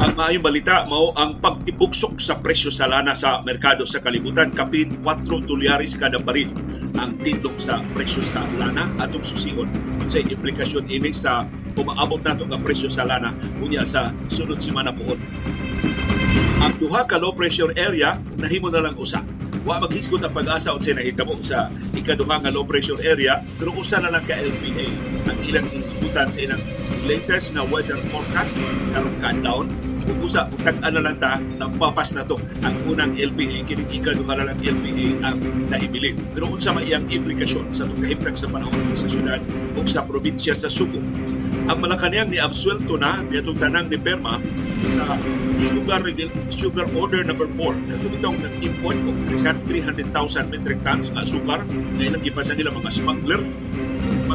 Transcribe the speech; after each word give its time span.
Ang 0.00 0.16
maayong 0.16 0.40
balita 0.40 0.88
mao 0.88 1.12
ang 1.12 1.44
pagtibuksok 1.44 2.24
sa 2.24 2.40
presyo 2.40 2.72
sa 2.72 2.88
lana 2.88 3.12
sa 3.12 3.44
merkado 3.44 3.84
sa 3.84 4.00
kalibutan. 4.00 4.48
Kapin 4.48 5.04
4 5.04 5.28
dolyares 5.44 6.00
kada 6.00 6.16
baril 6.16 6.48
ang 6.96 7.20
tindog 7.20 7.60
sa 7.60 7.84
presyo 7.92 8.24
sa 8.24 8.40
lana. 8.56 8.88
Atong 8.96 9.20
susihon 9.20 9.68
sa 10.08 10.24
implikasyon 10.24 10.88
ini 10.88 11.12
sa 11.12 11.44
umaabot 11.76 12.16
nato 12.24 12.48
nga 12.48 12.56
presyo 12.56 12.88
sa 12.88 13.04
lana 13.04 13.36
unya 13.60 13.84
sa 13.84 14.08
sunod 14.32 14.64
semana 14.64 14.96
puhon. 14.96 15.20
Ang 16.64 16.72
duha 16.80 17.04
ka 17.04 17.20
low 17.20 17.36
pressure 17.36 17.76
area 17.76 18.16
nahimo 18.40 18.72
na 18.72 18.80
lang 18.80 18.96
usa. 18.96 19.20
Wa 19.68 19.84
maghisgot 19.84 20.24
ang 20.24 20.32
pag-asa 20.32 20.72
unsay 20.72 20.96
nahitabo 20.96 21.36
sa 21.44 21.68
ikaduha 21.92 22.40
nga 22.40 22.48
low 22.48 22.64
pressure 22.64 23.04
area 23.04 23.44
pero 23.60 23.76
usa 23.76 24.00
na 24.00 24.08
lang 24.08 24.24
ka 24.24 24.32
LPA 24.32 24.88
ang 25.28 25.38
ilang 25.44 25.68
hisgutan 25.68 26.32
sa 26.32 26.40
ilang 26.40 26.64
latest 27.04 27.52
na 27.52 27.68
weather 27.68 28.00
forecast 28.08 28.56
karong 28.96 29.16
countdown 29.20 29.68
ug 30.10 30.26
usa 30.26 30.50
tag 30.66 30.82
ano 30.82 30.98
lang 30.98 31.16
ta 31.22 31.38
napapas 31.38 32.18
na 32.18 32.26
to. 32.26 32.36
Ang 32.66 32.74
unang 32.90 33.12
LPA 33.14 33.62
kini 33.64 33.84
ikaduha 33.86 34.34
na 34.34 34.50
lang 34.50 34.58
LPA 34.58 35.06
ang 35.30 35.38
nahibilin. 35.70 36.18
Pero 36.34 36.50
unsa 36.50 36.74
man 36.74 36.82
iyang 36.82 37.06
implikasyon 37.06 37.70
sa 37.70 37.86
kahimtang 37.86 38.34
sa 38.34 38.50
panahon 38.50 38.94
sa 38.98 39.06
syudad 39.06 39.40
ug 39.78 39.86
sa 39.86 40.02
probinsya 40.02 40.52
sa 40.58 40.66
Subo 40.66 40.98
ang 41.70 41.78
Malacanang 41.78 42.34
ni 42.34 42.42
absuelto 42.42 42.98
na 42.98 43.22
niadtong 43.22 43.58
tanang 43.62 43.86
ni 43.86 43.94
Perma 43.94 44.42
sa 44.90 45.14
sugar 45.62 46.02
sugar 46.50 46.86
order 46.98 47.22
number 47.22 47.46
4 47.46 47.86
na 47.86 47.94
itong 47.94 48.42
nag-import 48.42 48.98
og 49.06 49.16
300,000 49.30 50.50
metric 50.50 50.82
tons 50.82 51.14
nga 51.14 51.22
sugar 51.22 51.62
na 51.94 52.02
ilang 52.02 52.22
gipasa 52.26 52.58
nila 52.58 52.74
mga 52.74 52.90
smuggler 52.90 53.38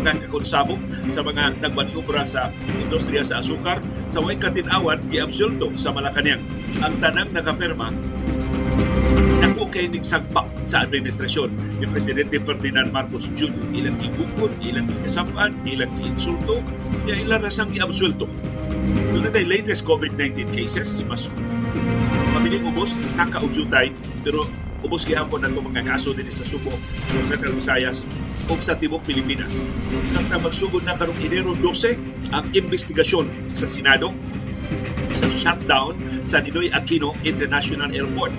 mga 0.06 0.30
kakonsabo 0.30 0.78
sa 1.10 1.26
mga 1.26 1.66
nagmaniobra 1.66 2.30
sa 2.30 2.54
industriya 2.78 3.26
sa 3.26 3.42
asukar 3.42 3.82
sa 4.06 4.22
way 4.22 4.38
katinawan 4.38 5.02
giabsulto 5.10 5.74
sa 5.74 5.90
Malacanang 5.90 6.46
ang 6.86 6.94
tanang 7.02 7.34
nakapirma 7.34 7.90
Dako 9.42 9.66
kay 9.74 9.90
ning 9.90 10.06
sagpak 10.06 10.46
sa 10.70 10.86
administrasyon 10.86 11.82
ni 11.82 11.86
Presidente 11.90 12.38
Ferdinand 12.38 12.90
Marcos 12.90 13.30
Jr. 13.34 13.72
Ilang 13.78 14.02
gibukod, 14.02 14.52
ilang 14.64 14.90
gikasapan, 14.90 15.54
ilang 15.70 15.92
giinsulto, 16.02 16.60
niya 17.06 17.22
ilang 17.22 17.46
rasang 17.46 17.70
giabsulto. 17.70 18.26
Doon 19.14 19.30
tayo 19.30 19.46
latest 19.46 19.86
COVID-19 19.86 20.50
cases, 20.50 21.06
mas 21.06 21.30
mabiling 22.34 22.68
ubos, 22.68 22.98
og 22.98 23.52
jutay, 23.54 23.94
pero 24.26 24.44
ubos 24.86 25.10
gihapon 25.10 25.42
ang 25.42 25.58
mga 25.58 25.82
kaso 25.82 26.14
din 26.14 26.30
sa 26.30 26.46
Subo, 26.46 26.70
sa 27.26 27.34
Visayas, 27.42 28.06
o 28.46 28.54
sa 28.62 28.78
Tibok 28.78 29.02
Pilipinas. 29.02 29.66
Samtang 30.14 30.46
magsugod 30.46 30.86
na 30.86 30.94
karong 30.94 31.18
Enero 31.26 31.58
12 31.58 32.30
ang 32.30 32.46
investigasyon 32.54 33.50
sa 33.50 33.66
Senado 33.66 34.14
sa 35.10 35.30
shutdown 35.34 35.98
sa 36.22 36.46
Ninoy 36.46 36.70
Aquino 36.70 37.18
International 37.26 37.90
Airport. 37.90 38.34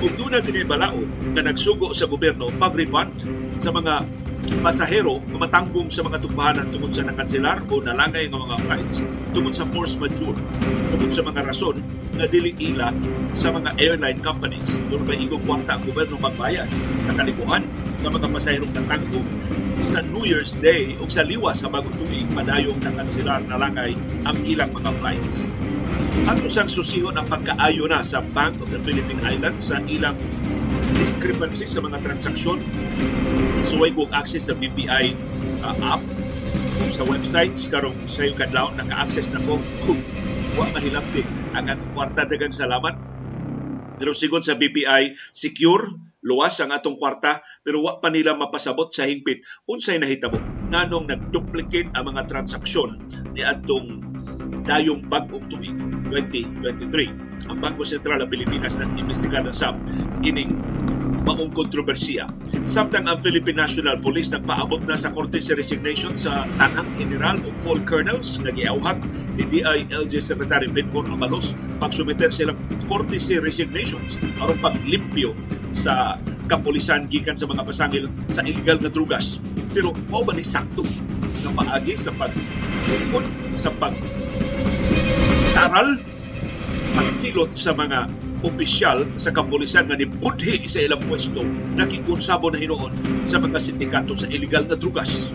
Kung 0.00 0.16
doon 0.16 0.32
na 0.32 0.40
tinibalaon 0.40 1.36
na 1.36 1.44
nagsugo 1.44 1.92
sa 1.92 2.08
gobyerno 2.08 2.48
pag-refund 2.56 3.12
sa 3.60 3.68
mga 3.68 4.08
pasahero 4.64 5.20
matanggong 5.36 5.92
sa 5.92 6.02
mga 6.02 6.18
tugbahanan 6.24 6.72
tungod 6.72 6.90
sa 6.90 7.04
nakanselar 7.06 7.62
o 7.70 7.78
nalangay 7.78 8.26
ng 8.26 8.40
mga 8.40 8.56
flights 8.66 9.04
tungod 9.30 9.54
sa 9.54 9.68
force 9.68 9.94
majeure 10.00 10.34
tungod 10.90 11.12
sa 11.12 11.22
mga 11.22 11.46
rason 11.46 11.78
na 12.20 12.28
dili 12.28 12.52
ila 12.60 12.92
sa 13.32 13.48
mga 13.48 13.80
airline 13.80 14.20
companies. 14.20 14.76
Igong 14.92 15.44
kwarta 15.48 15.80
ang 15.80 15.82
gobyerno 15.88 16.20
magbayad 16.20 16.68
sa 17.00 17.16
kalikuan 17.16 17.64
ng 18.04 18.12
mga 18.12 18.28
pasaherong 18.28 18.72
natanggong 18.76 19.28
sa 19.80 20.04
New 20.04 20.28
Year's 20.28 20.60
Day 20.60 21.00
o 21.00 21.08
sa 21.08 21.24
liwas 21.24 21.64
sa 21.64 21.72
bagong 21.72 21.96
tuig? 21.96 22.28
Padayong 22.36 22.76
nakanselar 22.84 23.40
na 23.48 23.56
langay 23.56 23.96
ang 24.28 24.36
ilang 24.44 24.68
mga 24.76 24.92
flights. 25.00 25.56
Ang 26.28 26.44
usang 26.44 26.68
susihon 26.68 27.16
ang 27.16 27.24
pagkaayo 27.24 27.88
na 27.88 28.04
sa 28.04 28.20
Bank 28.20 28.60
of 28.60 28.68
the 28.68 28.80
Philippine 28.80 29.24
Islands 29.24 29.72
sa 29.72 29.80
ilang 29.88 30.16
discrepancy 31.00 31.64
sa 31.64 31.80
mga 31.80 32.04
transaksyon. 32.04 32.60
Suway 33.64 33.96
kong 33.96 34.12
access 34.12 34.52
sa 34.52 34.54
BPI 34.56 35.16
uh, 35.64 35.76
app 35.96 36.04
kung 36.80 36.92
sa 36.92 37.04
websites 37.08 37.72
karong 37.72 38.04
sa 38.04 38.28
yung 38.28 38.36
kadlaw 38.36 38.72
naka-access 38.76 39.32
na 39.32 39.40
ko. 39.44 39.56
Kung 39.88 40.00
wa 40.60 40.66
mahilapti 40.76 41.39
ang 41.54 41.66
atong 41.66 41.92
kwarta 41.94 42.26
dagang 42.26 42.54
salamat. 42.54 42.94
Pero 44.00 44.16
sigon 44.16 44.40
sa 44.40 44.56
BPI 44.56 45.12
secure 45.34 45.92
luwas 46.20 46.56
ang 46.60 46.72
atong 46.72 47.00
kwarta 47.00 47.40
pero 47.64 47.80
wa 47.80 47.96
pa 48.00 48.12
nila 48.12 48.36
mapasabot 48.36 48.92
sa 48.92 49.08
hingpit. 49.08 49.44
Unsay 49.68 50.00
nahitabo? 50.00 50.40
Nganong 50.68 51.08
nagduplicate 51.08 51.92
ang 51.96 52.12
mga 52.12 52.28
transaksyon 52.28 53.00
ni 53.32 53.44
atong 53.44 54.04
dayong 54.64 55.08
bag-ong 55.08 55.48
tuig 55.48 55.76
2023 56.12 57.48
ang 57.48 57.58
Bangko 57.58 57.82
Sentral 57.82 58.20
ng 58.22 58.30
Pilipinas 58.30 58.76
nag 58.76 58.94
imbestiga 58.94 59.40
na 59.42 59.50
sa 59.50 59.74
ining 60.22 60.52
maong 61.24 61.52
kontrobersiya. 61.52 62.28
Samtang 62.64 63.06
ang 63.06 63.18
Philippine 63.20 63.64
National 63.64 64.00
Police 64.00 64.32
nagpaabot 64.32 64.84
na 64.84 64.96
sa 64.96 65.12
korte 65.12 65.38
sa 65.42 65.56
resignation 65.56 66.16
sa 66.16 66.46
tanang 66.56 66.88
general 66.96 67.36
o 67.44 67.52
full 67.56 67.82
colonels 67.84 68.40
na 68.40 68.50
giauhag 68.54 69.00
ni 69.36 69.44
DILG 69.48 70.20
Secretary 70.20 70.68
Benhor 70.70 71.06
Amalos 71.08 71.54
pagsumiter 71.78 72.32
silang 72.32 72.58
korte 72.88 73.20
si 73.20 73.36
resignations 73.38 74.16
aron 74.40 74.58
paglimpyo 74.58 75.36
sa 75.76 76.16
kapulisan 76.50 77.06
gikan 77.06 77.38
sa 77.38 77.46
mga 77.46 77.62
pasangil 77.62 78.10
sa 78.26 78.42
illegal 78.42 78.82
na 78.82 78.90
drugas. 78.90 79.38
Pero 79.70 79.94
mao 80.10 80.26
ba 80.26 80.34
ni 80.34 80.42
sakto 80.42 80.82
na 81.46 81.50
paagi 81.54 81.94
sa 81.94 82.10
pag 82.16 82.32
sa 83.54 83.70
pag 83.76 83.94
taral 85.54 85.98
pagsilot 87.00 87.56
sa 87.56 87.72
mga 87.72 88.12
opisyal 88.44 89.08
sa 89.16 89.32
kapulisan 89.32 89.88
nga 89.88 89.96
nibudhi 89.96 90.68
sa 90.68 90.84
ilang 90.84 91.00
pwesto 91.00 91.40
nakikonsabo 91.72 92.52
na 92.52 92.60
hinoon 92.60 93.24
sa 93.24 93.40
mga 93.40 93.56
sindikato 93.56 94.12
sa 94.12 94.28
illegal 94.28 94.68
na 94.68 94.76
drugas. 94.76 95.32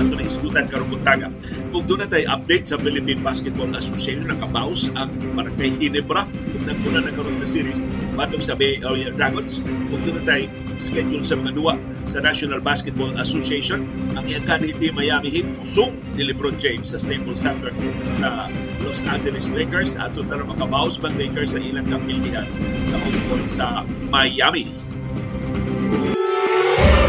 Ato 0.00 0.16
na 0.16 0.24
isgutan 0.24 0.64
karong 0.64 0.88
buntaga. 0.88 1.28
Kung 1.68 1.84
doon 1.84 2.08
tayo 2.08 2.24
update 2.32 2.72
sa 2.72 2.80
Philippine 2.80 3.20
Basketball 3.20 3.68
Association, 3.76 4.24
nakabaus 4.24 4.88
ang 4.96 5.12
Barangay 5.36 5.76
Ginebra 5.76 6.24
kung 6.24 6.64
nagpuna 6.64 7.04
na 7.04 7.12
karon 7.12 7.36
sa 7.36 7.44
series 7.44 7.84
batong 8.16 8.40
sa 8.40 8.56
Bay 8.56 8.80
Area 8.80 9.12
Dragons. 9.12 9.60
Kung 9.60 10.00
doon 10.00 10.24
tayo 10.24 10.48
schedule 10.80 11.28
sa 11.28 11.36
mga 11.36 11.52
duwa 11.60 11.76
sa 12.08 12.24
National 12.24 12.64
Basketball 12.64 13.12
Association, 13.20 13.84
ang 14.16 14.24
iyang 14.24 14.48
candidate 14.48 14.96
Miami 14.96 15.28
Heat 15.28 15.48
usong 15.60 15.92
ni 16.16 16.24
LeBron 16.24 16.56
James 16.56 16.88
sa 16.88 16.96
Staples 16.96 17.44
Center 17.44 17.68
sa 18.08 18.48
Los 18.84 19.00
Angeles 19.08 19.48
Lakers 19.50 19.96
at 19.96 20.12
na 20.14 20.44
makabaos 20.44 21.00
bang 21.00 21.16
Lakers 21.16 21.56
sa 21.56 21.60
ilang 21.60 21.88
kapilihan 21.88 22.46
sa 22.84 23.00
home 23.00 23.48
sa 23.48 23.66
Miami 24.12 24.68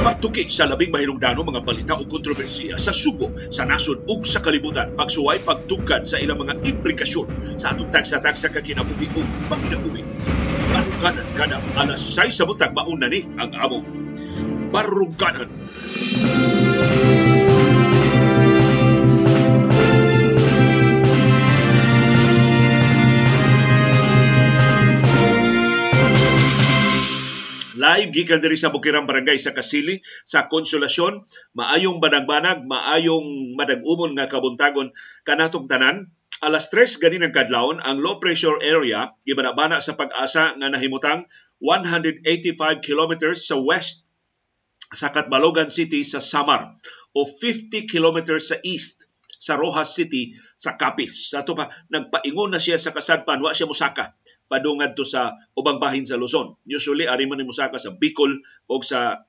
pagtukik 0.06 0.54
sa 0.54 0.70
labing 0.70 0.94
mahinungdano 0.94 1.42
mga 1.42 1.66
balita 1.66 1.94
o 1.98 2.06
kontrobersiya 2.06 2.78
sa 2.78 2.94
sugo, 2.94 3.34
sa 3.50 3.66
nasod 3.66 4.06
ug 4.06 4.22
sa 4.22 4.38
kalibutan, 4.38 4.94
pagsuway 4.94 5.42
pagtugkad 5.42 6.06
sa 6.06 6.22
ilang 6.22 6.38
mga 6.38 6.62
implikasyon 6.62 7.58
sa 7.58 7.74
atong 7.74 7.90
tagsa-tagsa 7.90 8.54
ka 8.54 8.62
kinabuhi 8.62 9.10
o 9.18 9.22
panginabuhi. 9.50 10.06
Baruganan 10.70 11.28
kada 11.34 11.58
alas 11.82 12.02
6 12.22 12.38
sa 12.38 12.46
butag 12.46 12.78
mauna 12.78 13.10
ni 13.10 13.26
ang 13.34 13.50
among 13.58 13.86
Baruganan. 14.70 15.50
Live 27.86 28.10
gikan 28.10 28.42
diri 28.42 28.58
sa 28.58 28.74
Bukirang 28.74 29.06
Barangay 29.06 29.38
sa 29.38 29.54
Kasili 29.54 30.02
sa 30.26 30.50
Konsolasyon. 30.50 31.22
Maayong 31.54 32.02
banag-banag 32.02 32.66
maayong 32.66 33.54
madag-umon 33.54 34.18
nga 34.18 34.26
kabuntagon. 34.26 34.90
Kanatong 35.22 35.70
tanan 35.70 36.10
alas 36.42 36.74
3 36.74 36.98
ganin 36.98 37.30
ang 37.30 37.34
kadlawon 37.34 37.78
ang 37.86 38.02
low 38.02 38.18
pressure 38.18 38.58
area 38.66 39.14
gibanabana 39.22 39.86
sa 39.86 39.94
pag-asa 39.94 40.58
nga 40.58 40.68
nahimutang 40.74 41.30
185 41.62 42.26
kilometers 42.82 43.46
sa 43.46 43.56
west 43.62 44.10
sa 44.90 45.14
Katbalogan 45.14 45.70
City 45.70 46.02
sa 46.02 46.18
Samar 46.18 46.82
o 47.14 47.22
50 47.30 47.86
kilometers 47.86 48.50
sa 48.50 48.58
east 48.66 49.06
sa 49.38 49.62
Rojas 49.62 49.94
City 49.94 50.34
sa 50.58 50.74
Capiz. 50.74 51.30
Sa 51.30 51.46
ito 51.46 51.54
pa, 51.54 51.70
nagpaingon 51.94 52.50
na 52.50 52.58
siya 52.58 52.82
sa 52.82 52.90
kasadpan, 52.90 53.46
wa 53.46 53.54
siya 53.54 53.70
musaka 53.70 54.18
padungad 54.46 54.94
to 54.94 55.06
sa 55.08 55.34
ubang 55.58 55.82
bahin 55.82 56.06
sa 56.06 56.20
Luzon. 56.20 56.58
Usually, 56.66 57.10
ari 57.10 57.26
man 57.26 57.42
ni 57.42 57.46
musaka 57.46 57.82
sa 57.82 57.94
Bicol 57.94 58.42
o 58.70 58.76
sa 58.86 59.26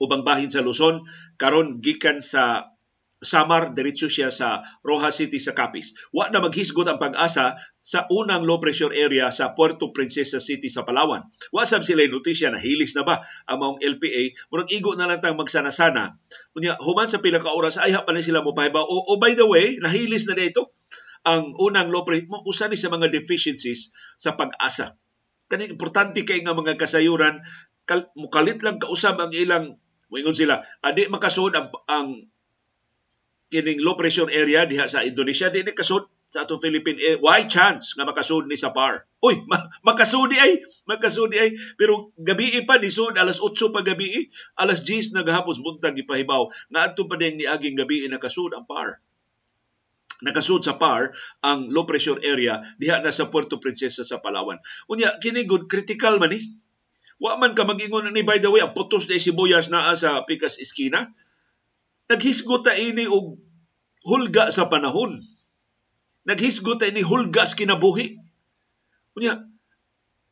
ubang 0.00 0.24
bahin 0.24 0.52
sa 0.52 0.64
Luzon. 0.64 1.04
Karon 1.36 1.80
gikan 1.84 2.20
sa 2.24 2.72
Samar, 3.16 3.72
diretso 3.72 4.12
siya 4.12 4.28
sa 4.28 4.60
Rojas 4.84 5.16
City 5.16 5.40
sa 5.40 5.56
Capiz. 5.56 5.96
Wa 6.12 6.28
na 6.28 6.44
maghisgot 6.44 6.84
ang 6.84 7.00
pag-asa 7.00 7.56
sa 7.80 8.04
unang 8.12 8.44
low 8.44 8.60
pressure 8.60 8.92
area 8.92 9.32
sa 9.32 9.56
Puerto 9.56 9.88
Princesa 9.88 10.36
City 10.36 10.68
sa 10.68 10.84
Palawan. 10.84 11.24
Wa 11.48 11.64
sab 11.64 11.80
sila 11.80 12.04
notisya 12.04 12.52
na 12.52 12.60
hilis 12.60 12.92
na 12.92 13.08
ba 13.08 13.24
ang 13.48 13.56
maong 13.56 13.80
LPA, 13.80 14.36
murag 14.52 14.68
igo 14.68 14.92
na 15.00 15.08
lang 15.08 15.24
tang 15.24 15.40
magsana-sana. 15.40 16.20
Unya 16.52 16.76
human 16.76 17.08
sa 17.08 17.24
pila 17.24 17.40
ka 17.40 17.56
oras 17.56 17.80
ay 17.80 17.96
pa 17.96 18.12
na 18.12 18.20
sila 18.20 18.44
mo 18.44 18.52
pahibaw. 18.52 18.84
O, 18.84 19.08
o 19.08 19.16
by 19.16 19.32
the 19.32 19.48
way, 19.48 19.80
nahilis 19.80 20.28
na 20.28 20.36
dito 20.36 20.75
ang 21.26 21.58
unang 21.58 21.90
law 21.90 22.06
pre 22.06 22.22
mo 22.30 22.38
usa 22.46 22.70
ni 22.70 22.78
sa 22.78 22.86
mga 22.86 23.10
deficiencies 23.10 23.90
sa 24.14 24.38
pag-asa. 24.38 24.94
Kani 25.50 25.66
importante 25.66 26.22
kay 26.22 26.46
nga 26.46 26.54
mga 26.54 26.78
kasayuran 26.78 27.42
kal, 27.86 28.06
mukalit 28.14 28.62
lang 28.62 28.78
kausab 28.78 29.18
ang 29.18 29.34
ilang 29.34 29.78
moingon 30.06 30.38
sila 30.38 30.62
adi 30.86 31.10
makasud 31.10 31.54
ang, 31.58 31.74
ang 31.90 32.08
kining 33.50 33.82
low 33.82 33.98
pressure 33.98 34.30
area 34.30 34.66
diha 34.66 34.86
sa 34.86 35.02
Indonesia 35.02 35.50
di 35.50 35.66
ni 35.66 35.74
kasud 35.74 36.06
sa 36.26 36.42
atong 36.42 36.58
Philippine 36.58 36.98
eh, 36.98 37.16
why 37.22 37.46
chance 37.46 37.94
nga 37.94 38.02
makasud 38.02 38.50
ni 38.50 38.58
sa 38.58 38.74
par? 38.74 39.06
Uy 39.22 39.42
ma- 39.50 39.70
makasudi 39.86 40.34
ay 40.34 40.62
makasudi 40.86 41.38
ay 41.38 41.50
pero 41.78 42.10
gabi 42.18 42.66
pa 42.66 42.82
ni 42.82 42.90
sud 42.90 43.14
alas 43.14 43.38
8 43.38 43.74
pa 43.74 43.86
gabi 43.86 44.26
alas 44.58 44.82
10 44.82 45.14
naghapos 45.14 45.62
buntag 45.62 45.94
ipahibaw. 45.94 46.50
Nga 46.74 46.80
adto 46.82 47.06
pa 47.06 47.14
din 47.18 47.38
ni 47.38 47.46
aging 47.46 47.78
gabi 47.78 48.06
nakasud 48.10 48.54
ang 48.54 48.66
par 48.66 48.98
nakasud 50.24 50.64
sa 50.64 50.80
par 50.80 51.12
ang 51.44 51.68
low 51.68 51.84
pressure 51.84 52.20
area 52.24 52.64
diha 52.80 53.04
na 53.04 53.12
sa 53.12 53.28
Puerto 53.28 53.60
Princesa 53.60 54.00
sa 54.06 54.20
Palawan. 54.22 54.56
Unya 54.88 55.12
kini 55.20 55.44
good 55.44 55.68
critical 55.68 56.16
man 56.16 56.32
ni. 56.32 56.40
Wa 57.20 57.36
man 57.40 57.56
ka 57.56 57.64
magingon 57.64 58.08
ni 58.12 58.24
by 58.24 58.40
the 58.40 58.48
way 58.48 58.64
ang 58.64 58.72
putos 58.76 59.08
na 59.08 59.20
sibuyas 59.20 59.68
naa 59.68 59.92
sa 59.96 60.24
Pikas 60.24 60.56
Iskina. 60.60 61.12
Naghisgot 62.08 62.64
ta 62.64 62.72
ini 62.76 63.04
og 63.10 63.40
hulga 64.06 64.48
sa 64.54 64.70
panahon. 64.72 65.20
Naghisgot 66.24 66.80
ta 66.80 66.88
ini 66.88 67.02
hulga 67.04 67.44
sa 67.44 67.56
kinabuhi. 67.58 68.16
Unya 69.16 69.44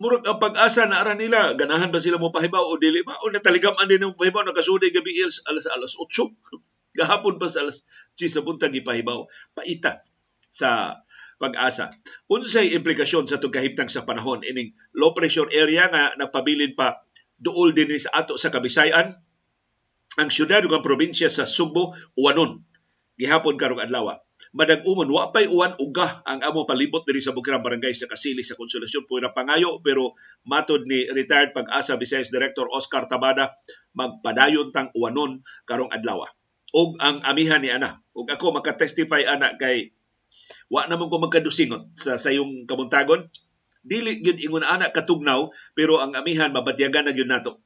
murag 0.03 0.27
ang 0.27 0.43
pag-asa 0.43 0.85
na 0.91 1.01
ara 1.01 1.15
nila 1.15 1.55
ganahan 1.55 1.89
ba 1.89 2.03
sila 2.03 2.19
mo 2.19 2.35
pahibaw 2.35 2.61
o 2.61 2.77
dili 2.77 3.07
ba 3.07 3.15
o 3.23 3.31
nataligam 3.31 3.79
an 3.79 3.87
din 3.89 4.03
mo 4.03 4.19
pahibaw 4.19 4.43
nakasudi 4.43 4.91
gabi 4.91 5.23
alas 5.23 5.71
alas 5.71 5.95
8 5.97 6.64
Gahapon 6.95 7.43
pa 7.43 7.51
sa 7.51 7.67
alas 7.67 7.87
10 8.17 8.35
sa 8.39 8.41
buntag 8.47 8.75
ipahibaw. 8.75 9.27
Paita 9.53 10.07
sa 10.51 11.03
pag-asa. 11.43 11.91
Unsay 12.31 12.73
implikasyon 12.79 13.27
sa 13.27 13.43
tugahimtang 13.43 13.91
sa 13.91 14.07
panahon 14.07 14.47
ining 14.47 14.73
low 14.95 15.11
pressure 15.11 15.51
area 15.51 15.91
nga 15.91 16.15
nagpabilin 16.15 16.79
pa 16.79 17.03
duol 17.37 17.75
din 17.75 17.91
sa 17.99 18.23
ato 18.23 18.39
sa 18.39 18.55
Kabisayan 18.55 19.19
ang 20.15 20.31
syudad 20.31 20.63
ug 20.63 20.79
probinsya 20.79 21.27
sa 21.27 21.43
Subo 21.43 21.91
uwanon 22.15 22.63
gihapon 23.19 23.59
karong 23.59 23.83
adlaw. 23.83 24.15
Madag 24.55 24.87
umon 24.87 25.11
wa 25.11 25.35
pay 25.35 25.51
uwan 25.51 25.75
uga 25.83 26.23
ang 26.23 26.39
amo 26.43 26.63
palibot 26.63 27.03
diri 27.03 27.19
sa 27.19 27.35
Bukirang 27.35 27.63
Barangay 27.63 27.91
sa 27.91 28.07
Kasili 28.07 28.47
sa 28.47 28.55
Konsolasyon 28.55 29.07
pura 29.11 29.35
pangayo 29.35 29.83
pero 29.83 30.15
matod 30.47 30.87
ni 30.87 31.07
retired 31.11 31.51
pag-asa 31.51 31.99
Vice 31.99 32.31
Director 32.31 32.71
Oscar 32.71 33.11
Tabada 33.11 33.59
magpadayon 33.99 34.71
tang 34.71 34.95
uwanon 34.95 35.43
karong 35.67 35.91
adlaw 35.91 36.23
og 36.75 36.99
ang 36.99 37.23
amihan 37.23 37.63
ni 37.63 37.71
ana. 37.71 38.03
Ug 38.19 38.27
ako 38.27 38.59
makatestify 38.59 39.23
ana 39.31 39.55
kay 39.55 39.95
wa 40.67 40.83
naman 40.91 41.07
ko 41.07 41.23
magkadusingot 41.23 41.95
sa 41.95 42.19
sayong 42.19 42.67
kamuntagon. 42.67 43.31
Dili 43.87 44.19
gyud 44.19 44.43
ingon 44.43 44.67
ana 44.67 44.91
katugnaw 44.91 45.55
pero 45.79 46.03
ang 46.03 46.19
amihan 46.19 46.51
mabatyagan 46.51 47.07
na 47.07 47.15
gyud 47.15 47.31
nato 47.31 47.63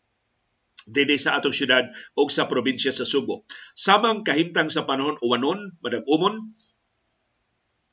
dili 0.88 1.20
sa 1.20 1.36
atong 1.36 1.52
syudad 1.52 1.84
o 2.16 2.24
sa 2.32 2.48
probinsya 2.48 2.92
sa 2.96 3.04
Subo. 3.04 3.44
Samang 3.76 4.24
kahimtang 4.24 4.72
sa 4.72 4.88
panahon 4.88 5.20
uwanon, 5.20 5.76
madag 5.84 6.08
umon, 6.08 6.56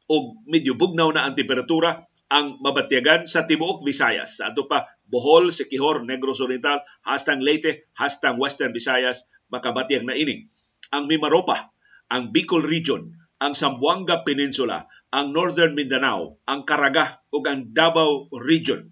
o 0.07 0.15
medyo 0.47 0.79
bugnaw 0.79 1.12
na 1.12 1.27
ang 1.27 1.35
temperatura 1.35 2.07
ang 2.31 2.56
mabatyagan 2.63 3.27
sa 3.27 3.44
tibuok 3.44 3.83
Visayas. 3.83 4.39
Sa 4.39 4.56
ato 4.56 4.71
pa, 4.71 4.88
Bohol, 5.12 5.51
Sikihor, 5.51 6.07
Negros 6.07 6.39
Oriental, 6.39 6.88
hastang 7.03 7.44
Leyte, 7.44 7.91
hastang 8.00 8.39
Western 8.39 8.71
Visayas, 8.71 9.27
makabatyag 9.51 10.07
na 10.07 10.15
ini 10.15 10.47
ang 10.94 11.10
Mimaropa, 11.10 11.74
ang 12.12 12.30
Bicol 12.30 12.66
Region, 12.66 13.16
ang 13.42 13.54
Zamboanga 13.54 14.24
Peninsula, 14.24 14.88
ang 15.12 15.32
Northern 15.32 15.76
Mindanao, 15.76 16.40
ang 16.44 16.68
Caraga 16.68 17.24
ug 17.32 17.44
ang 17.48 17.72
Davao 17.72 18.28
Region. 18.36 18.92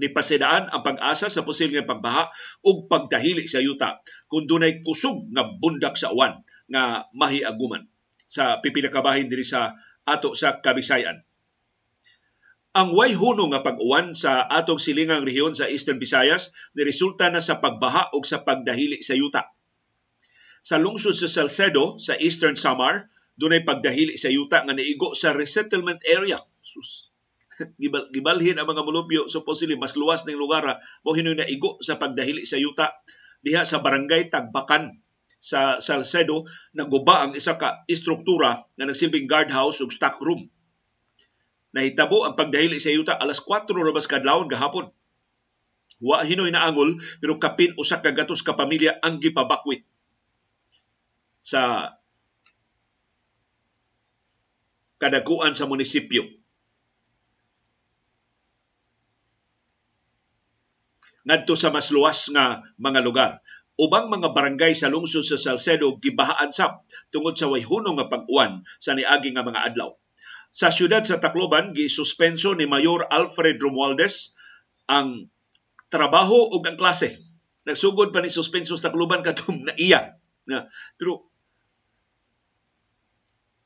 Nipasidaan 0.00 0.72
ang 0.72 0.80
pag-asa 0.80 1.28
sa 1.28 1.44
posibleng 1.44 1.84
pagbaha 1.84 2.32
ug 2.64 2.88
pagdahili 2.88 3.44
sa 3.44 3.60
yuta 3.60 4.00
kung 4.24 4.48
dunay 4.48 4.80
kusog 4.80 5.28
nga 5.36 5.44
bundak 5.44 6.00
sa 6.00 6.16
uwan 6.16 6.40
nga 6.72 7.04
mahiaguman 7.12 7.84
sa 8.24 8.64
pipilakabahin 8.64 9.28
diri 9.28 9.44
sa 9.44 9.76
ato 10.08 10.32
sa 10.32 10.64
Kabisayan. 10.64 11.20
Ang 12.72 12.96
way 12.96 13.12
huno 13.12 13.52
nga 13.52 13.60
pag-uwan 13.60 14.16
sa 14.16 14.48
atong 14.48 14.80
silingang 14.80 15.28
rehiyon 15.28 15.52
sa 15.52 15.68
Eastern 15.68 16.00
Visayas 16.00 16.56
ni 16.72 16.88
resulta 16.88 17.28
na 17.28 17.44
sa 17.44 17.60
pagbaha 17.60 18.08
ug 18.16 18.24
sa 18.24 18.40
pagdahili 18.48 19.04
sa 19.04 19.12
yuta 19.12 19.52
sa 20.62 20.78
lungsod 20.78 21.18
sa 21.18 21.26
Salcedo 21.26 21.98
sa 21.98 22.14
Eastern 22.14 22.54
Samar, 22.54 23.10
dunay 23.34 23.66
pagdahili 23.66 24.14
sa 24.14 24.30
yuta 24.30 24.62
nga 24.62 24.70
niigo 24.70 25.10
sa 25.18 25.34
resettlement 25.34 25.98
area. 26.06 26.38
Sus. 26.62 27.10
Gibal, 27.82 28.08
gibalhin 28.14 28.56
ang 28.56 28.70
mga 28.70 28.86
mulupyo 28.86 29.26
supposedly 29.26 29.76
mas 29.76 29.98
luwas 29.98 30.24
ning 30.24 30.38
lugar 30.38 30.64
mo 31.04 31.10
hinoy 31.12 31.36
na 31.36 31.44
igo 31.44 31.76
sa 31.84 32.00
pagdahili 32.00 32.48
sa 32.48 32.56
yuta 32.56 32.94
diha 33.44 33.66
sa 33.66 33.82
barangay 33.82 34.32
Tagbakan 34.32 35.02
sa 35.42 35.82
Salcedo 35.82 36.46
naguba 36.72 37.26
ang 37.26 37.34
isa 37.34 37.58
ka 37.58 37.82
istruktura 37.90 38.62
nga 38.78 38.84
nagsilbing 38.86 39.26
guardhouse 39.26 39.82
ug 39.82 39.90
stock 39.90 40.22
room. 40.22 40.46
Nahitabo 41.74 42.22
ang 42.22 42.38
pagdahili 42.38 42.78
sa 42.78 42.94
yuta 42.94 43.18
alas 43.18 43.42
4 43.42 43.66
rabas 43.74 44.06
kadlawon 44.06 44.46
gahapon. 44.46 44.94
Wa 45.98 46.22
hinoy 46.22 46.54
na 46.54 46.62
angol 46.62 47.02
pero 47.18 47.42
kapin 47.42 47.74
usa 47.74 47.98
ka 47.98 48.14
gatos 48.14 48.46
ka 48.46 48.54
pamilya 48.54 49.02
ang 49.02 49.18
gipabakwit 49.18 49.82
sa 51.42 51.92
kadaguan 55.02 55.58
sa 55.58 55.66
munisipyo. 55.66 56.22
ngadto 61.22 61.54
sa 61.54 61.70
mas 61.70 61.90
luwas 61.94 62.30
nga 62.34 62.62
mga 62.78 63.00
lugar. 63.02 63.32
Ubang 63.78 64.12
mga 64.12 64.36
barangay 64.36 64.76
sa 64.76 64.92
lungsod 64.92 65.24
sa 65.24 65.40
Salcedo 65.40 65.96
gibahaan 65.96 66.52
sab 66.52 66.84
tungod 67.08 67.38
sa 67.38 67.48
wayhunong 67.48 67.96
nga 67.98 68.10
pag-uwan 68.12 68.62
sa 68.76 68.92
niagi 68.92 69.32
nga 69.32 69.46
mga 69.46 69.72
adlaw. 69.72 69.96
Sa 70.52 70.68
siyudad 70.68 71.00
sa 71.00 71.16
Tacloban, 71.16 71.72
gisuspenso 71.72 72.52
ni 72.52 72.68
Mayor 72.68 73.08
Alfred 73.08 73.56
Romualdez 73.56 74.36
ang 74.84 75.32
trabaho 75.88 76.52
ug 76.52 76.60
ang 76.68 76.76
klase. 76.76 77.16
Nagsugod 77.64 78.12
pa 78.12 78.20
ni 78.20 78.28
suspenso 78.28 78.76
sa 78.76 78.92
Tacloban 78.92 79.24
katong 79.24 79.64
naiya. 79.72 80.20
Na, 80.44 80.68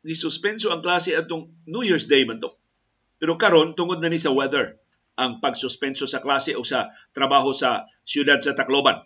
pero 0.06 0.14
gisuspenso 0.14 0.70
ang 0.70 0.86
klase 0.86 1.18
atong 1.18 1.50
New 1.66 1.82
Year's 1.82 2.06
Day 2.06 2.22
man 2.22 2.38
to. 2.38 2.54
Pero 3.18 3.34
karon 3.34 3.74
tungod 3.74 3.98
na 3.98 4.06
ni 4.06 4.22
sa 4.22 4.30
weather 4.30 4.78
ang 5.18 5.42
pagsuspenso 5.42 6.06
sa 6.06 6.22
klase 6.22 6.54
o 6.54 6.62
sa 6.62 6.94
trabaho 7.10 7.50
sa 7.50 7.90
siyudad 8.06 8.38
sa 8.38 8.54
Tacloban. 8.54 9.02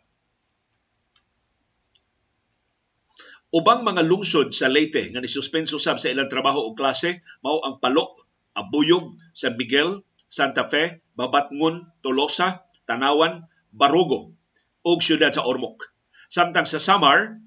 Ubang 3.49 3.81
mga 3.81 4.05
lungsod 4.05 4.53
sa 4.53 4.69
Leyte 4.69 5.09
nga 5.09 5.25
nisuspenso 5.25 5.81
sab 5.81 5.97
sa 5.97 6.13
ilang 6.13 6.29
trabaho 6.29 6.69
o 6.69 6.77
klase 6.77 7.25
mao 7.41 7.65
ang 7.65 7.81
Palok, 7.81 8.29
Abuyog, 8.53 9.17
San 9.33 9.57
Miguel, 9.57 10.05
Santa 10.29 10.69
Fe, 10.69 11.01
Babatngon, 11.17 11.97
Tolosa, 12.05 12.69
Tanawan, 12.85 13.49
Barugo 13.73 14.37
ug 14.85 14.99
siyudad 15.01 15.33
sa 15.33 15.49
Ormoc. 15.49 15.81
Samtang 16.29 16.69
sa 16.69 16.77
Samar, 16.77 17.41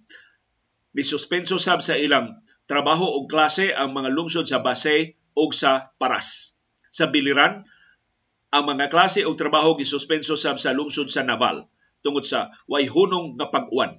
nisuspenso 0.97 1.61
sab 1.61 1.85
sa 1.85 1.93
ilang 1.93 2.42
trabaho 2.65 3.19
o 3.19 3.27
klase 3.27 3.75
ang 3.75 3.91
mga 3.91 4.09
lungsod 4.13 4.47
sa 4.47 4.63
Basay 4.63 5.19
o 5.35 5.49
sa 5.51 5.91
Paras. 5.99 6.59
Sa 6.93 7.09
Biliran, 7.09 7.65
ang 8.53 8.63
mga 8.69 8.93
klase 8.93 9.25
o 9.25 9.33
trabaho 9.33 9.73
gisuspenso 9.73 10.37
sab 10.37 10.61
sa 10.61 10.71
lungsod 10.77 11.09
sa 11.09 11.25
Naval 11.25 11.65
tungod 12.05 12.21
sa 12.21 12.53
way 12.69 12.85
hunong 12.85 13.39
nga 13.39 13.49
pag-uwan. 13.49 13.97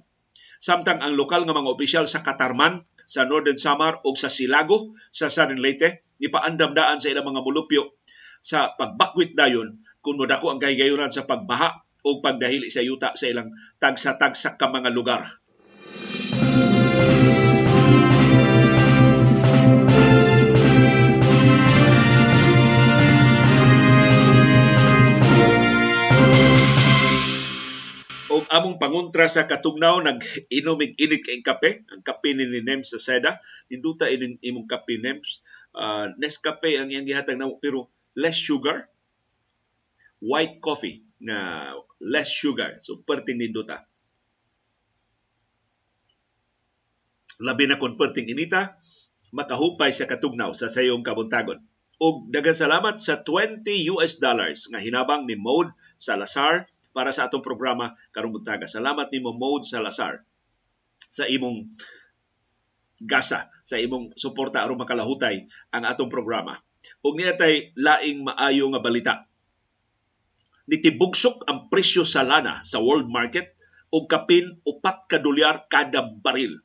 Samtang 0.55 1.03
ang 1.03 1.19
lokal 1.19 1.43
nga 1.43 1.51
mga 1.51 1.67
opisyal 1.75 2.05
sa 2.07 2.23
Katarman, 2.23 2.87
sa 3.05 3.27
Northern 3.27 3.59
Samar 3.59 4.01
o 4.07 4.15
sa 4.15 4.31
Silago 4.31 4.95
sa 5.11 5.27
Southern 5.29 5.61
Leyte 5.61 6.07
ipaandam-daan 6.17 7.03
sa 7.03 7.11
ilang 7.11 7.27
mga 7.27 7.43
mulupyo 7.43 7.93
sa 8.39 8.73
pagbakwit 8.73 9.35
dayon 9.35 9.83
kung 9.99 10.17
modako 10.17 10.53
ang 10.53 10.61
kahigayunan 10.61 11.11
sa 11.11 11.27
pagbaha 11.27 11.85
o 12.05 12.21
pagdahili 12.21 12.69
sa 12.69 12.85
yuta 12.85 13.17
sa 13.17 13.25
ilang 13.25 13.53
tagsa-tagsa 13.81 14.55
ka 14.55 14.69
mga 14.69 14.93
lugar. 14.93 15.25
Among 28.51 28.81
pangontra 28.81 29.29
sa 29.29 29.45
katugnaw 29.45 30.01
nag-inomig 30.01 30.97
init 30.97 31.21
kay 31.21 31.39
kape 31.45 31.85
ang 31.91 32.01
kape 32.01 32.33
ni 32.33 32.47
Nems 32.63 32.91
sa 32.91 32.99
Seda 32.99 33.37
induta 33.69 34.09
ining 34.09 34.41
imong 34.41 34.65
kape 34.65 34.97
Nems. 34.99 35.45
Uh, 35.71 36.11
Nescafe 36.17 36.75
ang 36.79 36.89
iyang 36.89 37.05
gihatag 37.05 37.37
na 37.37 37.51
pero 37.61 37.93
less 38.17 38.39
sugar. 38.39 38.89
White 40.23 40.63
coffee 40.63 41.05
na 41.21 41.69
less 42.01 42.31
sugar. 42.31 42.79
So 42.81 42.99
perting 43.03 43.39
ninduta. 43.39 43.83
Labi 47.43 47.67
na 47.67 47.75
kon 47.75 47.99
perting 47.99 48.31
inita. 48.31 48.79
Makahupay 49.35 49.91
sa 49.91 50.07
katugnaw 50.07 50.55
sa 50.55 50.71
sayong 50.71 51.03
kabuntagon. 51.03 51.59
Ug 51.99 52.27
daghang 52.31 52.55
salamat 52.55 52.99
sa 52.99 53.23
20 53.23 53.67
US 53.95 54.19
dollars 54.19 54.67
nga 54.71 54.79
hinabang 54.79 55.27
ni 55.27 55.39
Mode 55.39 55.71
Salazar 55.95 56.67
para 56.95 57.11
sa 57.11 57.27
atong 57.27 57.43
programa 57.43 57.91
karong 58.15 58.39
buntaga. 58.39 58.63
Salamat 58.63 59.11
nimo 59.11 59.35
Mode 59.35 59.67
Salazar 59.67 60.23
sa 60.95 61.27
imong 61.27 61.75
gasa 63.03 63.51
sa 63.59 63.75
imong 63.75 64.15
suporta 64.15 64.63
aron 64.63 64.79
makalahutay 64.79 65.43
ang 65.75 65.83
atong 65.83 66.07
programa. 66.07 66.55
Ug 67.03 67.19
niya 67.19 67.35
tay 67.35 67.75
laing 67.75 68.23
maayo 68.23 68.71
nga 68.71 68.79
balita. 68.79 69.13
Nitibugsok 70.71 71.43
ang 71.51 71.67
presyo 71.67 72.07
sa 72.07 72.23
lana 72.23 72.63
sa 72.63 72.79
world 72.79 73.11
market 73.11 73.53
og 73.91 74.07
kapin 74.07 74.63
upat 74.63 75.11
ka 75.11 75.19
dolyar 75.19 75.67
kada 75.67 76.01
baril 76.01 76.63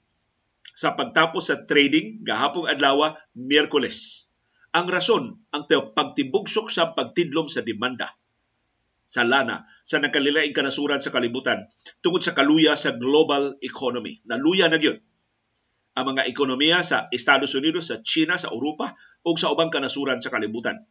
sa 0.63 0.97
pagtapos 0.97 1.53
sa 1.53 1.67
trading 1.67 2.23
gahapong 2.25 2.71
adlaw 2.71 3.13
Miyerkules. 3.37 4.31
Ang 4.71 4.87
rason 4.87 5.43
ang 5.51 5.67
pagtibugsok 5.67 6.71
sa 6.71 6.95
pagtidlom 6.95 7.51
sa 7.51 7.61
demanda 7.67 8.15
sa 9.11 9.27
lana 9.27 9.67
sa 9.83 9.99
nakalilaing 9.99 10.55
kanasuran 10.55 11.03
sa 11.03 11.11
kalibutan 11.11 11.67
tungod 11.99 12.23
sa 12.23 12.31
kaluya 12.31 12.79
sa 12.79 12.95
global 12.95 13.59
economy. 13.59 14.23
Naluya 14.23 14.71
na 14.71 14.79
gyud 14.79 15.03
ang 15.99 16.15
mga 16.15 16.31
ekonomiya 16.31 16.87
sa 16.87 17.11
Estados 17.11 17.51
Unidos, 17.59 17.91
sa 17.91 17.99
China, 17.99 18.39
sa 18.39 18.55
Europa 18.55 18.95
ug 19.27 19.35
sa 19.35 19.51
ubang 19.51 19.75
kanasuran 19.75 20.23
sa 20.23 20.31
kalibutan. 20.31 20.87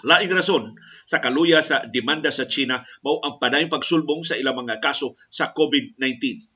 Laing 0.00 0.32
rason 0.32 0.80
sa 1.04 1.20
kaluya 1.20 1.60
sa 1.60 1.84
demanda 1.84 2.32
sa 2.32 2.48
China 2.48 2.80
mao 3.04 3.20
ang 3.20 3.36
padayong 3.36 3.68
pagsulbong 3.68 4.24
sa 4.24 4.40
ilang 4.40 4.56
mga 4.56 4.80
kaso 4.80 5.20
sa 5.28 5.52
COVID-19 5.52 6.48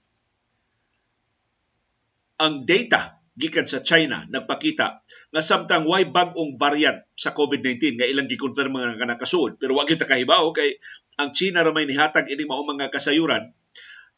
ang 2.41 2.67
data 2.67 3.14
gikan 3.35 3.67
sa 3.67 3.83
China 3.83 4.23
nagpakita 4.31 5.03
nga 5.05 5.43
samtang 5.43 5.85
way 5.91 6.07
bag-ong 6.07 6.55
variant 6.55 7.03
sa 7.19 7.35
COVID-19 7.35 7.99
nga 7.99 8.07
ilang 8.07 8.31
gikonfirm 8.31 8.75
nga 8.79 9.07
nakasuod 9.11 9.59
pero 9.59 9.75
wa 9.75 9.83
kita 9.83 10.07
kahibaw 10.07 10.55
kay 10.55 10.79
ang 11.19 11.35
China 11.35 11.67
ra 11.67 11.75
may 11.75 11.87
nihatag 11.87 12.31
ini 12.31 12.47
mao 12.47 12.63
mga 12.63 12.95
kasayuran 12.95 13.51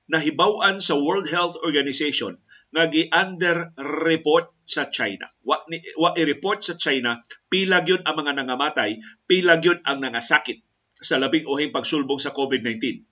nahibaw-an 0.07 0.79
sa 0.79 0.95
World 0.95 1.27
Health 1.27 1.59
Organization 1.65 2.39
nga 2.75 2.91
gi-under 2.91 3.73
report 3.79 4.51
sa 4.67 4.91
China. 4.91 5.31
Wa 5.47 5.63
ni, 5.71 5.79
wa 5.95 6.11
i-report 6.19 6.63
sa 6.63 6.75
China 6.75 7.23
pila 7.47 7.87
gyud 7.87 8.03
ang 8.03 8.19
mga 8.19 8.43
nangamatay, 8.43 8.99
pila 9.31 9.63
gyud 9.63 9.83
ang 9.87 10.03
nangasakit 10.03 10.63
sa 10.99 11.17
labing 11.23 11.47
uhing 11.47 11.71
pagsulbong 11.71 12.19
sa 12.19 12.35
COVID-19. 12.35 13.07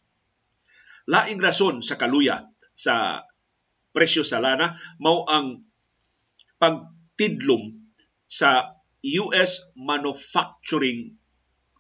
Laing 1.07 1.39
rason 1.39 1.85
sa 1.85 1.95
kaluya 1.95 2.51
sa 2.75 3.23
presyo 3.95 4.27
sa 4.27 4.43
lana 4.43 4.75
mao 4.99 5.23
ang 5.31 5.63
pagtidlom 6.59 7.85
sa 8.25 8.75
US 9.05 9.75
manufacturing 9.77 11.13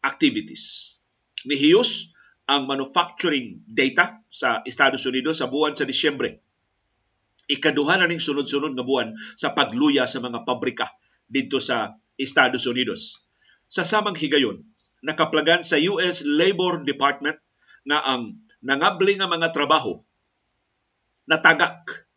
activities. 0.04 0.98
Nihiyos 1.48 2.12
ang 2.44 2.68
manufacturing 2.68 3.64
data 3.64 4.20
sa 4.28 4.60
Estados 4.68 5.08
Unidos 5.08 5.40
sa 5.40 5.48
buwan 5.48 5.72
sa 5.72 5.88
Disyembre. 5.88 6.44
Ikaduha 7.48 8.00
na 8.00 8.08
ning 8.08 8.20
sunod-sunod 8.20 8.76
nga 8.76 8.84
buwan 8.84 9.16
sa 9.36 9.56
pagluya 9.56 10.04
sa 10.04 10.20
mga 10.20 10.44
pabrika 10.44 10.88
dito 11.24 11.60
sa 11.60 11.96
Estados 12.20 12.68
Unidos. 12.68 13.24
Sa 13.68 13.84
samang 13.84 14.16
higayon, 14.16 14.64
nakaplagan 15.04 15.64
sa 15.64 15.80
US 15.80 16.24
Labor 16.24 16.84
Department 16.84 17.40
na 17.84 18.00
ang 18.00 18.40
nangabli 18.64 19.20
nga 19.20 19.28
mga 19.28 19.52
trabaho 19.52 20.00
natagak 21.28 22.08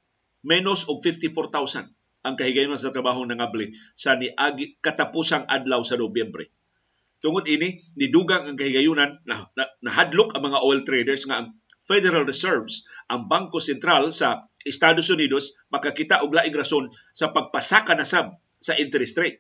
menos 0.44 0.88
og 0.88 1.04
54,000 1.04 1.97
ang 2.28 2.36
kahigayon 2.36 2.76
sa 2.76 2.92
trabaho 2.92 3.24
ng 3.24 3.40
abli 3.40 3.72
sa 3.96 4.20
niagi 4.20 4.76
katapusang 4.84 5.48
adlaw 5.48 5.80
sa 5.88 5.96
Nobyembre. 5.96 6.52
Tungod 7.24 7.48
ini, 7.48 7.80
nidugang 7.96 8.46
ang 8.46 8.60
kahigayunan 8.60 9.24
na, 9.24 9.36
na 9.56 9.64
nahadlok 9.80 10.36
ang 10.36 10.44
mga 10.52 10.60
oil 10.62 10.84
traders 10.84 11.24
nga 11.26 11.42
ang 11.42 11.56
Federal 11.88 12.28
Reserves, 12.28 12.84
ang 13.08 13.32
Bangko 13.32 13.64
Sentral 13.64 14.12
sa 14.12 14.52
Estados 14.68 15.08
Unidos, 15.08 15.56
makakita 15.72 16.20
og 16.20 16.36
laing 16.36 16.52
rason 16.52 16.92
sa 17.16 17.32
pagpasaka 17.32 17.96
na 17.96 18.04
sab 18.04 18.36
sa 18.60 18.76
interest 18.76 19.16
rate 19.18 19.40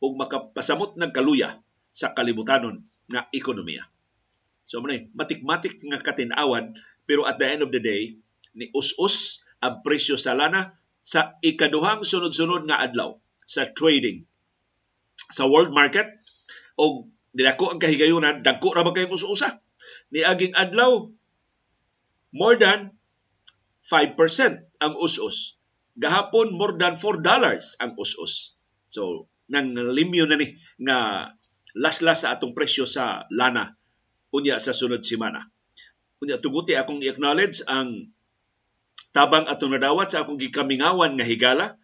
ug 0.00 0.16
makapasamot 0.16 0.96
ng 0.96 1.12
kaluya 1.12 1.60
sa 1.92 2.16
kalibutanon 2.16 2.86
nga 3.10 3.28
ekonomiya. 3.34 3.84
So 4.64 4.80
man 4.80 5.12
matikmatik 5.12 5.82
nga 5.82 6.00
katinawan 6.00 6.78
pero 7.04 7.26
at 7.26 7.36
the 7.36 7.46
end 7.50 7.66
of 7.66 7.74
the 7.74 7.82
day 7.82 8.16
ni 8.54 8.70
us-us 8.72 9.44
ang 9.60 9.84
presyo 9.84 10.16
sa 10.16 10.32
lana 10.32 10.79
sa 11.00 11.36
ikaduhang 11.40 12.04
sunod-sunod 12.04 12.68
nga 12.68 12.80
adlaw 12.84 13.16
sa 13.44 13.68
trading 13.72 14.28
sa 15.30 15.48
world 15.48 15.72
market 15.72 16.06
o 16.76 17.08
dinako 17.32 17.72
ang 17.72 17.80
kahigayunan 17.80 18.42
dagko 18.42 18.74
ra 18.74 18.82
ba 18.82 18.92
kayong 18.92 19.14
usa 19.14 19.62
ni 20.10 20.26
aging 20.26 20.54
adlaw 20.58 21.08
more 22.34 22.56
than 22.58 22.94
5% 23.90 24.14
ang 24.78 24.94
us-us. 24.94 25.58
Gahapon 25.98 26.54
more 26.54 26.78
than 26.78 26.94
4 26.94 27.26
dollars 27.26 27.74
ang 27.82 27.98
us-us. 27.98 28.54
So 28.86 29.26
nang 29.50 29.74
limyo 29.74 30.30
na 30.30 30.38
ni 30.38 30.54
nga 30.86 31.30
laslas 31.74 32.22
sa 32.22 32.38
atong 32.38 32.54
presyo 32.54 32.86
sa 32.86 33.26
lana 33.34 33.74
unya 34.30 34.62
sa 34.62 34.70
sunod 34.70 35.02
semana. 35.02 35.42
Unya 36.22 36.38
tuguti 36.38 36.78
akong 36.78 37.02
i-acknowledge 37.02 37.66
ang 37.66 38.14
tabang 39.10 39.46
atong 39.50 39.74
nadawat 39.74 40.08
sa 40.10 40.22
akong 40.22 40.38
gikamingawan 40.38 41.18
nga 41.18 41.26
higala 41.26 41.80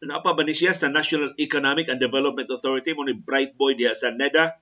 Napa 0.00 0.32
ba 0.32 0.40
ni 0.48 0.56
siya 0.56 0.72
sa 0.72 0.88
National 0.88 1.36
Economic 1.36 1.92
and 1.92 2.00
Development 2.00 2.48
Authority 2.48 2.96
mo 2.96 3.04
ni 3.04 3.12
Bright 3.12 3.52
Boy 3.60 3.76
diya 3.76 3.92
sa 3.92 4.08
NEDA 4.08 4.56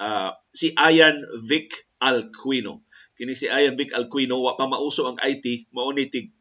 uh, 0.00 0.32
si 0.56 0.72
Ayan 0.72 1.20
Vic 1.44 1.84
Alquino. 2.00 2.80
Kini 3.12 3.36
si 3.36 3.52
Ayan 3.52 3.76
Vic 3.76 3.92
Alquino 3.92 4.40
wa 4.40 4.56
pa 4.56 4.64
mauso 4.64 5.04
ang 5.04 5.20
IT 5.20 5.68
mao 5.76 5.92
ni 5.92 6.08
tig 6.08 6.32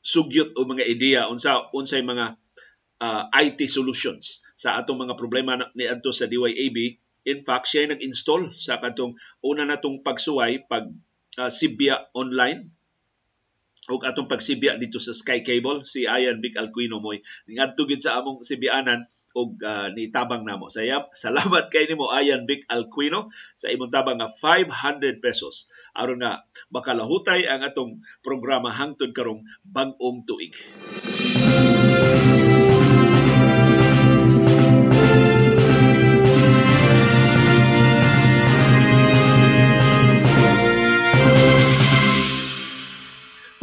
sugyot 0.00 0.56
o 0.56 0.64
mga 0.64 0.88
ideya 0.88 1.28
unsa 1.28 1.68
unsay 1.76 2.00
mga 2.00 2.40
uh, 3.04 3.22
IT 3.28 3.60
solutions 3.68 4.40
sa 4.56 4.80
atong 4.80 5.04
mga 5.04 5.12
problema 5.20 5.60
ni 5.76 5.84
adto 5.84 6.16
sa 6.16 6.24
DYAB. 6.24 6.96
In 7.28 7.44
fact, 7.44 7.68
siya 7.68 7.92
nag-install 7.92 8.56
sa 8.56 8.80
katong 8.80 9.20
una 9.44 9.68
natong 9.68 10.00
pagsuway 10.00 10.64
pag 10.64 10.88
uh, 11.36 11.52
Sibia 11.52 12.08
online 12.16 12.72
ug 13.92 14.00
atong 14.00 14.30
pagsibya 14.30 14.80
dito 14.80 14.96
sa 14.96 15.12
Sky 15.12 15.44
Cable 15.44 15.84
si 15.84 16.08
Ayan 16.08 16.40
Vic 16.40 16.56
Alquino 16.56 17.04
moy 17.04 17.20
ngadto 17.50 17.84
gid 17.84 18.00
sa 18.00 18.20
among 18.20 18.40
sibianan 18.40 19.04
ug 19.34 19.58
uh, 19.66 19.90
nitabang 19.90 20.46
namo. 20.46 20.70
Sayap, 20.70 21.10
salamat 21.26 21.68
kay 21.68 21.90
nimo 21.90 22.08
Ayan 22.14 22.46
Vic 22.46 22.64
Alquino 22.70 23.34
sa 23.58 23.68
imong 23.68 23.90
tabang 23.90 24.22
nga 24.22 24.30
500 24.30 25.18
pesos 25.18 25.68
aron 25.92 26.22
nga 26.22 26.46
makalahutay 26.70 27.50
ang 27.50 27.66
atong 27.66 28.00
programa 28.22 28.70
hangtod 28.70 29.10
karong 29.10 29.42
bag-ong 29.66 30.22
tuig. 30.22 30.54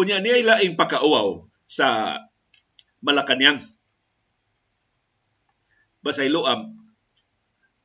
Unya 0.01 0.17
niya 0.17 0.41
laing 0.41 0.73
pakauaw 0.73 1.45
sa 1.69 2.17
Malacanang. 3.05 3.61
Basay 6.01 6.25
loam, 6.33 6.73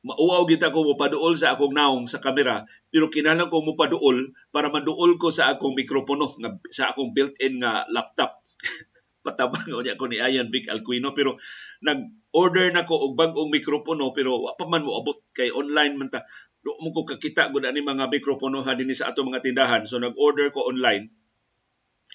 mauaw 0.01 0.41
gid 0.49 0.65
ako 0.65 0.97
mopaduol 0.97 1.37
sa 1.37 1.53
akong 1.53 1.77
naong 1.77 2.09
sa 2.09 2.17
kamera 2.17 2.65
pero 2.89 3.13
kinahanglan 3.13 3.53
ko 3.53 3.61
mopaduol 3.61 4.33
para 4.49 4.73
maduol 4.73 5.21
ko 5.21 5.29
sa 5.29 5.53
akong 5.53 5.77
mikropono 5.77 6.33
nga 6.41 6.57
sa 6.73 6.89
akong 6.89 7.13
built-in 7.13 7.61
nga 7.61 7.85
laptop. 7.93 8.41
Patabang 9.25 9.69
niya 9.69 9.93
ko 9.93 10.09
ni 10.09 10.17
Ayan 10.17 10.49
Vic 10.49 10.73
Alquino 10.73 11.13
pero 11.13 11.37
nag-order 11.85 12.73
na 12.73 12.89
ko 12.89 12.97
og 12.97 13.13
bag-ong 13.13 13.53
mikropono 13.53 14.09
pero 14.09 14.41
pa 14.57 14.65
man 14.65 14.81
mo 14.81 14.97
abot 14.97 15.21
kay 15.37 15.53
online 15.53 15.93
man 16.01 16.09
ta. 16.09 16.25
Mo 16.65 16.89
ko 16.89 17.05
kakita 17.05 17.53
gud 17.53 17.69
ani 17.69 17.85
mga 17.85 18.09
mikropono 18.09 18.65
ha 18.65 18.73
dinhi 18.73 18.97
sa 18.97 19.13
ato 19.13 19.21
mga 19.21 19.45
tindahan. 19.45 19.85
So 19.85 20.01
nag-order 20.01 20.49
ko 20.49 20.65
online 20.65 21.16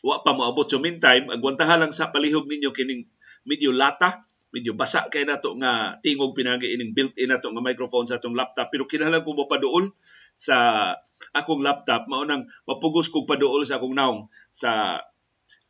wa 0.02 0.20
pa 0.20 0.34
moabot 0.34 0.66
so 0.66 0.82
meantime. 0.82 1.30
Agwantaha 1.30 1.78
lang 1.78 1.94
sa 1.94 2.10
palihog 2.10 2.50
ninyo 2.50 2.74
kining 2.74 3.06
medyo 3.46 3.70
lata 3.70 4.26
medyo 4.52 4.76
basa 4.76 5.08
kay 5.08 5.24
nato 5.24 5.56
nga 5.56 5.96
tingog 6.04 6.36
pinagi 6.36 6.76
ining 6.76 6.92
built-in 6.92 7.32
nato 7.32 7.48
nga 7.48 7.64
microphone 7.64 8.04
sa 8.04 8.20
atong 8.20 8.36
laptop. 8.36 8.68
Pero 8.68 8.84
kinahanglan 8.84 9.24
ko 9.24 9.32
mo 9.32 9.48
paduol 9.48 9.96
sa 10.36 10.92
akong 11.32 11.64
laptop. 11.64 12.04
Mao 12.12 12.28
nang 12.28 12.44
mapugos 12.68 13.08
kog 13.08 13.24
paduol 13.24 13.64
sa 13.64 13.80
akong 13.80 13.96
naong 13.96 14.28
sa 14.52 15.00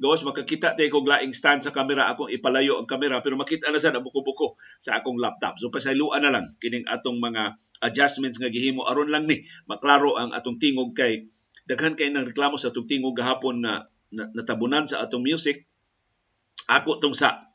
gawas 0.03 0.23
makakita 0.27 0.75
tayo 0.75 0.91
kog 0.91 1.07
laing 1.07 1.35
stand 1.35 1.63
sa 1.63 1.75
kamera 1.75 2.11
akong 2.11 2.31
ipalayo 2.31 2.79
ang 2.79 2.87
kamera 2.91 3.23
pero 3.23 3.39
makita 3.39 3.71
na 3.71 3.79
sa 3.79 3.95
buko-buko 3.95 4.59
sa 4.83 4.99
akong 4.99 5.19
laptop. 5.23 5.63
So 5.63 5.71
pasayloan 5.71 6.27
na 6.27 6.35
lang 6.35 6.59
kining 6.59 6.87
atong 6.91 7.23
mga 7.23 7.55
adjustments 7.87 8.43
nga 8.43 8.51
gihimo. 8.51 8.83
Aron 8.83 9.15
lang 9.15 9.31
ni 9.31 9.47
maklaro 9.71 10.19
ang 10.19 10.35
atong 10.35 10.59
tingog 10.59 10.99
kay 10.99 11.31
daghan 11.71 11.95
kay 11.95 12.11
nang 12.11 12.27
reklamo 12.27 12.59
sa 12.59 12.75
atong 12.75 12.91
tingog 12.91 13.15
gahapon 13.15 13.63
nga 13.63 13.87
natabunan 14.13 14.85
sa 14.85 15.05
atong 15.05 15.25
music 15.25 15.65
ako 16.69 17.03
tong 17.03 17.17
sa 17.17 17.49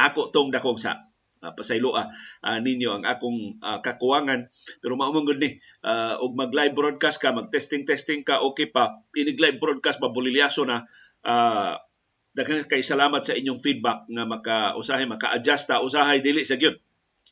Ako 0.00 0.32
tong 0.32 0.54
dakong 0.54 0.80
sa 0.80 0.96
uh, 1.42 1.52
pasaylo 1.52 1.92
uh, 1.92 2.08
ninyo 2.40 3.00
ang 3.00 3.04
akong 3.04 3.60
uh, 3.60 3.84
kakuwangan 3.84 4.48
pero 4.80 4.96
maumong 4.96 5.26
gud 5.28 5.40
ni 5.42 5.60
uh, 5.84 6.16
og 6.20 6.38
mag 6.38 6.52
live 6.54 6.72
broadcast 6.72 7.20
ka 7.20 7.34
mag 7.34 7.52
testing 7.52 7.84
testing 7.84 8.22
ka 8.24 8.40
okay 8.40 8.70
pa. 8.70 9.02
Inig 9.12 9.36
live 9.36 9.58
broadcast 9.60 10.00
mabulilyaso 10.00 10.64
na. 10.64 10.86
Uh, 11.20 11.76
daghang 12.32 12.64
kay 12.70 12.80
salamat 12.80 13.20
sa 13.20 13.34
inyong 13.34 13.58
feedback 13.58 14.06
nga 14.06 14.24
maka 14.24 14.56
usahay 14.78 15.04
maka-adjust 15.04 15.68
ta 15.68 15.82
usahay 15.82 16.22
dili 16.22 16.46
sa 16.46 16.56
gyud. 16.56 16.78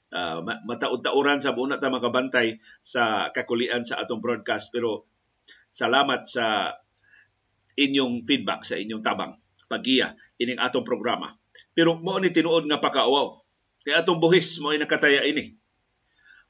Uh, 0.09 0.43
mataud-tauran 0.67 1.39
sa 1.39 1.55
buuna 1.55 1.79
ta 1.79 1.93
makabantay 1.93 2.59
sa 2.83 3.31
kakulian 3.31 3.87
sa 3.87 4.03
atong 4.03 4.21
broadcast. 4.21 4.75
Pero 4.75 5.07
salamat 5.71 6.27
sa 6.27 6.77
inyong 7.79 8.27
feedback 8.27 8.67
sa 8.67 8.75
inyong 8.75 9.07
tabang 9.07 9.39
pagiya 9.71 10.19
ining 10.43 10.59
atong 10.59 10.83
programa. 10.83 11.39
Pero 11.77 11.95
mo 12.01 12.19
ni 12.19 12.35
tinuod 12.35 12.67
nga 12.67 12.83
pakaawaw 12.83 13.39
kay 13.87 13.95
atong 13.95 14.19
buhis 14.19 14.59
mo 14.59 14.75
ay 14.75 14.83
nakataya 14.83 15.23
ini. 15.23 15.55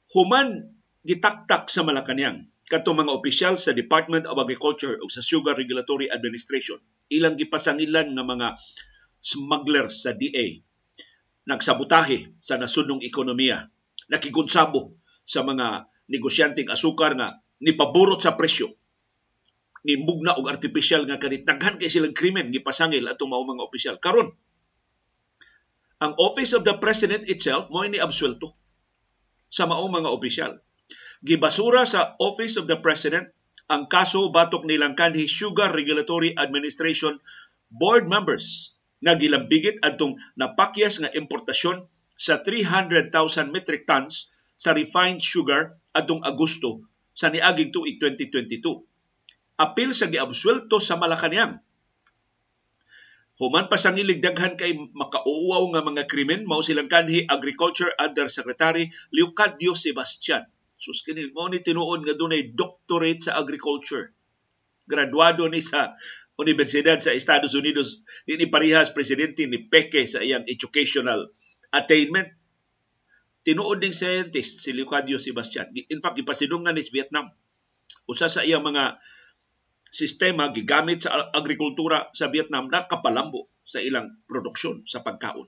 Human 0.09 0.73
gitaktak 1.05 1.69
sa 1.69 1.85
Malacañang 1.85 2.49
katong 2.65 3.05
mga 3.05 3.13
opisyal 3.13 3.53
sa 3.57 3.77
Department 3.77 4.25
of 4.25 4.41
Agriculture 4.41 4.97
o 4.97 5.05
sa 5.09 5.21
Sugar 5.21 5.53
Regulatory 5.53 6.09
Administration. 6.09 6.81
Ilang 7.13 7.37
gipasangilan 7.37 8.17
nga 8.17 8.25
mga 8.25 8.47
smuggler 9.21 9.89
sa 9.93 10.17
DA 10.17 10.65
nagsabutahe 11.49 12.37
sa 12.41 12.61
nasunong 12.61 13.01
ekonomiya. 13.01 13.69
Nakigunsabo 14.09 14.97
sa 15.25 15.41
mga 15.45 15.89
negosyanteng 16.09 16.69
asukar 16.73 17.13
nga 17.17 17.37
nipaburot 17.61 18.21
sa 18.21 18.33
presyo 18.33 18.78
ni 19.87 19.95
mugna 19.95 20.35
og 20.35 20.51
artificial 20.51 21.07
nga 21.07 21.21
kanit 21.21 21.47
daghan 21.47 21.79
kay 21.79 21.87
silang 21.87 22.15
krimen 22.15 22.51
gipasangil 22.51 23.05
atong 23.07 23.31
mao 23.31 23.43
mga 23.47 23.63
opisyal 23.63 23.95
karon 23.99 24.35
ang 25.99 26.15
office 26.15 26.55
of 26.55 26.63
the 26.63 26.75
president 26.79 27.27
itself 27.27 27.67
mo 27.71 27.83
ni 27.83 27.99
absuelto 27.99 28.51
sa 29.51 29.67
mao 29.67 29.85
mga 29.87 30.09
opisyal 30.11 30.59
gibasura 31.23 31.83
sa 31.83 32.15
office 32.19 32.55
of 32.59 32.67
the 32.67 32.79
president 32.79 33.31
ang 33.69 33.85
kaso 33.85 34.33
batok 34.33 34.65
nilang 34.65 34.97
kanhi 34.97 35.29
Sugar 35.29 35.69
Regulatory 35.69 36.33
Administration 36.33 37.21
board 37.69 38.09
members 38.09 38.73
nga 38.99 39.15
gilambigit 39.15 39.79
adtong 39.85 40.17
napakyas 40.35 40.99
nga 40.99 41.13
importasyon 41.13 41.85
sa 42.19 42.43
300,000 42.43 43.53
metric 43.53 43.87
tons 43.87 44.33
sa 44.59 44.75
refined 44.75 45.23
sugar 45.23 45.79
adtong 45.95 46.19
Agosto 46.25 46.83
sa 47.15 47.31
niaging 47.31 47.71
tuig 47.71 47.95
2022. 48.01 48.88
Apil 49.59 49.91
sa 49.91 50.07
giabsuelto 50.07 50.79
sa 50.79 50.95
Malacañang. 50.95 51.59
Human 53.39 53.67
pa 53.71 53.75
sa 53.79 53.91
daghan 53.95 54.55
kay 54.59 54.75
makauuaw 54.75 55.63
nga 55.75 55.83
mga 55.83 56.03
krimen 56.07 56.43
mao 56.47 56.63
silang 56.63 56.91
kanhi 56.91 57.23
Agriculture 57.23 57.91
Undersecretary 57.95 58.91
Leocadio 59.15 59.75
Sebastian 59.75 60.43
Sus 60.79 61.03
kini 61.03 61.27
mo 61.35 61.51
ni 61.51 61.59
tinuod 61.59 62.07
nga 62.07 62.15
dunay 62.15 62.55
doctorate 62.55 63.19
sa 63.19 63.35
agriculture. 63.35 64.15
Graduado 64.87 65.43
ni 65.51 65.59
sa 65.59 65.99
Universidad 66.39 67.03
sa 67.03 67.11
Estados 67.11 67.51
Unidos 67.51 68.07
ni 68.23 68.47
parihas 68.47 68.95
presidente 68.95 69.43
ni 69.43 69.67
Peke 69.67 70.07
sa 70.07 70.23
iyang 70.23 70.47
educational 70.47 71.35
attainment. 71.75 72.31
Tinuod 73.43 73.83
ning 73.83 73.91
scientist 73.91 74.63
si 74.63 74.71
Leocadio 74.71 75.19
Sebastian. 75.19 75.67
In 75.75 75.99
fact, 75.99 76.15
ipasidungan 76.15 76.71
ni 76.71 76.83
Vietnam. 76.95 77.27
Usa 78.07 78.31
sa 78.31 78.47
iyang 78.47 78.63
mga 78.63 79.03
sistema 79.89 80.53
gigamit 80.53 81.05
sa 81.05 81.29
agrikultura 81.33 82.13
sa 82.13 82.29
Vietnam 82.29 82.69
na 82.69 82.85
kapalambo 82.85 83.49
sa 83.65 83.81
ilang 83.81 84.21
produksyon 84.25 84.85
sa 84.85 85.01
pagkaon. 85.05 85.45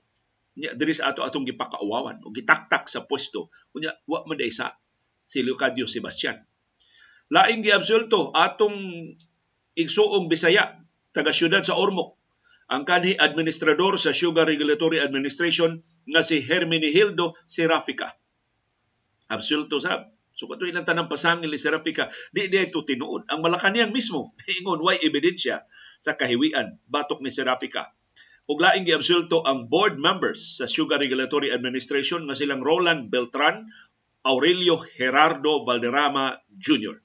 Nya 0.52 0.76
diri 0.76 0.92
sa 0.92 1.10
ato 1.10 1.24
atong 1.24 1.48
gipakauwawan 1.48 2.20
o 2.22 2.30
gitaktak 2.30 2.84
sa 2.86 3.08
pwesto. 3.08 3.48
Unya 3.72 3.96
wa 4.04 4.22
man 4.28 4.36
sa 4.52 4.76
si 5.24 5.40
Leocadio 5.40 5.88
Sebastian. 5.88 6.36
Laing 7.32 7.64
giabsulto 7.64 8.36
atong 8.36 8.76
igsuong 9.72 10.28
Bisaya, 10.28 10.76
taga 11.16 11.32
siyudad 11.32 11.64
sa 11.64 11.80
Ormoc, 11.80 12.20
ang 12.68 12.84
kanhi 12.84 13.16
administrador 13.16 13.96
sa 13.96 14.12
Sugar 14.12 14.44
Regulatory 14.44 15.00
Administration 15.00 15.80
nga 16.08 16.20
si 16.20 16.44
Hermenegildo 16.44 17.32
Serafica. 17.48 18.12
Absulto 19.32 19.80
sab. 19.80 20.12
So 20.42 20.50
kato 20.50 20.66
ilang 20.66 20.82
tanang 20.82 21.06
pasangil 21.06 21.46
ni 21.46 21.54
Serafica, 21.54 22.10
di 22.34 22.50
di 22.50 22.58
ito 22.58 22.82
tinuod. 22.82 23.30
Ang 23.30 23.46
Malacanang 23.46 23.94
mismo, 23.94 24.34
ingon, 24.58 24.82
why 24.82 24.98
ebidensya 24.98 25.62
sa 26.02 26.18
kahiwian, 26.18 26.82
batok 26.90 27.22
ni 27.22 27.30
Serafica. 27.30 27.94
Ug 28.50 28.58
laing 28.58 28.82
giabsulto 28.82 29.46
ang 29.46 29.70
board 29.70 30.02
members 30.02 30.58
sa 30.58 30.66
Sugar 30.66 30.98
Regulatory 30.98 31.54
Administration 31.54 32.26
nga 32.26 32.34
silang 32.34 32.58
Roland 32.58 33.06
Beltran 33.06 33.70
Aurelio 34.26 34.82
Gerardo 34.82 35.62
Valderrama 35.62 36.34
Jr. 36.50 36.98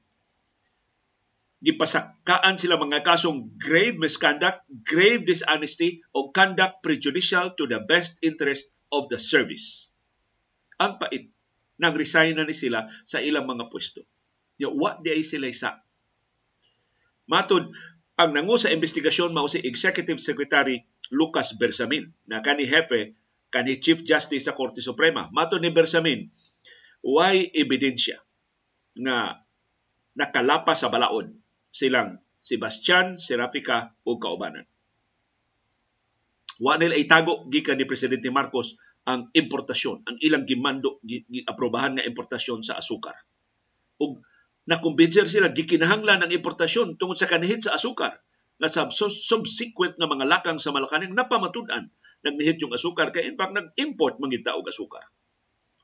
Gipasakkaan 1.62 2.58
sila 2.58 2.82
mga 2.82 3.06
kasong 3.06 3.54
grave 3.62 4.02
misconduct, 4.02 4.66
grave 4.82 5.30
dishonesty 5.30 6.02
o 6.10 6.34
conduct 6.34 6.82
prejudicial 6.82 7.54
to 7.54 7.70
the 7.70 7.86
best 7.86 8.18
interest 8.26 8.74
of 8.90 9.06
the 9.14 9.22
service. 9.22 9.94
Ang 10.82 10.98
pait, 10.98 11.37
nag-resign 11.78 12.38
na 12.38 12.46
ni 12.46 12.54
sila 12.54 12.90
sa 13.06 13.22
ilang 13.22 13.46
mga 13.46 13.70
pwesto. 13.70 14.06
Yo, 14.58 14.74
what 14.74 15.06
di 15.06 15.14
ay 15.14 15.22
sila 15.22 15.50
isa? 15.50 15.82
Matod, 17.30 17.70
ang 18.18 18.32
nangu 18.34 18.58
sa 18.58 18.74
investigasyon 18.74 19.30
mao 19.30 19.46
si 19.46 19.62
Executive 19.62 20.18
Secretary 20.18 20.82
Lucas 21.14 21.54
Bersamin 21.54 22.10
na 22.26 22.42
kani 22.42 22.66
hefe 22.66 23.14
kani 23.54 23.78
Chief 23.78 24.02
Justice 24.02 24.50
sa 24.50 24.58
Korte 24.58 24.82
Suprema. 24.82 25.30
Matod 25.30 25.62
ni 25.62 25.70
Bersamin, 25.70 26.28
way 27.06 27.48
ebidensya 27.54 28.18
nga 28.98 29.46
nakalapa 30.18 30.74
sa 30.74 30.90
balaod 30.90 31.30
silang 31.70 32.18
Sebastian 32.42 33.22
Serafica 33.22 33.94
o 34.02 34.18
kaubanan. 34.18 34.66
Wa 36.58 36.82
nila 36.82 36.98
itago 36.98 37.46
gikan 37.54 37.78
ni 37.78 37.86
Presidente 37.86 38.34
Marcos 38.34 38.82
ang 39.08 39.32
importasyon, 39.32 40.04
ang 40.04 40.18
ilang 40.20 40.44
gimando 40.44 41.00
giaprobahan 41.08 41.96
nga 41.96 42.04
importasyon 42.04 42.60
sa 42.60 42.76
asukar. 42.76 43.16
Ug 44.04 44.20
nakumbinser 44.68 45.26
sila 45.32 45.56
gikinahanglan 45.56 46.28
ang 46.28 46.32
importasyon 46.32 47.00
tungod 47.00 47.16
sa 47.16 47.32
kanihit 47.32 47.64
sa 47.64 47.80
asukar 47.80 48.20
nga 48.60 48.68
sub 48.68 48.92
subsequent 49.16 49.96
nga 49.96 50.12
mga 50.12 50.28
lakang 50.28 50.60
sa 50.60 50.76
Malacaning 50.76 51.16
napamatud-an 51.16 51.88
nagnihit 52.26 52.60
yung 52.60 52.76
asukar 52.76 53.16
kay 53.16 53.32
in 53.32 53.40
fact 53.40 53.56
nag-import 53.56 54.20
mangita 54.20 54.60
og 54.60 54.68
asukar 54.68 55.08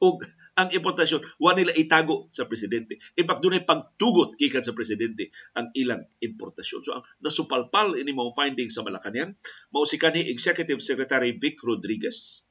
ug 0.03 0.19
ang 0.53 0.69
importasyon 0.69 1.23
wa 1.41 1.55
nila 1.57 1.73
itago 1.73 2.29
sa 2.29 2.45
presidente. 2.45 3.01
In 3.17 3.25
fact, 3.25 3.41
dunay 3.41 3.65
pagtugot 3.65 4.37
gikan 4.37 4.61
sa 4.61 4.75
presidente 4.77 5.33
ang 5.57 5.73
ilang 5.73 6.05
importasyon. 6.21 6.81
So 6.85 6.91
ang 6.93 7.07
nasupalpal 7.25 7.97
ini 7.97 8.13
mga 8.13 8.37
findings 8.37 8.77
sa 8.77 8.85
Malacañang 8.85 9.33
mao 9.73 9.87
si 9.87 9.97
kanhi 9.97 10.29
Executive 10.29 10.83
Secretary 10.83 11.33
Vic 11.33 11.57
Rodriguez 11.63 12.42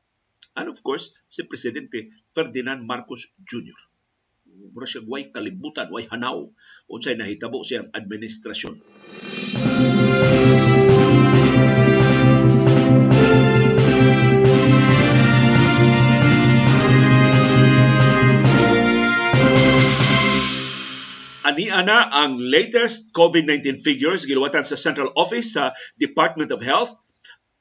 and 0.57 0.69
of 0.69 0.79
course 0.85 1.17
si 1.29 1.49
presidente 1.49 2.13
Ferdinand 2.37 2.85
Marcos 2.85 3.33
Jr. 3.45 3.79
Mura 4.73 4.85
siya 4.85 5.05
way 5.09 5.33
kalibutan, 5.33 5.89
way 5.89 6.05
hanaw 6.05 6.49
unsay 6.89 7.17
nahitabo 7.17 7.65
siyang 7.65 7.89
administrasyon. 7.93 8.85
Ania 21.43 21.83
na 21.85 22.07
ang 22.07 22.39
latest 22.39 23.11
COVID-19 23.13 23.83
figures 23.83 24.25
giluwatan 24.31 24.63
sa 24.63 24.79
Central 24.79 25.11
Office 25.19 25.59
sa 25.59 25.75
Department 25.99 26.55
of 26.55 26.63
Health. 26.63 27.03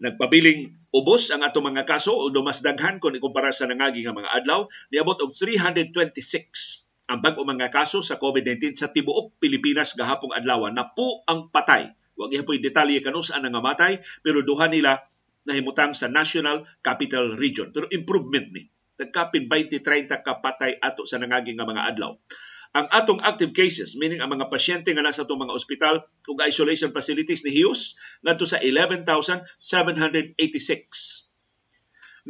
Nagpabiling 0.02 0.90
ubos 0.98 1.30
ang 1.30 1.46
ato 1.46 1.62
mga 1.62 1.86
kaso 1.86 2.18
o 2.18 2.26
mas 2.42 2.66
daghan 2.66 2.98
kung 2.98 3.14
ikumpara 3.14 3.54
sa 3.54 3.70
nangagi 3.70 4.02
nga 4.02 4.18
mga 4.18 4.34
adlaw. 4.42 4.66
Niabot 4.90 5.14
og 5.22 5.30
326 5.30 6.90
ang 7.06 7.22
bag-o 7.22 7.46
mga 7.46 7.70
kaso 7.70 8.02
sa 8.02 8.18
COVID-19 8.18 8.74
sa 8.74 8.90
tibuok 8.90 9.38
Pilipinas 9.38 9.94
gahapong 9.94 10.34
adlaw. 10.34 10.66
Napo 10.74 11.22
ang 11.30 11.54
patay. 11.54 11.94
Wa 12.18 12.26
gyapon 12.34 12.58
detalye 12.58 12.98
kanus 13.06 13.30
ang 13.30 13.46
nangamatay 13.46 14.02
pero 14.26 14.42
duha 14.42 14.66
nila 14.66 15.06
nahimutang 15.46 15.94
sa 15.94 16.10
National 16.10 16.66
Capital 16.82 17.38
Region. 17.38 17.70
Pero 17.70 17.86
improvement 17.94 18.50
ni. 18.50 18.66
Nagkapin 18.98 19.46
20-30 19.50 20.18
kapatay 20.26 20.82
ato 20.82 21.06
sa 21.06 21.22
nangagi 21.22 21.54
nga 21.54 21.66
mga 21.70 21.94
adlaw 21.94 22.18
ang 22.72 22.88
atong 22.88 23.20
active 23.20 23.52
cases, 23.52 24.00
meaning 24.00 24.24
ang 24.24 24.32
mga 24.32 24.48
pasyente 24.48 24.96
nga 24.96 25.04
nasa 25.04 25.28
itong 25.28 25.44
mga 25.44 25.52
ospital 25.52 26.08
ug 26.24 26.40
isolation 26.48 26.96
facilities 26.96 27.44
ni 27.44 27.52
Hiyos 27.52 28.00
ngadto 28.24 28.48
sa 28.48 28.64
11,786. 28.64 30.40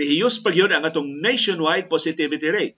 Ni 0.02 0.06
Hiyos 0.10 0.42
pa 0.42 0.50
ang 0.50 0.82
atong 0.82 1.22
nationwide 1.22 1.86
positivity 1.94 2.50
rate. 2.50 2.78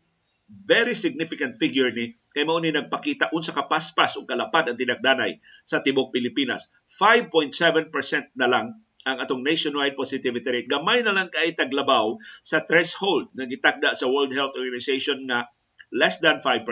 Very 0.52 0.92
significant 0.92 1.56
figure 1.56 1.88
ni 1.96 2.20
kay 2.36 2.44
mao 2.44 2.60
ni 2.60 2.76
nagpakita 2.76 3.32
unsa 3.32 3.56
ka 3.56 3.72
paspas 3.72 4.20
ug 4.20 4.28
kalapad 4.28 4.68
ang 4.68 4.76
tinagdanay 4.76 5.40
sa 5.64 5.80
tibok 5.80 6.12
Pilipinas. 6.12 6.68
5.7% 6.92 7.88
na 8.36 8.52
lang 8.52 8.76
ang 9.08 9.18
atong 9.24 9.40
nationwide 9.40 9.96
positivity 9.96 10.52
rate. 10.52 10.68
Gamay 10.68 11.00
na 11.00 11.16
lang 11.16 11.32
kay 11.32 11.56
taglabaw 11.56 12.20
sa 12.44 12.60
threshold 12.60 13.32
na 13.40 13.48
gitakda 13.48 13.96
sa 13.96 14.12
World 14.12 14.36
Health 14.36 14.60
Organization 14.60 15.24
nga 15.32 15.48
less 15.96 16.20
than 16.20 16.44
5% 16.44 16.68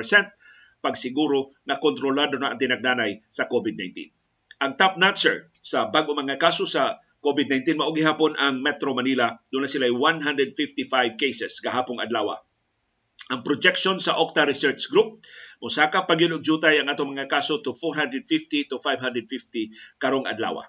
pag 0.81 0.97
siguro 0.97 1.53
na 1.63 1.77
kontrolado 1.77 2.41
na 2.41 2.53
ang 2.53 2.59
tinagdanay 2.59 3.21
sa 3.29 3.45
COVID-19. 3.45 4.09
Ang 4.61 4.73
top 4.77 4.97
notcher 4.97 5.49
sa 5.61 5.89
bago 5.89 6.17
mga 6.17 6.41
kaso 6.41 6.65
sa 6.65 7.01
COVID-19 7.21 7.77
mao 7.77 7.93
gihapon 7.93 8.33
ang 8.37 8.65
Metro 8.65 8.97
Manila 8.97 9.37
doon 9.53 9.65
na 9.65 9.69
sila 9.69 9.85
155 9.89 11.21
cases 11.21 11.61
gahapong 11.61 12.01
adlaw. 12.01 12.33
Ang 13.29 13.45
projection 13.45 14.01
sa 14.01 14.17
Octa 14.17 14.49
Research 14.49 14.89
Group 14.89 15.21
mosaka 15.61 16.09
pa 16.09 16.17
gyud 16.17 16.41
jutay 16.41 16.81
ang 16.81 16.89
atong 16.89 17.13
mga 17.13 17.29
kaso 17.29 17.61
to 17.61 17.77
450 17.77 18.73
to 18.73 18.81
550 18.81 20.01
karong 20.01 20.25
adlaw. 20.25 20.65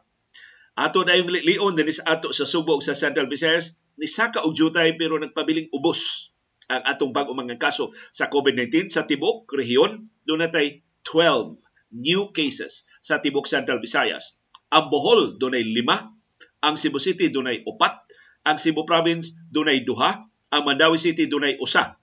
Ato 0.77 1.05
na 1.05 1.16
yung 1.16 1.33
lion 1.33 1.72
din 1.77 1.88
ato 2.05 2.33
sa 2.33 2.44
Subo 2.44 2.81
sa 2.85 2.96
Central 2.96 3.29
Visayas 3.29 3.77
ni 3.96 4.09
saka 4.09 4.44
og 4.44 4.57
jutay 4.57 4.96
pero 4.96 5.16
nagpabiling 5.20 5.72
ubos 5.72 6.32
ang 6.73 6.83
atong 6.89 7.13
bag 7.13 7.29
mga 7.29 7.61
kaso 7.61 7.93
sa 8.09 8.33
COVID-19 8.33 8.89
sa 8.89 9.05
tibok 9.05 9.45
rehiyon 9.53 10.09
do 10.25 10.41
natay 10.41 10.81
12 11.05 11.61
new 11.93 12.33
cases 12.33 12.89
sa 13.05 13.21
tibok 13.21 13.45
Central 13.45 13.77
Visayas. 13.85 14.41
Ang 14.73 14.89
Bohol 14.89 15.37
dunay 15.37 15.61
lima, 15.61 16.17
ang 16.65 16.81
Cebu 16.81 16.97
City 16.97 17.29
dunay 17.29 17.61
upat, 17.69 18.09
ang 18.49 18.57
Cebu 18.57 18.89
Province 18.89 19.37
dunay 19.53 19.85
duha, 19.85 20.25
ang 20.49 20.63
Mandawi 20.65 20.97
City 20.97 21.29
dunay 21.29 21.61
usa. 21.61 22.01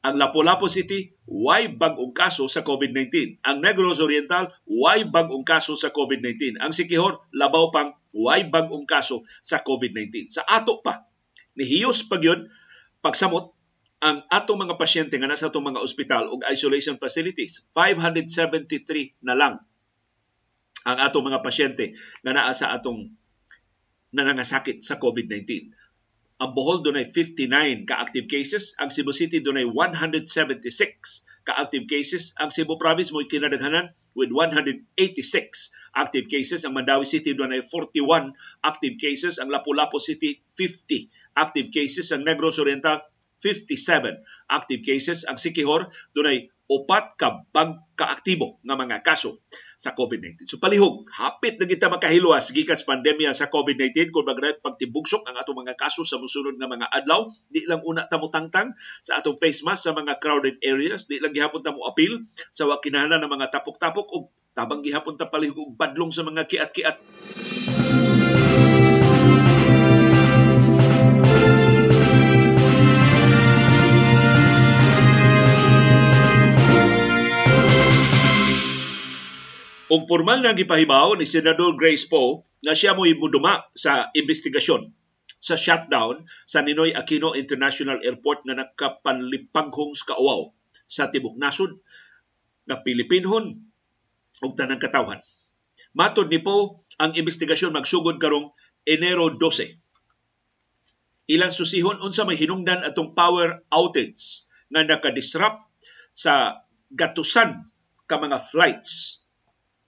Ang 0.00 0.16
Lapu-Lapu 0.16 0.64
City, 0.64 1.12
way 1.28 1.76
bag-ong 1.76 2.16
kaso 2.16 2.48
sa 2.48 2.64
COVID-19. 2.64 3.44
Ang 3.44 3.60
Negros 3.60 4.00
Oriental, 4.00 4.48
way 4.64 5.04
bag-ong 5.04 5.44
kaso 5.44 5.76
sa 5.76 5.92
COVID-19. 5.92 6.56
Ang 6.56 6.72
Sikihor, 6.72 7.20
labaw 7.36 7.68
pang 7.68 7.92
way 8.16 8.48
bag-ong 8.48 8.88
kaso 8.88 9.28
sa 9.44 9.60
COVID-19. 9.60 10.32
Sa 10.32 10.40
ato 10.48 10.80
pa, 10.80 11.04
nihiyos 11.52 12.08
pag 12.08 12.24
yun, 12.24 12.48
pagsamot, 13.04 13.52
ang 14.00 14.24
atong 14.32 14.64
mga 14.64 14.80
pasyente 14.80 15.20
nga 15.20 15.28
nasa 15.28 15.52
atong 15.52 15.72
mga 15.72 15.84
ospital 15.84 16.32
ug 16.32 16.40
isolation 16.48 16.96
facilities 16.96 17.68
573 17.76 19.20
na 19.20 19.36
lang 19.36 19.54
ang 20.88 20.98
atong 21.04 21.28
mga 21.28 21.44
pasyente 21.44 21.92
nga 22.24 22.32
naa 22.32 22.52
sa 22.56 22.72
atong 22.72 23.12
nanangasakit 24.16 24.82
sa 24.82 24.96
COVID-19. 24.96 25.70
Ang 26.40 26.50
Bohol 26.56 26.80
dunay 26.80 27.04
59 27.04 27.84
ka-active 27.84 28.24
cases, 28.24 28.72
ang 28.80 28.88
Cebu 28.88 29.12
City 29.12 29.44
dunay 29.44 29.68
176 29.68 31.44
ka-active 31.44 31.84
cases, 31.84 32.32
ang 32.40 32.48
Cebu 32.48 32.80
Province 32.80 33.12
mo 33.12 33.20
kinadaghanan 33.20 33.92
with 34.16 34.32
186 34.32 34.88
active 35.92 36.26
cases, 36.32 36.64
ang 36.64 36.72
Mandawi 36.72 37.04
City 37.04 37.36
dunay 37.36 37.60
41 37.60 38.32
active 38.64 38.96
cases, 38.96 39.36
ang 39.36 39.52
Lapu-Lapu 39.52 40.00
City 40.00 40.40
50 40.56 41.36
active 41.36 41.68
cases, 41.68 42.08
ang 42.16 42.24
Negros 42.24 42.56
Oriental 42.56 43.04
57 43.42 44.20
active 44.52 44.82
cases. 44.84 45.24
Ang 45.24 45.40
Sikihor, 45.40 45.88
dunay 46.12 46.52
upat 46.70 47.18
ka 47.18 47.42
bag 47.50 47.82
kaaktibo 47.98 48.62
nga 48.62 48.78
mga 48.78 49.02
kaso 49.02 49.42
sa 49.74 49.90
COVID-19. 49.90 50.46
So 50.46 50.62
palihog, 50.62 51.02
hapit 51.10 51.58
na 51.58 51.66
kita 51.66 51.90
makahiluwas 51.90 52.54
gikan 52.54 52.78
sa 52.78 52.94
pandemya 52.94 53.34
sa 53.34 53.50
COVID-19 53.50 54.14
kung 54.14 54.22
bagay 54.22 54.62
pagtibugsok 54.62 55.26
ang 55.26 55.34
atong 55.34 55.66
mga 55.66 55.74
kaso 55.74 56.06
sa 56.06 56.22
musunod 56.22 56.54
nga 56.54 56.70
mga 56.70 56.86
adlaw. 56.86 57.26
Di 57.50 57.66
lang 57.66 57.82
una 57.82 58.06
tamo 58.06 58.30
tangtang 58.30 58.78
sa 59.02 59.18
atong 59.18 59.34
face 59.34 59.66
mask 59.66 59.90
sa 59.90 59.92
mga 59.98 60.22
crowded 60.22 60.62
areas. 60.62 61.10
Di 61.10 61.18
lang 61.18 61.34
gihapon 61.34 61.66
tamo 61.66 61.82
apil 61.90 62.22
sa 62.54 62.70
wakinahanglan 62.70 63.18
ng 63.26 63.32
mga 63.34 63.50
tapok-tapok 63.50 64.06
o 64.14 64.30
tabang 64.54 64.86
gihapon 64.86 65.18
ta 65.18 65.26
palihog 65.26 65.74
og 65.74 65.74
badlong 65.74 66.14
sa 66.14 66.22
mga 66.22 66.46
kiat-kiat. 66.46 67.19
Ug 79.90 80.06
formal 80.06 80.38
na 80.38 80.54
gipahibaw 80.54 81.18
ni 81.18 81.26
Senador 81.26 81.74
Grace 81.74 82.06
Poe 82.06 82.46
nga 82.62 82.78
siya 82.78 82.94
mo 82.94 83.02
imuduma 83.02 83.66
sa 83.74 84.14
investigasyon 84.14 84.94
sa 85.42 85.58
shutdown 85.58 86.30
sa 86.46 86.62
Ninoy 86.62 86.94
Aquino 86.94 87.34
International 87.34 87.98
Airport 88.06 88.46
nga 88.46 88.54
nakapanlipanghong 88.54 89.98
sa 89.98 90.14
kauaw 90.14 90.54
sa 90.86 91.10
tibok 91.10 91.34
nasod 91.34 91.82
na 92.70 92.78
Pilipinhon 92.78 93.66
ug 94.46 94.52
tanang 94.54 94.78
katawhan. 94.78 95.18
Matod 95.90 96.30
ni 96.30 96.38
Poe, 96.38 96.78
ang 97.02 97.10
investigasyon 97.18 97.74
magsugod 97.74 98.22
karong 98.22 98.54
Enero 98.86 99.26
12. 99.34 99.74
Ilang 101.34 101.50
susihon 101.50 101.98
unsa 101.98 102.22
may 102.22 102.38
hinungdan 102.38 102.86
atong 102.86 103.18
power 103.18 103.66
outage 103.74 104.46
nga 104.70 104.86
nakadisrupt 104.86 105.66
sa 106.14 106.62
gatusan 106.94 107.66
ka 108.06 108.16
mga 108.18 108.38
flights 108.38 109.19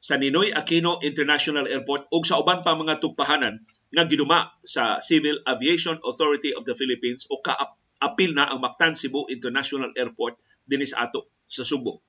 sa 0.03 0.19
Ninoy 0.19 0.51
Aquino 0.51 0.99
International 0.99 1.71
Airport 1.71 2.11
ug 2.11 2.27
sa 2.27 2.43
uban 2.43 2.67
pa 2.67 2.75
mga 2.75 2.99
tugpahanan 2.99 3.63
nga 3.95 4.03
giduma 4.11 4.51
sa 4.67 4.99
Civil 4.99 5.47
Aviation 5.47 6.03
Authority 6.03 6.51
of 6.59 6.67
the 6.67 6.75
Philippines 6.75 7.31
o 7.31 7.39
kaapil 7.39 8.35
na 8.35 8.51
ang 8.51 8.59
Mactan 8.59 8.99
Cebu 8.99 9.31
International 9.31 9.95
Airport 9.95 10.43
dinis 10.67 10.91
ato 10.91 11.31
sa 11.47 11.63
Subo. 11.63 12.03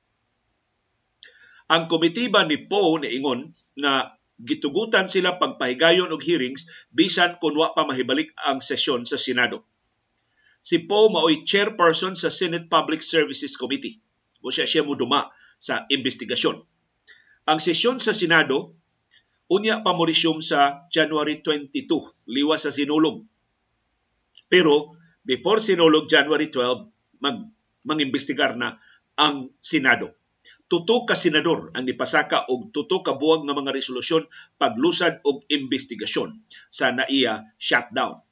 Ang 1.70 1.86
komitiba 1.86 2.42
ni 2.50 2.66
Po 2.66 2.98
ni 2.98 3.14
Ingon 3.14 3.54
nga 3.78 4.18
gitugutan 4.42 5.06
sila 5.06 5.38
pagpahigayon 5.38 6.10
og 6.10 6.26
hearings 6.26 6.66
bisan 6.90 7.38
kun 7.38 7.54
wa 7.54 7.78
pa 7.78 7.86
mahibalik 7.86 8.34
ang 8.42 8.58
sesyon 8.58 9.06
sa 9.06 9.22
Senado. 9.22 9.70
Si 10.66 10.82
Po 10.90 11.14
maoy 11.14 11.46
chairperson 11.46 12.18
sa 12.18 12.34
Senate 12.34 12.74
Public 12.74 13.06
Services 13.06 13.54
Committee. 13.54 14.02
O 14.42 14.50
siya 14.50 14.66
siya 14.66 14.82
mo 14.82 14.98
duma 14.98 15.30
sa 15.62 15.86
investigasyon 15.94 16.73
ang 17.44 17.60
sesyon 17.60 18.00
sa 18.00 18.16
Senado, 18.16 18.76
unya 19.52 19.84
pa 19.84 19.94
sa 20.40 20.88
January 20.88 21.44
22, 21.44 21.84
liwas 22.32 22.64
sa 22.64 22.72
sinulog. 22.72 23.28
Pero 24.48 24.96
before 25.28 25.60
sinulog 25.60 26.08
January 26.08 26.48
12, 26.48 26.88
mag 27.20 27.38
mangimbestigar 27.84 28.56
na 28.56 28.80
ang 29.20 29.52
Senado. 29.60 30.16
Tuto 30.72 31.06
ka 31.06 31.14
senador 31.14 31.70
ang 31.78 31.86
nipasaka 31.86 32.50
og 32.50 32.74
tuto 32.74 33.06
ka 33.06 33.14
buwag 33.14 33.46
nga 33.46 33.54
mga 33.54 33.76
resolusyon 33.76 34.26
paglusad 34.58 35.22
og 35.22 35.46
investigasyon 35.52 36.42
sa 36.74 36.90
NAIA 36.90 37.46
shutdown. 37.62 38.24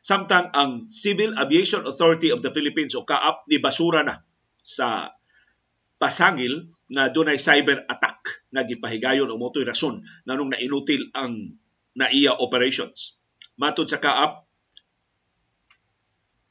Samtang 0.00 0.54
ang 0.56 0.88
Civil 0.88 1.36
Aviation 1.36 1.84
Authority 1.84 2.32
of 2.32 2.40
the 2.40 2.48
Philippines 2.54 2.96
o 2.96 3.04
CAAP 3.04 3.44
ni 3.50 3.60
basura 3.60 4.06
na 4.06 4.24
sa 4.64 5.12
pasangil 6.00 6.70
nga 6.88 7.12
dunay 7.12 7.36
cyber 7.36 7.84
attack 7.84 8.48
nga 8.48 8.64
gipahigayon 8.64 9.28
og 9.28 9.40
motoy 9.40 9.64
rason 9.68 10.00
nganong 10.24 10.56
nainutil 10.56 11.12
ang 11.12 11.56
NAIA 11.98 12.32
operations. 12.38 13.18
Matod 13.58 13.90
sa 13.90 13.98
kaap, 13.98 14.46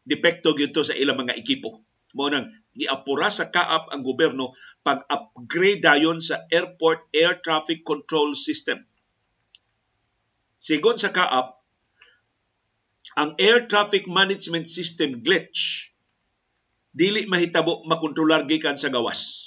depekto 0.03 0.51
gyud 0.53 0.75
sa 0.75 0.95
ilang 0.95 1.19
mga 1.19 1.39
ekipo. 1.39 1.83
Mo 2.15 2.27
nang 2.27 2.51
giapura 2.75 3.31
sa 3.31 3.47
kaap 3.47 3.89
ang 3.91 4.03
gobyerno 4.03 4.53
pag-upgrade 4.83 5.83
dayon 5.83 6.19
sa 6.19 6.43
airport 6.51 7.07
air 7.15 7.39
traffic 7.39 7.83
control 7.87 8.35
system. 8.35 8.83
Sigon 10.59 10.99
sa 10.99 11.15
kaap, 11.15 11.63
ang 13.17 13.33
air 13.39 13.65
traffic 13.65 14.05
management 14.05 14.67
system 14.69 15.23
glitch 15.23 15.89
dili 16.91 17.29
mahitabo 17.29 17.87
makontrolar 17.87 18.45
gikan 18.49 18.75
sa 18.75 18.91
gawas. 18.91 19.46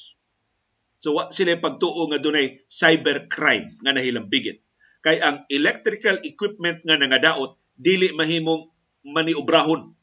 So 1.01 1.17
wa 1.17 1.33
sila 1.33 1.57
pagtuo 1.57 2.13
nga 2.13 2.21
dunay 2.21 2.61
cybercrime 2.69 3.81
nga 3.81 3.97
nahilambigit. 3.97 4.61
Kay 5.01 5.17
ang 5.25 5.49
electrical 5.49 6.21
equipment 6.29 6.85
nga 6.85 7.01
nangadaot 7.01 7.57
dili 7.73 8.13
mahimong 8.13 8.69
maniobrahon 9.09 9.97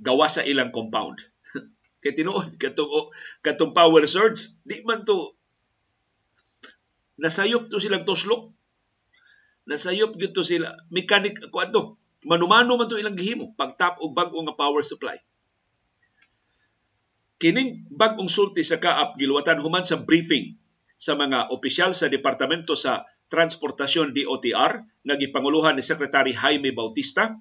gawa 0.00 0.32
sa 0.32 0.48
ilang 0.48 0.72
compound. 0.72 1.20
Kay 2.02 2.16
tinuod 2.16 2.56
katong 2.56 3.12
katong 3.44 3.76
power 3.76 4.00
surge 4.08 4.64
di 4.64 4.80
man 4.88 5.04
to 5.04 5.36
nasayop 7.20 7.68
to 7.68 7.76
silang 7.76 8.08
toslok. 8.08 8.48
Nasayop 9.68 10.16
gyud 10.16 10.32
to 10.32 10.40
sila 10.40 10.72
mechanic 10.88 11.36
kuadto. 11.52 12.00
Manumano 12.24 12.80
man 12.80 12.88
to 12.88 12.96
ilang 12.96 13.12
gihimo 13.12 13.52
pagtap 13.60 14.00
og 14.00 14.16
bag-o 14.16 14.40
nga 14.40 14.56
power 14.56 14.80
supply. 14.80 15.20
Kining 17.38 17.86
bag-ong 17.94 18.26
sulti 18.26 18.66
sa 18.66 18.82
kaap 18.82 19.14
giluwatan 19.14 19.62
human 19.62 19.86
sa 19.86 20.02
briefing 20.02 20.58
sa 20.98 21.14
mga 21.14 21.54
opisyal 21.54 21.94
sa 21.94 22.10
Departamento 22.10 22.74
sa 22.74 23.06
Transportasyon 23.30 24.10
DOTR 24.10 24.72
nga 24.82 25.14
gipanguluhan 25.14 25.78
ni 25.78 25.84
Secretary 25.86 26.34
Jaime 26.34 26.74
Bautista. 26.74 27.38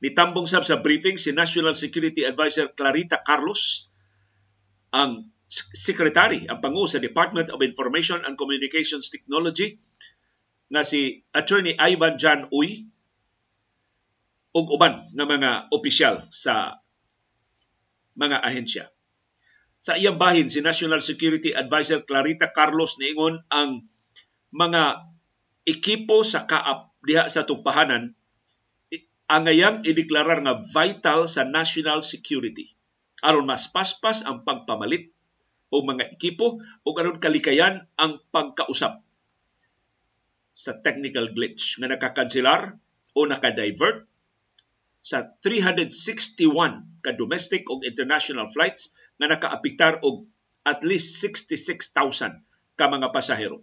Nitambong 0.00 0.48
sab 0.48 0.64
sa 0.64 0.80
briefing 0.80 1.20
si 1.20 1.36
National 1.36 1.76
Security 1.76 2.24
Advisor 2.24 2.72
Clarita 2.72 3.20
Carlos 3.20 3.92
ang 4.94 5.28
Secretary, 5.52 6.48
ang 6.50 6.58
pangu 6.58 6.88
sa 6.90 6.98
Department 6.98 7.52
of 7.54 7.62
Information 7.62 8.24
and 8.24 8.34
Communications 8.34 9.12
Technology 9.12 9.78
nga 10.72 10.82
si 10.82 11.22
Attorney 11.30 11.78
Ivan 11.78 12.18
Jan 12.18 12.50
Uy 12.50 12.88
ug 14.56 14.66
uban 14.72 15.04
nga 15.12 15.26
mga 15.28 15.50
opisyal 15.70 16.24
sa 16.32 16.82
mga 18.16 18.42
ahensya. 18.42 18.88
Sa 19.76 19.94
iyang 19.94 20.16
bahin 20.16 20.48
si 20.48 20.64
National 20.64 21.04
Security 21.04 21.52
Advisor 21.52 22.02
Clarita 22.02 22.50
Carlos 22.50 22.96
niingon 22.96 23.44
ang 23.52 23.84
mga 24.50 25.04
ekipo 25.68 26.24
sa 26.24 26.48
kaap 26.48 26.96
diha 27.04 27.28
sa 27.28 27.44
tugpahanan 27.44 28.16
angayang 29.26 29.82
ideklarar 29.82 30.38
nga 30.42 30.62
vital 30.62 31.26
sa 31.26 31.42
national 31.42 31.98
security 31.98 32.70
aron 33.26 33.46
mas 33.46 33.66
paspas 33.66 34.22
ang 34.22 34.46
pagpamalit 34.46 35.10
o 35.74 35.82
mga 35.82 36.14
ekipo 36.14 36.62
o 36.62 36.88
aron 36.94 37.18
kalikayan 37.18 37.90
ang 37.98 38.22
pagkausap 38.30 39.02
sa 40.56 40.72
technical 40.78 41.34
glitch 41.34 41.76
nga 41.82 41.90
nakakanselar 41.90 42.78
o 43.18 43.26
nakadivert 43.26 44.06
sa 45.06 45.22
361 45.38 46.50
ka 46.98 47.14
domestic 47.14 47.62
o 47.70 47.78
international 47.86 48.50
flights 48.50 48.90
nga 49.22 49.30
nakaapektar 49.30 50.02
og 50.02 50.26
at 50.66 50.82
least 50.82 51.22
66,000 51.22 52.42
ka 52.74 52.90
mga 52.90 53.14
pasahero. 53.14 53.62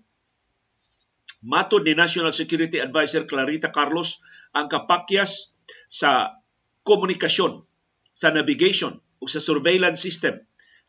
Matod 1.43 1.83
ni 1.83 1.99
National 1.99 2.31
Security 2.31 2.79
Advisor 2.79 3.27
Clarita 3.27 3.75
Carlos, 3.75 4.23
ang 4.55 4.71
kapakyas 4.71 5.51
sa 5.91 6.39
komunikasyon, 6.87 7.67
sa 8.15 8.31
navigation 8.31 8.95
o 9.19 9.27
sa 9.27 9.43
surveillance 9.43 9.99
system 9.99 10.39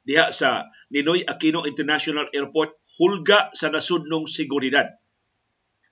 diha 0.05 0.31
sa 0.31 0.69
Ninoy 0.93 1.25
Aquino 1.25 1.65
International 1.67 2.31
Airport 2.31 2.77
hulga 3.01 3.51
sa 3.57 3.73
nasudnong 3.73 4.29
seguridad. 4.31 4.87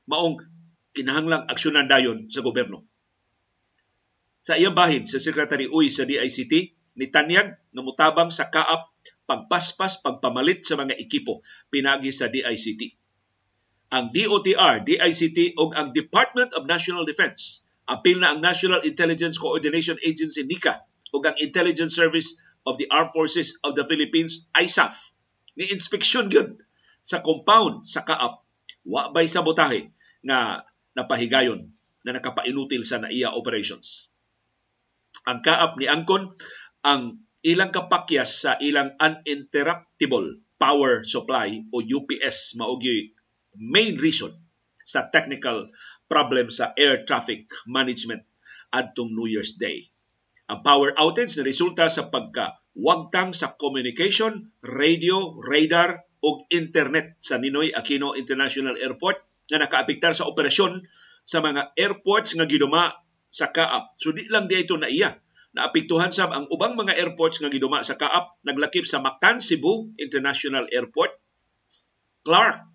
Maong 0.07 0.38
kinahanglang 0.92 1.48
aksyonan 1.48 1.88
dayon 1.88 2.29
sa 2.29 2.44
gobyerno. 2.44 2.91
Sa 4.42 4.59
iyang 4.59 4.74
bahin 4.74 5.07
sa 5.07 5.22
Secretary 5.22 5.70
Uy 5.70 5.87
sa 5.87 6.02
DICT, 6.02 6.74
ni 6.98 7.07
Tanyag 7.09 7.62
mutabang 7.72 8.28
sa 8.28 8.50
kaap 8.50 8.90
pagpaspas 9.24 10.02
pagpamalit 10.05 10.66
sa 10.66 10.76
mga 10.76 10.98
ekipo 10.98 11.40
pinagi 11.72 12.11
sa 12.11 12.28
DICT. 12.28 12.98
Ang 13.92 14.11
DOTR, 14.11 14.83
DICT 14.83 15.55
ug 15.57 15.78
ang 15.78 15.94
Department 15.94 16.52
of 16.59 16.66
National 16.66 17.07
Defense 17.07 17.64
apil 17.87 18.18
na 18.18 18.35
ang 18.35 18.42
National 18.42 18.83
Intelligence 18.83 19.38
Coordination 19.38 19.96
Agency 20.02 20.42
NICA 20.42 20.85
ug 21.12 21.22
ang 21.22 21.37
Intelligence 21.38 21.94
Service 21.94 22.40
of 22.66 22.83
the 22.83 22.90
Armed 22.90 23.14
Forces 23.14 23.62
of 23.62 23.78
the 23.78 23.87
Philippines 23.87 24.48
ISAF 24.59 25.14
ni 25.55 25.68
inspeksyon 25.70 26.33
gyud 26.33 26.59
sa 26.98 27.22
compound 27.22 27.87
sa 27.87 28.02
kaap. 28.02 28.42
Wa 28.83 29.14
bay 29.14 29.31
sabotahe 29.31 29.92
nga 30.26 30.66
napahigayon 30.98 31.70
na 32.02 32.18
nakapainutil 32.18 32.83
sa 32.83 32.98
NAIA 32.98 33.31
operations 33.31 34.12
ang 35.28 35.38
kaap 35.44 35.78
ni 35.78 35.87
Angkon 35.87 36.35
ang 36.82 37.22
ilang 37.42 37.70
kapakyas 37.74 38.46
sa 38.46 38.52
ilang 38.62 38.94
uninterruptible 38.98 40.42
power 40.58 41.02
supply 41.02 41.58
o 41.74 41.82
UPS 41.82 42.54
maogi 42.58 43.14
main 43.58 43.98
reason 43.98 44.30
sa 44.82 45.11
technical 45.11 45.70
problem 46.06 46.50
sa 46.50 46.74
air 46.78 47.02
traffic 47.06 47.46
management 47.66 48.22
adtong 48.70 49.11
New 49.12 49.28
Year's 49.28 49.58
Day. 49.58 49.90
Ang 50.50 50.62
power 50.66 50.94
outage 50.98 51.38
na 51.38 51.46
resulta 51.46 51.87
sa 51.87 52.11
pagka 52.11 52.62
wagtang 52.72 53.37
sa 53.37 53.52
communication, 53.54 54.52
radio, 54.64 55.37
radar 55.38 56.08
ug 56.22 56.46
internet 56.48 57.18
sa 57.18 57.37
Ninoy 57.37 57.74
Aquino 57.74 58.14
International 58.14 58.78
Airport 58.78 59.20
na 59.50 59.66
nakaapektar 59.66 60.14
sa 60.14 60.30
operasyon 60.30 60.87
sa 61.22 61.42
mga 61.42 61.74
airports 61.78 62.35
nga 62.38 62.46
giduma 62.46 63.01
sa 63.32 63.48
Kaap. 63.48 63.96
So 63.96 64.12
di 64.12 64.28
lang 64.28 64.46
di 64.46 64.60
na 64.76 64.92
iya. 64.92 65.16
Naapektuhan 65.52 66.12
sab 66.12 66.32
ang 66.32 66.48
ubang 66.48 66.76
mga 66.76 66.96
airports 66.96 67.40
nga 67.40 67.52
giduma 67.52 67.84
sa 67.84 67.96
Kaap, 67.96 68.40
naglakip 68.44 68.84
sa 68.84 69.00
Mactan 69.00 69.40
Cebu 69.40 69.92
International 70.00 70.68
Airport, 70.68 71.12
Clark 72.24 72.68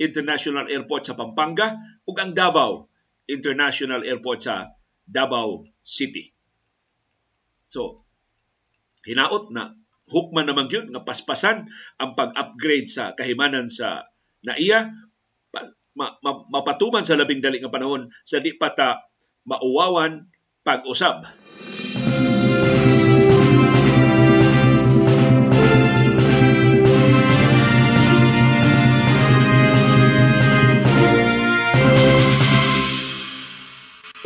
International 0.00 0.68
Airport 0.68 1.08
sa 1.08 1.16
Pampanga 1.16 1.76
ug 2.04 2.16
ang 2.20 2.36
Davao 2.36 2.88
International 3.28 4.04
Airport 4.04 4.44
sa 4.44 4.72
Davao 5.04 5.64
City. 5.80 6.32
So, 7.66 8.06
hinaot 9.04 9.50
na 9.52 9.74
hukman 10.06 10.46
naman 10.46 10.70
yun 10.70 10.94
nga 10.94 11.02
paspasan 11.02 11.66
ang 11.98 12.10
pag-upgrade 12.14 12.86
sa 12.86 13.12
kahimanan 13.12 13.66
sa 13.66 14.06
NAIA 14.46 14.94
ma, 15.96 16.12
ma, 16.22 16.32
mapatuman 16.52 17.02
sa 17.02 17.18
labing 17.18 17.42
dali 17.42 17.58
nga 17.58 17.72
panahon 17.72 18.12
sa 18.22 18.38
di 18.38 18.54
pata 18.54 19.02
mauwawan 19.46 20.26
pag-usab. 20.66 21.22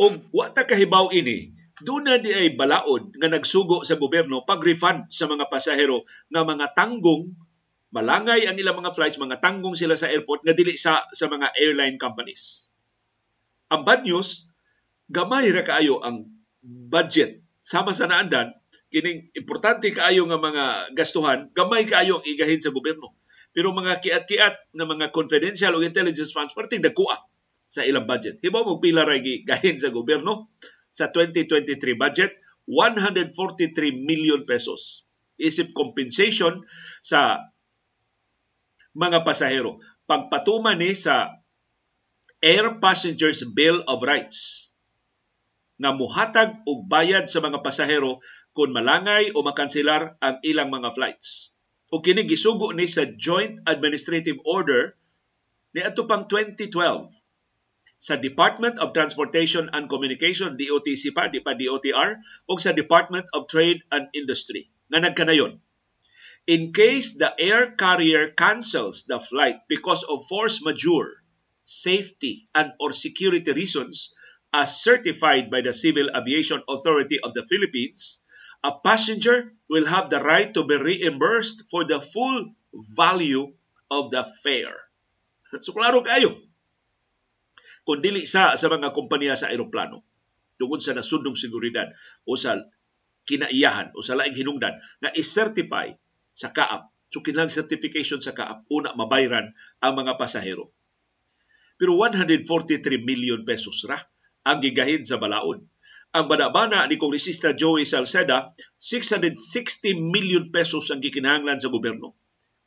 Og 0.01 0.17
wa 0.33 0.49
kahibaw 0.49 1.13
ini, 1.13 1.53
doon 1.85 2.09
na 2.09 2.17
di 2.17 2.33
ay 2.33 2.57
balaod 2.57 3.13
nga 3.21 3.29
nagsugo 3.29 3.85
sa 3.85 4.01
gobyerno 4.01 4.41
pag-refund 4.45 5.13
sa 5.13 5.29
mga 5.29 5.45
pasahero 5.45 6.09
nga 6.33 6.41
mga 6.41 6.73
tanggong 6.73 7.37
malangay 7.93 8.49
ang 8.49 8.57
ilang 8.57 8.81
mga 8.81 8.97
flights, 8.97 9.21
mga 9.21 9.37
tanggong 9.37 9.77
sila 9.77 9.93
sa 9.93 10.09
airport 10.09 10.41
nga 10.41 10.57
dili 10.57 10.73
sa 10.73 11.05
sa 11.13 11.29
mga 11.29 11.53
airline 11.53 12.01
companies. 12.01 12.65
Ang 13.69 13.85
bad 13.85 14.01
news, 14.01 14.50
gamay 15.11 15.51
ra 15.51 15.67
kaayo 15.67 15.99
ang 15.99 16.31
budget. 16.63 17.43
Sama 17.61 17.93
sa 17.93 18.09
naandan 18.09 18.55
kining 18.91 19.31
importante 19.39 19.87
kaayo 19.95 20.27
nga 20.27 20.39
mga 20.39 20.65
gastuhan 20.95 21.47
gamay 21.55 21.87
kaayo 21.87 22.19
ang 22.19 22.25
igahin 22.27 22.59
sa 22.59 22.75
gobyerno. 22.75 23.15
Pero 23.51 23.75
mga 23.75 23.99
kiat-kiat 23.99 24.75
na 24.75 24.87
mga 24.87 25.11
confidential 25.11 25.75
o 25.75 25.83
intelligence 25.83 26.31
funds 26.31 26.55
perting 26.55 26.83
dagkuha 26.83 27.19
sa 27.71 27.83
ilang 27.83 28.07
budget. 28.07 28.39
Hibaw 28.39 28.63
mo 28.63 28.79
pila 28.79 29.03
ra 29.03 29.15
gahin 29.19 29.79
sa 29.79 29.91
gobyerno 29.91 30.51
sa 30.91 31.11
2023 31.11 31.95
budget 31.95 32.31
143 32.67 33.35
million 34.07 34.43
pesos. 34.47 35.07
Isip 35.35 35.75
compensation 35.75 36.63
sa 37.03 37.51
mga 38.95 39.23
pasahero. 39.23 39.79
Pagpatuman 40.07 40.79
ni 40.79 40.95
sa 40.95 41.39
Air 42.43 42.79
Passengers 42.83 43.47
Bill 43.55 43.83
of 43.87 44.03
Rights 44.03 44.70
nga 45.81 45.91
muhatag 45.97 46.61
og 46.69 46.85
bayad 46.85 47.25
sa 47.25 47.41
mga 47.41 47.65
pasahero 47.65 48.21
kung 48.53 48.69
malangay 48.69 49.33
o 49.33 49.41
makanselar 49.41 50.21
ang 50.21 50.37
ilang 50.45 50.69
mga 50.69 50.93
flights. 50.93 51.57
O 51.89 52.05
kini 52.05 52.23
gisugo 52.23 52.69
ni 52.71 52.85
sa 52.85 53.09
Joint 53.09 53.65
Administrative 53.65 54.37
Order 54.45 54.93
ni 55.73 55.81
ato 55.81 56.05
pang 56.05 56.29
2012 56.29 57.09
sa 58.01 58.17
Department 58.17 58.77
of 58.77 58.93
Transportation 58.93 59.73
and 59.73 59.89
Communication 59.89 60.53
DOTC 60.57 61.17
pa 61.17 61.29
di 61.29 61.41
pa 61.41 61.57
DOTR 61.57 62.21
o 62.45 62.51
sa 62.61 62.73
Department 62.77 63.25
of 63.33 63.49
Trade 63.49 63.81
and 63.89 64.07
Industry 64.13 64.69
nga 64.93 65.01
nagkanayon 65.01 65.57
in 66.49 66.73
case 66.73 67.21
the 67.21 67.29
air 67.37 67.77
carrier 67.77 68.33
cancels 68.33 69.05
the 69.05 69.21
flight 69.21 69.61
because 69.69 70.01
of 70.09 70.25
force 70.25 70.65
majeure 70.65 71.21
safety 71.61 72.49
and 72.57 72.73
or 72.81 72.89
security 72.89 73.53
reasons 73.53 74.17
as 74.51 74.83
certified 74.83 75.47
by 75.47 75.63
the 75.63 75.71
Civil 75.71 76.11
Aviation 76.11 76.59
Authority 76.67 77.19
of 77.23 77.31
the 77.31 77.47
Philippines, 77.47 78.19
a 78.63 78.75
passenger 78.75 79.55
will 79.71 79.87
have 79.87 80.11
the 80.11 80.19
right 80.19 80.51
to 80.53 80.67
be 80.67 80.75
reimbursed 80.77 81.71
for 81.71 81.87
the 81.87 82.03
full 82.03 82.51
value 82.93 83.55
of 83.89 84.11
the 84.11 84.23
fare. 84.23 84.77
So 85.59 85.75
klaro 85.75 86.03
kayo. 86.03 86.39
Kung 87.83 87.99
dili 87.99 88.23
sa 88.23 88.55
sa 88.55 88.71
mga 88.71 88.95
kompanya 88.95 89.35
sa 89.35 89.51
eroplano, 89.51 90.05
tungod 90.55 90.79
sa 90.79 90.95
nasundong 90.95 91.35
seguridad 91.35 91.91
o 92.23 92.39
sa 92.39 92.55
kinaiyahan 93.27 93.91
o 93.91 93.99
sa 93.99 94.15
laing 94.15 94.37
hinungdan 94.37 94.79
nga 95.01 95.11
i-certify 95.11 95.91
sa 96.31 96.55
kaap. 96.55 96.87
So 97.11 97.19
kinahanglan 97.19 97.51
certification 97.51 98.23
sa 98.23 98.31
kaap 98.31 98.63
una 98.71 98.95
mabayran 98.95 99.51
ang 99.83 99.93
mga 99.97 100.15
pasahero. 100.15 100.71
Pero 101.75 101.97
143 101.99 102.79
million 103.03 103.43
pesos 103.43 103.83
ra 103.89 103.99
ang 104.47 104.57
gigahin 104.61 105.05
sa 105.05 105.21
balaod. 105.21 105.61
Ang 106.11 106.25
banabana 106.27 106.83
ni 106.91 106.99
Kongresista 106.99 107.55
Joey 107.55 107.87
Salceda, 107.87 108.51
660 108.75 110.11
million 110.11 110.51
pesos 110.51 110.91
ang 110.91 110.99
gikinahanglan 110.99 111.63
sa 111.63 111.71
gobyerno. 111.71 112.11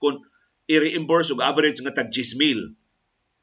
Kung 0.01 0.25
i-reimburse 0.65 1.37
og 1.37 1.45
average 1.45 1.85
nga 1.85 1.93
tag 1.93 2.09
10 2.09 2.41
mil. 2.41 2.73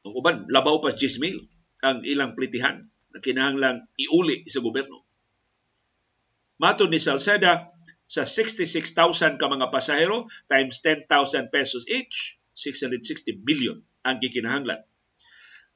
Ang 0.02 0.12
uban, 0.18 0.50
labaw 0.50 0.82
pa 0.82 0.90
10 0.90 1.22
mil 1.22 1.46
ang 1.86 2.02
ilang 2.02 2.34
plitihan 2.34 2.90
na 3.14 3.18
kinahanglang 3.22 3.86
iuli 3.94 4.42
sa 4.50 4.58
gobyerno. 4.58 5.06
Mato 6.58 6.90
ni 6.90 6.98
Salceda, 6.98 7.70
sa 8.10 8.26
66,000 8.26 9.38
ka 9.40 9.46
mga 9.48 9.70
pasahero 9.72 10.28
times 10.50 10.82
10,000 10.84 11.08
pesos 11.54 11.86
each, 11.88 12.36
660 12.58 13.40
billion 13.40 13.80
ang 14.04 14.18
gikinahanglan 14.18 14.82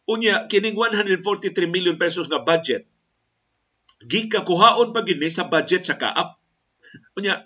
Unya, 0.07 0.47
kining 0.47 0.79
143 0.79 1.66
million 1.66 1.99
pesos 1.99 2.31
nga 2.31 2.38
budget, 2.38 2.87
gikakuhaon 4.07 4.95
pa 4.95 5.03
gini 5.03 5.27
sa 5.27 5.51
budget 5.51 5.83
sa 5.83 5.99
kaap. 5.99 6.38
Unya, 7.19 7.42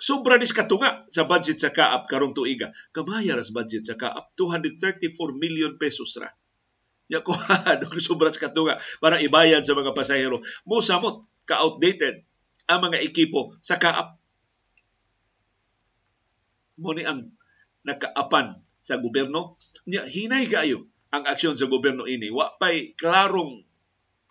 sobra 0.00 0.40
dis 0.40 0.56
katunga 0.56 1.04
sa 1.12 1.28
budget 1.28 1.60
sa 1.60 1.76
kaap 1.76 2.08
karong 2.08 2.32
tuiga. 2.32 2.72
Kamaya 2.96 3.36
ras 3.36 3.52
budget 3.52 3.84
sa 3.84 4.00
kaap 4.00 4.32
234 4.32 5.12
million 5.36 5.76
pesos 5.76 6.16
ra. 6.16 6.32
Ya 7.04 7.20
ko 7.26 7.36
sobra 8.00 8.32
sa 8.32 8.48
katunga 8.48 8.80
para 9.04 9.20
ibayad 9.20 9.60
sa 9.60 9.76
mga 9.76 9.92
pasahero. 9.92 10.40
Mo 10.64 10.80
samot 10.80 11.28
ka 11.44 11.60
outdated 11.60 12.24
ang 12.64 12.80
mga 12.80 13.04
ekipo 13.04 13.60
sa 13.60 13.76
kaap. 13.76 14.16
Mo 16.80 16.96
ni 16.96 17.04
ang 17.04 17.28
nakaapan 17.84 18.56
sa 18.80 18.96
gobyerno. 18.96 19.60
Nya 19.84 20.08
hinay 20.08 20.48
kayo 20.48 20.88
ang 21.14 21.22
aksyon 21.30 21.54
sa 21.54 21.70
gobyerno 21.70 22.10
ini. 22.10 22.34
Wa 22.34 22.58
pay 22.58 22.98
klarong 22.98 23.62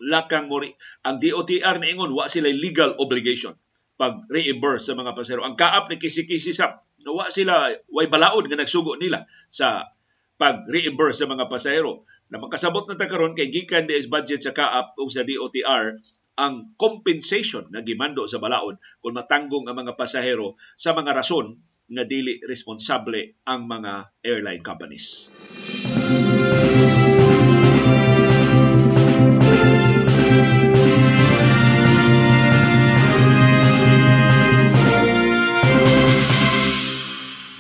lakang 0.04 0.52
mori. 0.52 0.76
Ang 1.08 1.24
DOTR 1.24 1.80
na 1.80 1.88
ingon, 1.88 2.12
wa 2.12 2.28
sila 2.28 2.52
legal 2.52 3.00
obligation 3.00 3.56
pag 3.96 4.28
reimburse 4.28 4.92
sa 4.92 5.00
mga 5.00 5.16
pasero. 5.16 5.48
Ang 5.48 5.56
kaap 5.56 5.88
ni 5.88 5.96
kisi-kisi 5.96 6.52
sa 6.52 6.84
wa 7.08 7.28
sila 7.32 7.72
way 7.88 8.12
balaod 8.12 8.52
nga 8.52 8.60
nagsugo 8.60 9.00
nila 9.00 9.24
sa 9.48 9.96
pag 10.36 10.68
reimburse 10.68 11.24
sa 11.24 11.30
mga 11.30 11.48
pasahero. 11.48 12.04
Na 12.28 12.42
makasabot 12.42 12.90
na 12.90 12.98
ta 12.98 13.08
karon 13.08 13.38
kay 13.38 13.54
gikan 13.54 13.88
di 13.88 13.96
budget 14.10 14.44
sa 14.44 14.52
kaap 14.52 14.98
o 15.00 15.08
sa 15.08 15.24
DOTR 15.24 16.02
ang 16.34 16.74
compensation 16.82 17.70
na 17.70 17.86
gimando 17.86 18.26
sa 18.26 18.42
balaod 18.42 18.82
kung 19.06 19.14
matanggong 19.14 19.70
ang 19.70 19.78
mga 19.78 19.94
pasahero 19.94 20.58
sa 20.74 20.98
mga 20.98 21.14
rason 21.14 21.62
na 21.94 22.10
dili 22.10 22.42
responsable 22.42 23.38
ang 23.46 23.70
mga 23.70 24.10
airline 24.26 24.66
companies. 24.66 25.30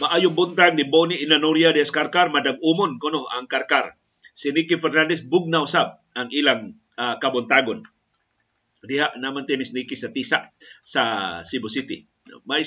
Maayong 0.03 0.37
buntag 0.37 0.77
ni 0.77 0.85
Boni 0.85 1.25
Inanoria 1.25 1.73
de 1.73 1.81
Escarcar 1.81 2.29
madag-umon 2.29 3.01
kuno 3.01 3.25
ang 3.33 3.49
Karkar. 3.49 3.97
Si 4.35 4.53
Nicky 4.53 4.77
Fernandez 4.77 5.25
bugnaw 5.25 5.65
sab 5.65 6.05
ang 6.13 6.29
ilang 6.29 6.77
uh, 7.01 7.17
kabuntagon. 7.17 7.81
Diha 8.83 9.15
naman 9.17 9.47
tenis 9.47 9.71
Nicky 9.71 9.95
sa 9.97 10.11
Tisa 10.11 10.53
sa 10.83 11.03
Cebu 11.41 11.71
City. 11.71 12.05
May 12.43 12.61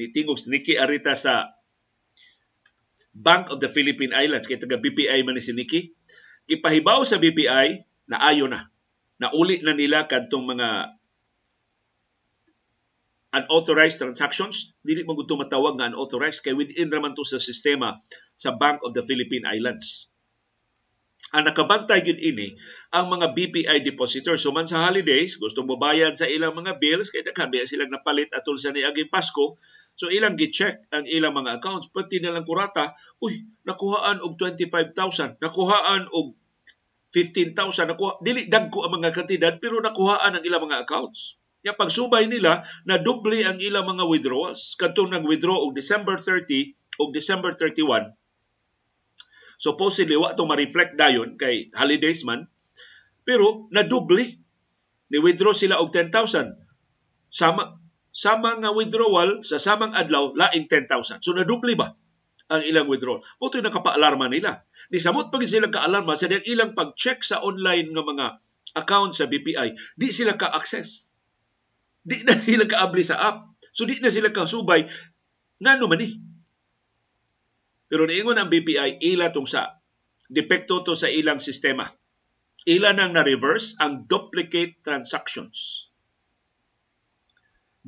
nitingog 0.00 0.40
si 0.40 0.48
Nicky 0.48 0.74
Arita 0.80 1.12
sa 1.12 1.57
Bank 3.18 3.50
of 3.50 3.58
the 3.58 3.66
Philippine 3.66 4.14
Islands 4.14 4.46
kay 4.46 4.62
taga 4.62 4.78
BPI 4.78 5.26
man 5.26 5.34
ni 5.34 5.42
si 5.42 5.50
Nicky. 5.50 5.90
Ipahibaw 6.46 7.02
sa 7.02 7.18
BPI 7.18 7.82
na 8.06 8.22
ayo 8.30 8.46
na. 8.46 8.70
Nauli 9.18 9.58
na 9.66 9.74
nila 9.74 10.06
kadtong 10.06 10.46
mga 10.46 10.94
unauthorized 13.34 14.00
transactions, 14.00 14.72
dili 14.80 15.04
mo 15.04 15.12
gusto 15.18 15.36
matawag 15.36 15.76
nga 15.76 15.90
unauthorized 15.90 16.40
kay 16.40 16.54
within 16.56 16.88
raman 16.88 17.12
to 17.12 17.26
sa 17.26 17.36
sistema 17.42 18.00
sa 18.38 18.56
Bank 18.56 18.80
of 18.86 18.96
the 18.96 19.04
Philippine 19.04 19.44
Islands. 19.44 20.08
Ang 21.28 21.44
nakabantay 21.44 22.00
gid 22.00 22.16
ini 22.24 22.56
ang 22.88 23.12
mga 23.12 23.36
BPI 23.36 23.84
depositors. 23.84 24.40
So 24.40 24.48
man 24.48 24.64
sa 24.64 24.88
holidays, 24.88 25.36
gusto 25.36 25.60
mo 25.60 25.76
bayad 25.76 26.16
sa 26.16 26.24
ilang 26.24 26.56
mga 26.56 26.80
bills, 26.80 27.12
kay 27.12 27.20
daghan 27.20 27.52
sila 27.68 27.84
napalit 27.84 28.32
atol 28.32 28.56
sa 28.56 28.72
niaging 28.72 29.12
Pasko. 29.12 29.60
So 29.98 30.14
ilang 30.14 30.38
gi-check 30.38 30.94
ang 30.94 31.10
ilang 31.10 31.34
mga 31.34 31.58
accounts, 31.58 31.90
pati 31.90 32.22
na 32.22 32.30
lang 32.30 32.46
kurata, 32.46 32.94
uy, 33.18 33.42
nakuhaan 33.66 34.22
og 34.22 34.38
25,000, 34.38 35.42
nakuhaan 35.42 36.06
og 36.14 36.38
15,000, 37.10 37.90
nakuha, 37.90 38.22
dili 38.22 38.46
dagko 38.46 38.86
ang 38.86 39.02
mga 39.02 39.10
kantidad, 39.10 39.58
pero 39.58 39.82
nakuhaan 39.82 40.38
ang 40.38 40.44
ilang 40.46 40.70
mga 40.70 40.86
accounts. 40.86 41.42
Ya 41.66 41.74
pagsubay 41.74 42.30
nila 42.30 42.62
na 42.86 43.02
doble 43.02 43.42
ang 43.42 43.58
ilang 43.58 43.90
mga 43.90 44.06
withdrawals. 44.06 44.78
Kadtong 44.78 45.10
nag-withdraw 45.10 45.58
og 45.58 45.74
December 45.74 46.14
30 46.14 46.78
og 47.02 47.10
December 47.10 47.58
31 47.58 48.14
supposedly 49.58 50.14
wa 50.14 50.32
to 50.38 50.46
ma-reflect 50.46 50.94
dayon 50.94 51.34
kay 51.34 51.68
holidays 51.74 52.22
man 52.22 52.46
pero 53.26 53.66
na 53.74 53.82
doble 53.82 54.22
ni 55.10 55.18
withdraw 55.18 55.50
sila 55.50 55.82
og 55.82 55.90
10,000 55.90 56.54
sama 57.28 57.82
sama 58.10 58.56
nga 58.58 58.70
withdrawal 58.72 59.44
sa 59.44 59.60
samang 59.60 59.94
adlaw 59.94 60.32
laing 60.34 60.66
10,000 60.66 61.20
so 61.22 61.32
na 61.36 61.44
doble 61.44 61.74
ba 61.78 61.94
ang 62.48 62.64
ilang 62.64 62.88
withdrawal? 62.88 63.20
Mo 63.36 63.52
to 63.52 63.60
nakapaalarma 63.60 64.32
nila. 64.32 64.64
Ni 64.88 64.96
samot 64.96 65.28
pag 65.28 65.44
sila 65.44 65.68
ka-alarma 65.68 66.16
sa 66.16 66.32
ilang 66.32 66.72
pag-check 66.72 67.20
sa 67.20 67.44
online 67.44 67.92
nga 67.92 68.00
mga 68.00 68.26
account 68.72 69.12
sa 69.12 69.28
BPI 69.28 69.76
di 70.00 70.08
sila 70.08 70.32
ka-access. 70.32 71.12
Di 72.00 72.24
na 72.24 72.32
sila 72.48 72.64
kaabli 72.64 73.04
sa 73.04 73.20
app. 73.20 73.52
So 73.76 73.84
di 73.84 74.00
na 74.00 74.08
sila 74.08 74.32
kasubay. 74.32 74.88
Ngano 75.60 75.92
man 75.92 76.00
ni 76.00 76.08
pero 77.88 78.04
niingon 78.04 78.36
ang 78.36 78.52
BPI, 78.52 79.00
ila 79.16 79.32
tong 79.32 79.48
sa 79.48 79.80
depekto 80.28 80.84
to 80.84 80.92
sa 80.92 81.08
ilang 81.08 81.40
sistema. 81.40 81.88
Ila 82.68 82.92
nang 82.92 83.16
na-reverse 83.16 83.80
ang 83.80 84.04
duplicate 84.04 84.84
transactions. 84.84 85.87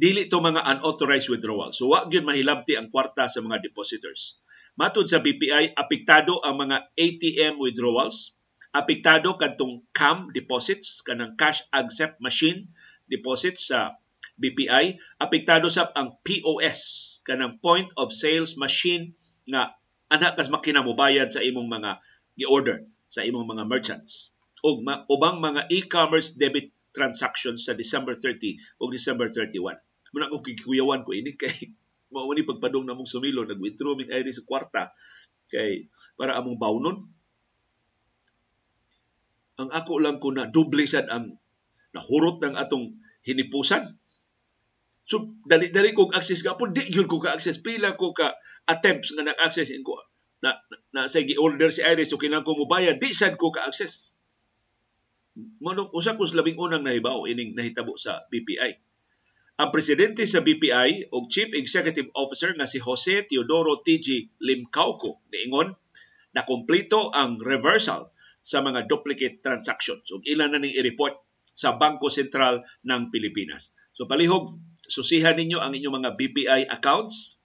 Dili 0.01 0.33
to 0.33 0.41
mga 0.41 0.65
unauthorized 0.65 1.29
withdrawal. 1.29 1.77
So 1.77 1.93
wa 1.93 2.09
gyud 2.09 2.25
mahilabti 2.25 2.73
ang 2.73 2.89
kwarta 2.89 3.29
sa 3.29 3.45
mga 3.45 3.61
depositors. 3.61 4.41
Matud 4.81 5.05
sa 5.05 5.21
BPI, 5.21 5.77
apektado 5.77 6.41
ang 6.41 6.57
mga 6.57 6.89
ATM 6.97 7.61
withdrawals, 7.61 8.33
apektado 8.73 9.37
kadtong 9.37 9.85
CAM 9.93 10.33
deposits 10.33 11.05
kanang 11.05 11.37
cash 11.37 11.69
accept 11.69 12.17
machine 12.25 12.73
deposits 13.13 13.69
sa 13.69 14.01
BPI, 14.41 14.97
apektado 15.21 15.69
sa 15.69 15.93
ang 15.93 16.17
POS 16.25 16.81
kanang 17.29 17.61
point 17.61 17.93
of 18.01 18.09
sales 18.09 18.57
machine 18.57 19.13
nga 19.45 19.77
ana 20.09 20.33
kas 20.33 20.49
makina 20.49 20.81
mo 20.81 20.97
bayad 20.97 21.29
sa 21.29 21.45
imong 21.45 21.69
mga 21.69 22.01
gi-order 22.41 22.89
sa 23.05 23.21
imong 23.21 23.45
mga 23.45 23.69
merchants 23.69 24.33
ug 24.65 24.81
ma- 24.81 25.05
ubang 25.13 25.45
mga 25.45 25.69
e-commerce 25.69 26.41
debit 26.41 26.73
transactions 26.97 27.69
sa 27.69 27.77
December 27.77 28.17
30 28.17 28.81
ug 28.81 28.89
December 28.89 29.29
31. 29.29 29.77
Muna 30.11 30.31
ko 30.31 30.43
kikuyawan 30.43 31.07
ko 31.07 31.15
ini 31.15 31.35
kay 31.39 31.75
mao 32.15 32.31
ni 32.35 32.43
pagpadong 32.43 32.87
namong 32.87 33.07
sumilo 33.07 33.47
nag-withdraw 33.47 33.95
mig 33.95 34.11
ay 34.11 34.27
sa 34.35 34.43
kwarta 34.43 34.91
kay 35.51 35.87
para 36.19 36.35
among 36.39 36.59
bawnon. 36.59 37.07
Ang 39.61 39.71
ako 39.71 40.01
lang 40.01 40.19
ko 40.19 40.33
na 40.33 40.49
doble 40.49 40.83
sad 40.89 41.07
ang 41.13 41.37
nahurot 41.95 42.41
ng 42.43 42.55
atong 42.57 42.99
hinipusan 43.23 44.01
So, 45.11 45.35
dali-dali 45.43 45.91
kong 45.91 46.15
access 46.15 46.47
ka 46.47 46.55
po, 46.55 46.71
di 46.71 46.87
yun 46.95 47.11
ko 47.11 47.19
ka-access. 47.19 47.59
Pila 47.59 47.99
ko 47.99 48.15
ka 48.15 48.31
attempts 48.71 49.11
nga 49.19 49.27
nag-access 49.27 49.75
ko 49.83 49.99
na, 50.39 50.55
na, 50.55 50.77
na 50.95 51.01
sa 51.11 51.19
order 51.43 51.75
si 51.75 51.83
Iris 51.83 52.15
so 52.15 52.21
kinang 52.23 52.47
ko 52.47 52.55
mo 52.55 52.71
bayad, 52.71 53.03
di 53.03 53.11
sad 53.11 53.35
ko 53.35 53.51
ka-access. 53.51 54.15
Manong 55.59 55.91
usa 55.91 56.15
ko 56.15 56.23
labing 56.31 56.55
unang 56.63 56.87
nahibaw 56.87 57.27
ining 57.27 57.59
nahitabo 57.59 57.99
sa 57.99 58.23
BPI. 58.31 58.79
Ang 59.61 59.69
presidente 59.77 60.25
sa 60.25 60.41
BPI 60.41 61.13
o 61.13 61.29
Chief 61.29 61.53
Executive 61.53 62.09
Officer 62.17 62.57
nga 62.57 62.65
si 62.65 62.81
Jose 62.81 63.29
Teodoro 63.29 63.85
TG 63.85 64.41
Limcauco 64.41 65.21
niingon 65.29 65.77
na 66.33 66.49
kompleto 66.49 67.13
ang 67.13 67.37
reversal 67.37 68.09
sa 68.41 68.65
mga 68.65 68.89
duplicate 68.89 69.45
transactions. 69.45 70.09
Ug 70.17 70.25
ilan 70.25 70.57
na 70.57 70.65
ning 70.65 70.73
i-report 70.73 71.13
sa 71.53 71.77
Bangko 71.77 72.09
Sentral 72.09 72.65
ng 72.89 73.13
Pilipinas. 73.13 73.77
So 73.93 74.09
palihog 74.09 74.57
susihan 74.81 75.37
ninyo 75.37 75.61
ang 75.61 75.77
inyong 75.77 75.97
mga 76.01 76.11
BPI 76.17 76.61
accounts. 76.73 77.37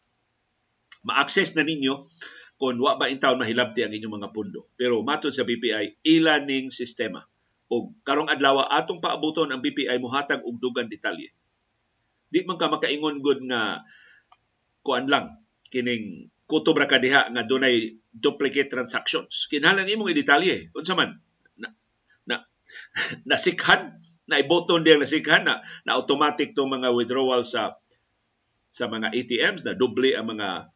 Ma-access 1.03 1.59
na 1.59 1.67
ninyo 1.67 2.07
kung 2.55 2.79
wa 2.79 2.95
ba 2.95 3.11
intaw 3.11 3.35
mahilabti 3.35 3.83
ang 3.83 3.91
inyong 3.91 4.23
mga 4.23 4.31
pundo. 4.31 4.71
Pero 4.79 5.03
matod 5.03 5.35
sa 5.35 5.43
BPI, 5.43 5.99
ilaning 6.07 6.71
sistema. 6.71 7.27
O 7.67 7.91
karong 8.07 8.31
adlaw 8.31 8.71
atong 8.71 9.03
paabuton 9.03 9.51
ang 9.51 9.59
BPI 9.59 9.99
muhatag 9.99 10.47
og 10.47 10.63
dugang 10.63 10.87
detalye. 10.87 11.35
Di 12.35 12.43
man 12.43 12.59
ka 12.59 12.67
makaingon 12.67 13.23
gud 13.23 13.47
nga 13.47 13.79
kuan 14.83 15.07
lang 15.07 15.31
kining 15.71 16.27
kutob 16.51 16.75
ra 16.75 16.91
kadiha 16.91 17.31
nga 17.31 17.47
dunay 17.47 17.95
duplicate 18.11 18.67
transactions. 18.67 19.47
Kinahanglan 19.47 19.87
imong 19.87 20.11
i-detalye. 20.11 20.75
Unsa 20.75 20.99
man 20.99 21.15
na, 21.55 21.71
na 22.27 22.43
nasikhan 23.31 24.03
na 24.27 24.35
iboton 24.43 24.83
diyang 24.83 24.99
nasikhan 24.99 25.47
na, 25.47 25.63
na 25.87 25.95
automatic 25.95 26.51
to 26.51 26.67
mga 26.67 26.91
withdrawal 26.91 27.47
sa 27.47 27.79
sa 28.67 28.91
mga 28.91 29.15
ATMs 29.15 29.63
na 29.63 29.71
doble 29.71 30.11
ang 30.19 30.35
mga 30.35 30.75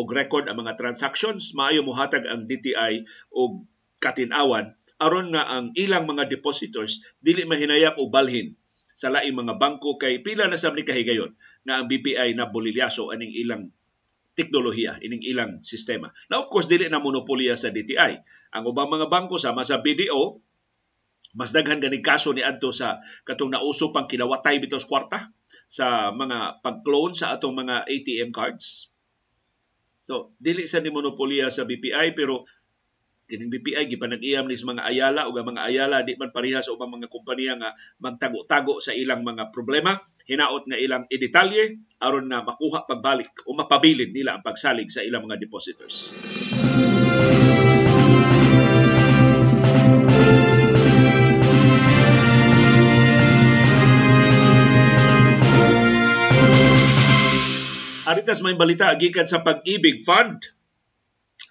og 0.00 0.08
record 0.08 0.48
ang 0.48 0.64
mga 0.64 0.80
transactions 0.80 1.52
maayo 1.52 1.84
mohatag 1.84 2.24
ang 2.24 2.48
DTI 2.48 3.04
og 3.30 3.68
katinawan 4.00 4.72
aron 4.98 5.30
nga 5.36 5.46
ang 5.52 5.70
ilang 5.76 6.08
mga 6.08 6.26
depositors 6.26 7.04
dili 7.20 7.44
mahinayap 7.44 8.00
og 8.00 8.08
balhin 8.08 8.56
sa 8.94 9.10
laing 9.10 9.34
mga 9.34 9.58
bangko 9.58 9.98
kay 9.98 10.22
pila 10.22 10.46
na 10.46 10.54
sa 10.54 10.70
ni 10.70 10.86
kahigayon 10.86 11.34
nga 11.66 11.82
ang 11.82 11.90
BPI 11.90 12.38
na 12.38 12.46
bolilyaso 12.46 13.10
aning 13.10 13.34
ilang 13.34 13.74
teknolohiya 14.38 15.02
ining 15.02 15.22
ilang 15.26 15.62
sistema. 15.66 16.14
Now 16.30 16.46
of 16.46 16.48
course 16.50 16.70
dili 16.70 16.86
na 16.86 17.02
monopolya 17.02 17.58
sa 17.58 17.74
DTI. 17.74 18.22
Ang 18.54 18.64
ubang 18.70 18.90
mga 18.90 19.10
bangko 19.10 19.38
sama 19.38 19.66
sa 19.66 19.82
BDO 19.82 20.38
mas 21.34 21.50
daghan 21.50 21.82
gani 21.82 21.98
kaso 21.98 22.30
ni 22.30 22.46
adto 22.46 22.70
sa 22.70 23.02
katong 23.26 23.50
nauso 23.50 23.90
pang 23.90 24.06
kinawatay 24.06 24.62
bitaw 24.62 24.78
sa 24.78 24.90
kwarta 24.90 25.18
sa 25.66 25.86
mga 26.14 26.62
pag-clone 26.62 27.18
sa 27.18 27.34
atong 27.34 27.58
mga 27.58 27.90
ATM 27.90 28.30
cards. 28.30 28.94
So, 30.04 30.36
dili 30.38 30.68
sa 30.70 30.78
ni 30.78 30.94
monopolya 30.94 31.50
sa 31.50 31.66
BPI 31.66 32.14
pero 32.14 32.46
kining 33.24 33.48
BPI 33.48 33.88
gipanag-iyam 33.88 34.44
ni 34.44 34.56
sa 34.60 34.68
mga 34.68 34.84
ayala 34.84 35.24
o 35.28 35.32
mga 35.32 35.64
ayala 35.64 36.04
di 36.04 36.12
man 36.20 36.28
pareha 36.28 36.60
sa 36.60 36.76
ubang 36.76 36.92
mga 36.92 37.08
kompanya 37.08 37.56
nga 37.56 37.70
magtago-tago 37.96 38.84
sa 38.84 38.92
ilang 38.92 39.24
mga 39.24 39.48
problema 39.48 39.96
hinaot 40.28 40.68
nga 40.68 40.76
ilang 40.76 41.08
idetalye 41.08 41.80
aron 42.00 42.28
na 42.28 42.44
makuha 42.44 42.84
pagbalik 42.84 43.32
o 43.48 43.56
mapabilin 43.56 44.12
nila 44.12 44.36
ang 44.36 44.42
pagsalig 44.44 44.92
sa 44.92 45.00
ilang 45.00 45.24
mga 45.24 45.40
depositors. 45.40 46.16
Aritas 58.04 58.44
may 58.44 58.52
balita 58.52 58.92
gikan 59.00 59.24
sa 59.24 59.40
Pag-ibig 59.40 60.04
Fund. 60.04 60.44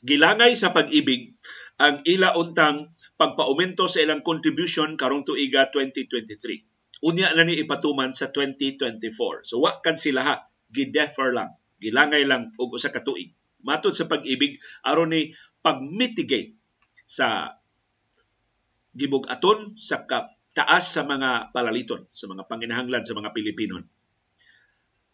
Gilangay 0.06 0.54
sa 0.54 0.70
Pag-ibig 0.70 1.34
ang 1.82 2.06
ila 2.06 2.38
untang 2.38 2.94
pagpaumento 3.18 3.90
sa 3.90 4.02
ilang 4.02 4.22
contribution 4.22 4.94
karong 4.98 5.26
tuiga 5.26 5.70
2023. 5.70 7.04
Unya 7.04 7.34
na 7.36 7.44
ni 7.44 7.60
ipatuman 7.60 8.16
sa 8.16 8.32
2024. 8.32 9.44
So 9.44 9.60
wa 9.60 9.82
kan 9.84 10.00
sila 10.00 10.22
ha, 10.24 10.36
gidefer 10.72 11.36
lang, 11.36 11.58
gilangay 11.82 12.24
lang 12.24 12.56
og 12.56 12.78
usa 12.78 12.94
ka 12.94 13.04
tuig. 13.04 13.36
Matod 13.64 13.96
sa 13.96 14.08
pag-ibig 14.08 14.60
aron 14.84 15.12
ni 15.12 15.32
pag-mitigate 15.64 16.56
sa 17.04 17.60
gibug-aton 18.94 19.76
sa 19.80 20.06
taas 20.54 20.86
sa 20.86 21.02
mga 21.04 21.56
palaliton, 21.56 22.06
sa 22.14 22.30
mga 22.30 22.46
panginahanglan 22.46 23.04
sa 23.04 23.18
mga 23.18 23.34
Pilipino 23.34 23.82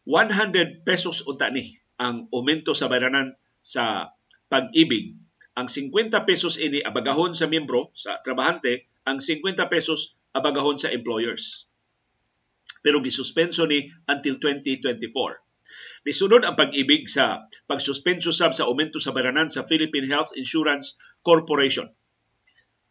100 0.09 0.81
pesos 0.81 1.21
unta 1.29 1.53
ni 1.53 1.77
ang 2.01 2.25
aumento 2.33 2.73
sa 2.73 2.89
bayranan 2.89 3.37
sa 3.61 4.15
pag-ibig. 4.49 5.13
Ang 5.59 5.67
50 5.67 6.23
pesos 6.23 6.55
ini 6.55 6.79
abagahon 6.79 7.35
sa 7.35 7.51
miyembro, 7.51 7.91
sa 7.91 8.23
trabahante, 8.23 8.87
ang 9.03 9.19
50 9.19 9.59
pesos 9.67 10.15
abagahon 10.31 10.79
sa 10.79 10.87
employers. 10.95 11.67
Pero 12.79 13.03
gisuspenso 13.03 13.67
ni 13.67 13.91
until 14.07 14.39
2024. 14.39 16.07
Nisunod 16.07 16.47
ang 16.47 16.55
pag-ibig 16.55 17.11
sa 17.11 17.43
pagsuspenso 17.67 18.31
sab 18.31 18.55
sa 18.55 18.71
aumento 18.71 19.03
sa 19.03 19.11
bayranan 19.11 19.51
sa 19.51 19.67
Philippine 19.67 20.07
Health 20.07 20.31
Insurance 20.39 20.95
Corporation 21.19 21.91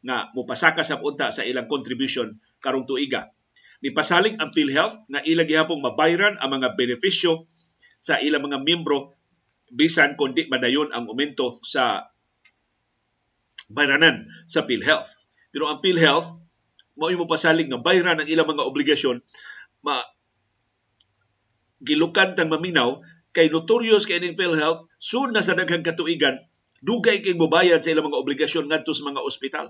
nga 0.04 0.30
mupasaka 0.36 0.84
sa 0.86 1.00
unta 1.02 1.32
sa 1.34 1.42
ilang 1.42 1.66
contribution 1.66 2.38
karong 2.62 2.86
tuiga 2.86 3.34
Nipasalig 3.78 4.34
ang 4.42 4.50
PhilHealth 4.50 5.06
na 5.06 5.22
ilang 5.22 5.46
gihapong 5.46 5.78
mabayran 5.78 6.34
ang 6.42 6.50
mga 6.50 6.74
benepisyo 6.74 7.46
sa 8.02 8.18
ilang 8.18 8.50
mga 8.50 8.58
miyembro 8.66 9.14
bisan 9.70 10.18
kundi 10.18 10.50
madayon 10.50 10.90
ang 10.90 11.06
aumento 11.06 11.62
sa 11.62 12.10
bayranan 13.72 14.28
sa 14.44 14.64
PhilHealth. 14.64 15.28
Pero 15.52 15.68
ang 15.68 15.80
PhilHealth, 15.80 16.40
mao 16.98 17.14
mo 17.14 17.30
pasalig 17.30 17.70
nga 17.70 17.78
bayran 17.78 18.18
ang 18.18 18.28
ilang 18.28 18.50
mga 18.50 18.66
obligasyon 18.66 19.22
ma 19.86 19.94
gilukan 21.78 22.34
tang 22.34 22.50
maminaw 22.50 22.98
kay 23.30 23.46
notorious 23.54 24.02
kay 24.02 24.18
ning 24.18 24.34
PhilHealth 24.34 24.90
soon 24.98 25.30
na 25.30 25.46
sa 25.46 25.54
daghang 25.54 25.86
katuigan 25.86 26.42
dugay 26.82 27.22
kay 27.22 27.38
mobayad 27.38 27.78
sa 27.78 27.94
ilang 27.94 28.10
mga 28.10 28.18
obligasyon 28.18 28.66
ngadto 28.66 28.90
sa 28.90 29.06
mga 29.06 29.22
ospital. 29.22 29.66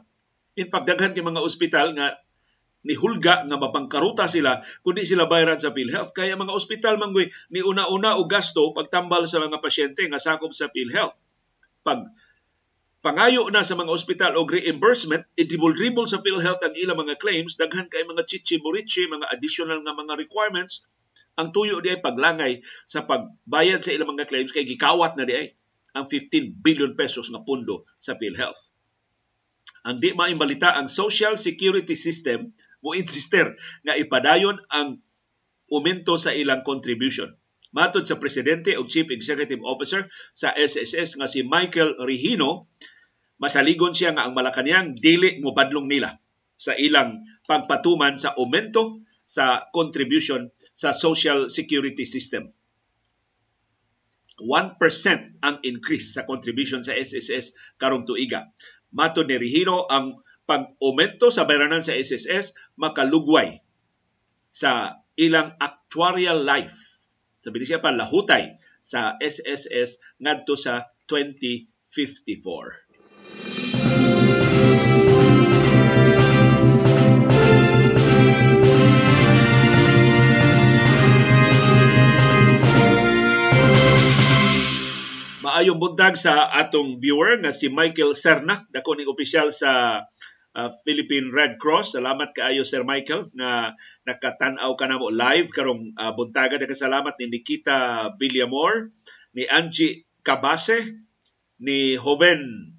In 0.57 0.73
fact, 0.73 0.89
daghan 0.89 1.13
kay 1.13 1.25
mga 1.25 1.45
ospital 1.45 1.93
nga 1.93 2.17
ni 2.87 2.95
hulga 2.95 3.45
nga 3.45 3.57
mapangkaruta 3.59 4.31
sila 4.31 4.65
kundi 4.81 5.05
sila 5.05 5.29
bayaran 5.29 5.61
sa 5.61 5.77
PhilHealth. 5.77 6.17
Kaya 6.17 6.41
mga 6.41 6.57
ospital 6.57 6.97
manggoy 6.97 7.29
ni 7.53 7.61
una-una 7.61 8.17
og 8.17 8.29
gasto 8.31 8.73
pagtambal 8.73 9.29
sa 9.29 9.45
mga 9.45 9.61
pasyente 9.61 10.01
nga 10.09 10.21
sakop 10.21 10.57
sa 10.57 10.73
PhilHealth. 10.73 11.17
Pag 11.85 12.09
pangayo 12.99 13.47
na 13.55 13.63
sa 13.63 13.79
mga 13.79 13.95
ospital 13.95 14.33
og 14.35 14.51
reimbursement, 14.51 15.23
idibol-dribol 15.39 16.11
sa 16.11 16.19
PhilHealth 16.19 16.63
ang 16.67 16.75
ilang 16.75 16.99
mga 16.99 17.19
claims, 17.23 17.55
daghan 17.55 17.87
kay 17.87 18.03
mga 18.03 18.27
chichi-burichi, 18.27 19.07
mga 19.07 19.31
additional 19.31 19.81
nga 19.87 19.95
mga 19.95 20.19
requirements, 20.19 20.87
ang 21.39 21.55
tuyo 21.55 21.79
di 21.79 21.95
ay 21.95 22.03
paglangay 22.03 22.63
sa 22.91 23.07
pagbayad 23.07 23.79
sa 23.79 23.95
ilang 23.95 24.11
mga 24.19 24.27
claims 24.27 24.51
kay 24.51 24.67
gikawat 24.67 25.15
na 25.15 25.23
di 25.23 25.35
ay 25.35 25.47
ang 25.95 26.11
15 26.11 26.59
billion 26.59 26.93
pesos 26.99 27.31
nga 27.31 27.43
pundo 27.43 27.87
sa 28.03 28.19
PhilHealth. 28.19 28.75
Ang 29.87 30.03
di 30.03 30.11
maimbalita 30.13 30.75
ang 30.75 30.91
Social 30.91 31.39
Security 31.39 31.95
System 31.95 32.51
mo 32.83 32.99
insister 32.99 33.55
nga 33.87 33.95
ipadayon 33.95 34.59
ang 34.75 34.99
umento 35.71 36.19
sa 36.19 36.35
ilang 36.35 36.67
contribution. 36.67 37.38
Matod 37.69 38.09
sa 38.09 38.17
presidente 38.17 38.75
o 38.81 38.89
chief 38.89 39.13
executive 39.13 39.61
officer 39.61 40.09
sa 40.33 40.57
SSS 40.57 41.21
nga 41.21 41.29
si 41.29 41.45
Michael 41.45 42.01
Regino, 42.01 42.73
masaligon 43.37 43.93
siya 43.93 44.17
nga 44.17 44.25
ang 44.25 44.33
Malacanang 44.33 44.97
dili 44.97 45.39
mo 45.45 45.53
badlong 45.53 45.85
nila 45.85 46.17
sa 46.57 46.73
ilang 46.75 47.23
pagpatuman 47.45 48.17
sa 48.17 48.35
aumento 48.35 49.05
sa 49.29 49.69
contribution 49.71 50.49
sa 50.73 50.97
Social 50.97 51.53
Security 51.53 52.09
System. 52.09 52.49
1% 54.41 54.79
ang 55.43 55.57
increase 55.67 56.15
sa 56.15 56.25
contribution 56.25 56.81
sa 56.87 56.95
SSS 56.95 57.77
karong 57.77 58.07
tuiga. 58.07 58.49
Matod 58.95 59.29
ni 59.29 59.37
Regino, 59.37 59.85
ang 59.91 60.23
pag-aumento 60.49 61.29
sa 61.29 61.45
bayranan 61.45 61.85
sa 61.85 61.93
SSS 61.93 62.57
makalugway 62.81 63.61
sa 64.49 65.05
ilang 65.21 65.53
actuarial 65.61 66.41
life. 66.41 66.88
Sabi 67.39 67.63
siya 67.63 67.79
pa 67.79 67.95
lahutay 67.95 68.59
sa 68.83 69.15
SSS 69.23 70.03
ngadto 70.19 70.59
sa 70.59 70.91
2054. 71.07 71.95
Maayong 85.39 85.79
buntag 85.79 86.19
sa 86.19 86.51
atong 86.51 86.99
viewer 86.99 87.39
nga 87.39 87.55
si 87.55 87.71
Michael 87.71 88.19
Serna, 88.19 88.67
dako 88.75 88.99
ning 88.99 89.07
opisyal 89.07 89.55
sa 89.55 90.03
uh, 90.59 90.71
Philippine 90.83 91.31
Red 91.31 91.63
Cross. 91.63 91.95
Salamat 91.95 92.35
kaayo 92.35 92.67
Sir 92.67 92.83
Michael 92.83 93.31
na 93.39 93.79
nakatan-aw 94.03 94.75
ka 94.75 94.91
namo 94.91 95.15
live 95.15 95.55
karong 95.55 95.95
uh, 95.95 96.11
buntaga. 96.19 96.59
Salamat 96.59 97.15
ni 97.23 97.39
Nikita 97.39 98.11
Villamor, 98.19 98.91
ni 99.39 99.47
Angie 99.47 100.11
Cabase, 100.27 100.99
ni 101.63 101.95
Joven 101.95 102.75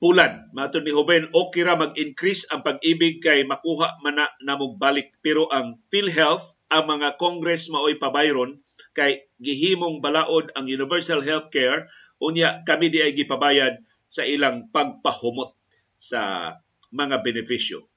Pulan. 0.00 0.50
Matod 0.56 0.82
ni 0.82 0.90
Joven, 0.90 1.28
okay 1.30 1.62
ra 1.62 1.76
mag-increase 1.76 2.48
ang 2.48 2.64
pag-ibig 2.64 3.20
kay 3.20 3.44
makuha 3.44 4.00
man 4.00 4.18
na 4.18 4.26
namog 4.40 4.80
balik. 4.80 5.12
Pero 5.20 5.46
ang 5.52 5.78
PhilHealth, 5.92 6.58
ang 6.72 6.88
mga 6.88 7.20
Congress 7.20 7.70
maoy 7.70 8.00
pabayron, 8.00 8.58
kay 8.96 9.30
gihimong 9.38 10.02
balaod 10.02 10.50
ang 10.58 10.66
universal 10.66 11.22
healthcare 11.22 11.86
unya 12.22 12.62
kami 12.62 12.92
di 12.92 13.00
ay 13.02 13.16
gipabayad 13.16 13.80
sa 14.06 14.22
ilang 14.22 14.68
pagpahumot 14.70 15.56
sa 15.96 16.54
mga 16.92 17.24
benepisyo. 17.24 17.88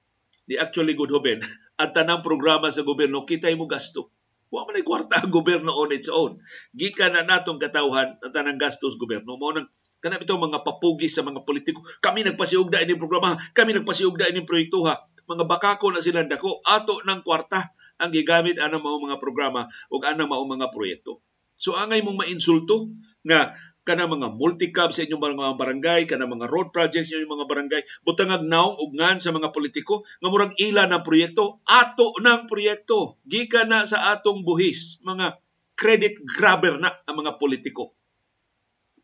Di 0.48 0.56
actually 0.58 0.96
good 0.96 1.12
hoben, 1.12 1.44
ang 1.82 1.92
tanang 1.92 2.24
programa 2.24 2.72
sa 2.72 2.88
gobyerno, 2.88 3.28
kitay 3.28 3.54
mo 3.60 3.68
gasto. 3.68 4.10
Wa 4.50 4.64
man 4.64 4.80
kwarta 4.88 5.20
ang 5.20 5.34
gobyerno 5.34 5.76
on 5.76 5.92
its 5.92 6.08
own. 6.08 6.40
Gikan 6.72 7.18
na 7.18 7.28
natong 7.28 7.60
katawhan 7.60 8.16
ang 8.24 8.32
tanang 8.32 8.62
gastos 8.62 8.96
gobyerno. 8.96 9.36
Mo 9.36 9.52
nang 9.52 9.68
kanang 10.00 10.22
ito 10.22 10.38
mga 10.38 10.62
papugi 10.62 11.10
sa 11.10 11.26
mga 11.26 11.42
politiko. 11.44 11.82
Kami 12.00 12.22
nagpasiugda 12.24 12.78
ini 12.86 12.94
programa, 12.94 13.34
kami 13.58 13.74
nagpasiugda 13.74 14.30
ini 14.30 14.46
proyekto 14.46 14.86
ha. 14.86 15.02
Mga 15.26 15.50
bakako 15.50 15.90
na 15.90 16.00
sila 16.00 16.22
dako, 16.22 16.62
ato 16.62 17.02
ng 17.02 17.26
kwarta 17.26 17.74
ang 17.98 18.14
gigamit 18.14 18.62
anang 18.62 18.86
mao 18.86 19.02
mga 19.02 19.18
programa 19.18 19.66
ug 19.90 20.06
anang 20.06 20.30
mao 20.30 20.46
mga 20.46 20.70
proyekto. 20.70 21.26
So 21.58 21.74
angay 21.74 22.06
mong 22.06 22.22
mainsulto 22.22 22.94
nga 23.26 23.56
kana 23.86 24.10
mga 24.10 24.34
multicab 24.34 24.90
sa 24.90 25.06
inyong 25.06 25.38
mga 25.38 25.56
barangay, 25.62 26.02
kana 26.10 26.26
mga 26.26 26.50
road 26.50 26.74
projects 26.74 27.14
sa 27.14 27.22
inyong 27.22 27.34
mga 27.38 27.48
barangay, 27.48 27.82
butangag 28.02 28.44
naong 28.44 28.76
ugnan 28.82 29.22
sa 29.22 29.30
mga 29.30 29.54
politiko, 29.54 30.02
nga 30.20 30.30
murag 30.34 30.58
ila 30.58 30.90
ng 30.90 31.06
proyekto, 31.06 31.62
ato 31.70 32.18
ng 32.18 32.50
proyekto, 32.50 33.22
gika 33.30 33.70
na 33.70 33.86
sa 33.86 34.12
atong 34.18 34.42
buhis, 34.42 35.00
mga 35.06 35.38
credit 35.78 36.18
grabber 36.26 36.82
na 36.82 36.90
ang 37.06 37.22
mga 37.22 37.38
politiko. 37.38 37.94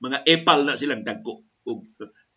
Mga 0.01 0.25
epal 0.25 0.65
na 0.65 0.73
silang 0.73 1.05
dagko. 1.05 1.45
Ug 1.69 1.85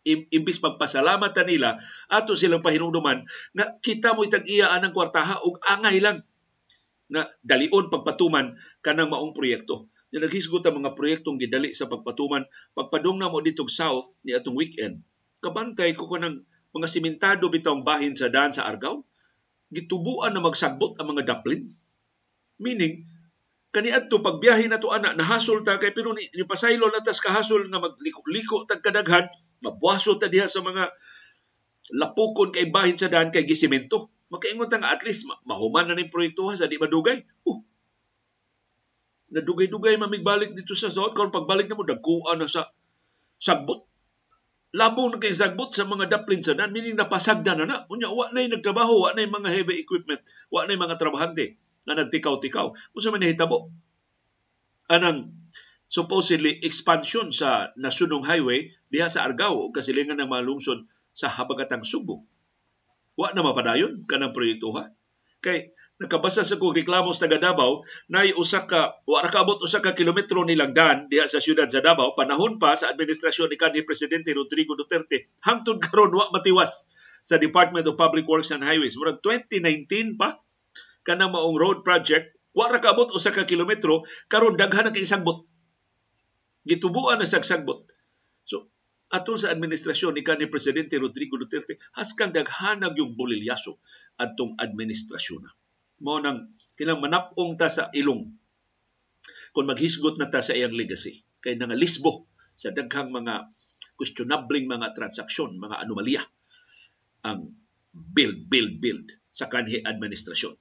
imbis 0.04 0.60
magpasalamat 0.60 1.32
nila, 1.48 1.80
ato 2.12 2.36
silang 2.36 2.60
pahinumduman 2.60 3.24
nga 3.56 3.66
kita 3.80 4.12
mo 4.12 4.20
itag-iya 4.20 4.68
anang 4.76 4.92
kwartaha 4.92 5.40
ug 5.48 5.56
angay 5.64 5.96
lang 6.04 6.20
na 7.08 7.24
dalion 7.40 7.88
pagpatuman 7.88 8.52
kanang 8.84 9.08
maong 9.08 9.32
proyekto. 9.32 9.88
Nga 10.14 10.30
naghisgot 10.30 10.62
ang 10.62 10.78
mga 10.78 10.94
proyektong 10.94 11.42
gidali 11.42 11.74
sa 11.74 11.90
pagpatuman 11.90 12.46
pagpadung 12.78 13.18
na 13.18 13.26
mo 13.26 13.42
ditong 13.42 13.66
south 13.66 14.22
ni 14.22 14.30
atong 14.30 14.54
weekend. 14.54 15.02
Kabantay 15.42 15.90
ko 15.98 16.06
ko 16.06 16.22
ng 16.22 16.38
mga 16.70 16.86
simentado 16.86 17.50
bitong 17.50 17.82
bahin 17.82 18.14
sa 18.14 18.30
daan 18.30 18.54
sa 18.54 18.70
Argao. 18.70 19.02
Gitubuan 19.74 20.30
na 20.30 20.38
magsagbot 20.38 20.94
ang 21.02 21.10
mga 21.10 21.34
daplin. 21.34 21.66
Meaning, 22.62 23.10
kaniadto 23.74 24.22
pagbiyahe 24.22 24.70
na 24.70 24.78
to 24.78 24.94
ana 24.94 25.18
nahasol 25.18 25.66
ta 25.66 25.82
kay 25.82 25.90
pero 25.90 26.14
ni, 26.14 26.22
pasaylo 26.46 26.86
na 26.94 27.02
tas 27.02 27.18
kahasol 27.18 27.66
nga 27.66 27.82
magliko-liko 27.82 28.70
tag 28.70 28.86
kadaghan 28.86 29.26
mabwaso 29.66 30.14
ta 30.14 30.30
diha 30.30 30.46
sa 30.46 30.62
mga 30.62 30.94
lapukon 31.98 32.54
kay 32.54 32.70
bahin 32.70 32.94
sa 32.94 33.10
daan 33.10 33.34
kay 33.34 33.42
gisemento 33.42 34.14
makaingon 34.30 34.70
ta 34.70 34.78
nga 34.78 34.94
at 34.94 35.02
least 35.02 35.26
mahuman 35.42 35.90
na 35.90 35.98
ning 35.98 36.06
proyekto 36.06 36.54
sa 36.54 36.70
di 36.70 36.78
madugay 36.78 37.26
uh, 37.50 37.58
nadugay-dugay 39.34 39.98
mamigbalik 39.98 40.54
dito 40.54 40.78
sa 40.78 40.88
South 40.88 41.12
karon 41.12 41.34
pagbalik 41.34 41.66
na 41.66 41.74
mo 41.74 41.82
dagkuan 41.82 42.38
na 42.38 42.46
sa 42.46 42.70
sagbot 43.42 43.84
labo 44.74 45.06
na 45.10 45.22
kay 45.22 45.34
sagbot 45.34 45.70
sa 45.70 45.86
mga 45.86 46.10
daplin 46.10 46.42
sa 46.42 46.54
daan 46.54 46.74
meaning 46.74 46.98
napasagda 46.98 47.54
na 47.58 47.66
na 47.66 47.76
unya 47.90 48.10
wa 48.10 48.30
nay 48.34 48.50
nagtrabaho 48.50 49.06
wa 49.06 49.10
nay 49.14 49.30
mga 49.30 49.50
heavy 49.50 49.78
equipment 49.82 50.22
wa 50.50 50.66
nay 50.66 50.74
mga 50.74 50.98
trabahante 50.98 51.58
nga 51.84 51.94
nagtikaw-tikaw. 52.00 52.66
Kung 52.72 53.12
man 53.12 53.20
nahitabo, 53.20 53.68
anang 54.88 55.36
supposedly 55.84 56.64
expansion 56.64 57.30
sa 57.30 57.76
Nasunong 57.76 58.24
Highway 58.24 58.72
diha 58.88 59.06
sa 59.12 59.28
Argao 59.28 59.68
o 59.68 59.70
kasilingan 59.70 60.18
ng 60.18 60.28
mga 60.28 60.44
lungsod 60.48 60.88
sa 61.14 61.30
habagatang 61.30 61.84
Subo. 61.84 62.24
Wa 63.14 63.30
na 63.36 63.46
mapadayon 63.46 64.08
kanang 64.10 64.34
proyekto 64.34 64.74
ha. 64.74 64.90
Kay 65.44 65.70
nakabasa 66.04 66.44
sa 66.44 66.60
kong 66.60 66.76
reklamo 66.84 67.10
sa 67.16 67.24
taga 67.24 67.40
Davao 67.40 67.82
na 68.12 68.28
usa 68.36 68.68
ka 68.68 69.00
wa 69.08 69.24
ra 69.24 69.32
kaabot 69.32 69.56
usa 69.64 69.80
ka 69.80 69.96
kilometro 69.96 70.44
nilang 70.44 70.76
daan 70.76 71.08
diha 71.08 71.24
sa 71.24 71.40
siyudad 71.40 71.66
sa 71.66 71.80
Davao 71.80 72.12
panahon 72.12 72.60
pa 72.60 72.76
sa 72.76 72.92
administrasyon 72.92 73.48
ni 73.48 73.56
kanhi 73.56 73.82
presidente 73.88 74.30
Rodrigo 74.36 74.76
Duterte. 74.76 75.32
Hangtod 75.40 75.80
karon 75.80 76.12
wa 76.12 76.28
matiwas 76.30 76.92
sa 77.24 77.40
Department 77.40 77.88
of 77.88 77.96
Public 77.96 78.28
Works 78.28 78.52
and 78.52 78.60
Highways. 78.60 79.00
Murag 79.00 79.24
2019 79.24 80.20
pa 80.20 80.44
kanang 81.04 81.32
maong 81.32 81.56
road 81.56 81.78
project 81.84 82.34
wa 82.56 82.70
ra 82.70 82.78
kaabot 82.78 83.12
usa 83.12 83.34
ka 83.34 83.44
kilometro 83.44 84.06
karon 84.30 84.54
daghan 84.54 84.88
na 84.88 84.94
kay 84.94 85.04
sagbot 85.04 85.44
gitubuan 86.64 87.20
na 87.20 87.26
sagbot 87.28 87.84
so 88.46 88.70
atol 89.12 89.36
sa 89.36 89.52
administrasyon 89.52 90.16
ni 90.16 90.22
kanhi 90.24 90.48
presidente 90.48 90.96
Rodrigo 90.96 91.36
Duterte 91.36 91.76
haskang 91.98 92.32
daghanag 92.32 92.96
yung 92.96 93.18
bolilyaso 93.18 93.76
adtong 94.16 94.56
administrasyon 94.56 95.44
mao 96.02 96.18
nang 96.18 96.54
kinang 96.74 96.98
manapong 96.98 97.54
ta 97.54 97.70
sa 97.70 97.90
ilong. 97.94 98.34
Kung 99.54 99.66
maghisgot 99.70 100.18
na 100.18 100.26
ta 100.26 100.42
sa 100.42 100.56
iyang 100.58 100.74
legacy 100.74 101.22
kay 101.38 101.54
nangalisbo 101.54 102.26
sa 102.58 102.74
daghang 102.74 103.14
mga 103.14 103.50
questionabling 103.94 104.66
mga 104.66 104.90
transaksyon 104.94 105.54
mga 105.54 105.86
anomalya 105.86 106.22
ang 107.22 107.54
build 107.94 108.50
build 108.50 108.82
build 108.82 109.06
sa 109.30 109.46
kanhi 109.46 109.78
administrasyon. 109.82 110.58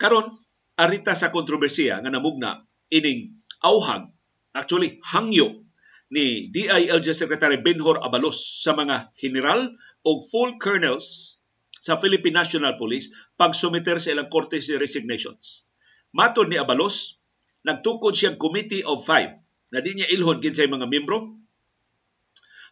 Karon 0.00 0.32
arita 0.78 1.12
sa 1.12 1.28
kontrobersiya 1.28 2.00
nga 2.00 2.12
namugna 2.12 2.64
ining 2.88 3.44
auhag 3.60 4.08
actually 4.56 5.02
hangyo 5.04 5.66
ni 6.08 6.48
DILG 6.48 7.12
Secretary 7.12 7.60
Benhor 7.60 8.00
Abalos 8.00 8.64
sa 8.64 8.72
mga 8.72 9.12
general 9.12 9.76
o 10.06 10.24
full 10.24 10.56
colonels 10.56 11.37
sa 11.78 11.98
Philippine 11.98 12.38
National 12.42 12.74
Police 12.76 13.14
pagsumiter 13.38 13.98
sa 14.02 14.14
ilang 14.14 14.30
korte 14.30 14.58
si 14.58 14.74
resignations. 14.74 15.70
Matod 16.14 16.50
ni 16.50 16.58
Abalos, 16.58 17.22
nagtukod 17.62 18.14
siyang 18.14 18.38
Committee 18.38 18.86
of 18.86 19.02
Five 19.02 19.34
na 19.74 19.78
di 19.84 19.96
niya 19.98 20.08
ilhon 20.12 20.40
kinsay 20.40 20.66
mga 20.70 20.88
membro 20.88 21.38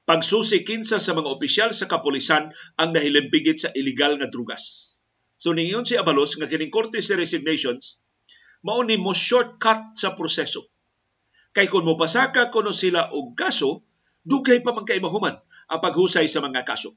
pagsusi 0.07 0.63
kinsa 0.63 1.03
sa 1.03 1.13
mga 1.19 1.29
opisyal 1.29 1.75
sa 1.75 1.91
kapulisan 1.91 2.55
ang 2.79 2.95
nahilimbigit 2.95 3.59
sa 3.59 3.75
illegal 3.75 4.15
nga 4.17 4.31
drugas. 4.31 4.97
So 5.35 5.51
ningon 5.51 5.85
si 5.85 5.99
Abalos 5.99 6.39
nga 6.39 6.47
kining 6.47 6.71
korte 6.71 7.03
sa 7.03 7.19
resignations 7.19 8.01
mao 8.65 8.81
ni 8.87 8.97
mo 8.97 9.13
shortcut 9.13 9.99
sa 9.99 10.15
proseso. 10.15 10.67
Kay 11.53 11.71
kung 11.71 11.85
mopasaka 11.85 12.49
kuno 12.51 12.75
sila 12.75 13.13
og 13.13 13.39
kaso, 13.39 13.85
dugay 14.27 14.63
pa 14.63 14.73
man 14.73 14.83
kay 14.83 14.99
mahuman 14.99 15.37
ang 15.71 15.81
paghusay 15.83 16.27
sa 16.31 16.43
mga 16.43 16.67
kaso. 16.67 16.95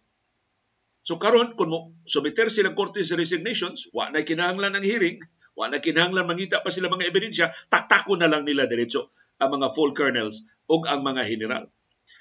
So 1.09 1.17
karon 1.17 1.57
kung 1.57 1.73
mo 1.73 1.97
sumiter 2.05 2.53
silang 2.53 2.77
korte 2.77 3.01
sa 3.01 3.17
resignations, 3.17 3.89
wa 3.97 4.13
na 4.13 4.21
kinahanglan 4.21 4.77
ng 4.77 4.85
hearing, 4.85 5.17
wa 5.57 5.65
na 5.65 5.81
kinahanglan 5.81 6.29
mangita 6.29 6.61
pa 6.61 6.69
sila 6.69 6.85
mga 6.85 7.09
ebidensya, 7.09 7.49
taktako 7.73 8.13
na 8.21 8.29
lang 8.29 8.45
nila 8.45 8.69
diretso 8.69 9.09
ang 9.41 9.57
mga 9.57 9.73
full 9.73 9.97
colonels 9.97 10.45
ug 10.69 10.85
ang 10.85 11.01
mga 11.01 11.25
general. 11.25 11.65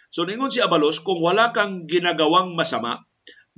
So 0.08 0.24
ningon 0.24 0.48
si 0.48 0.64
Abalos, 0.64 1.04
kung 1.04 1.20
wala 1.20 1.52
kang 1.52 1.84
ginagawang 1.84 2.56
masama, 2.56 3.04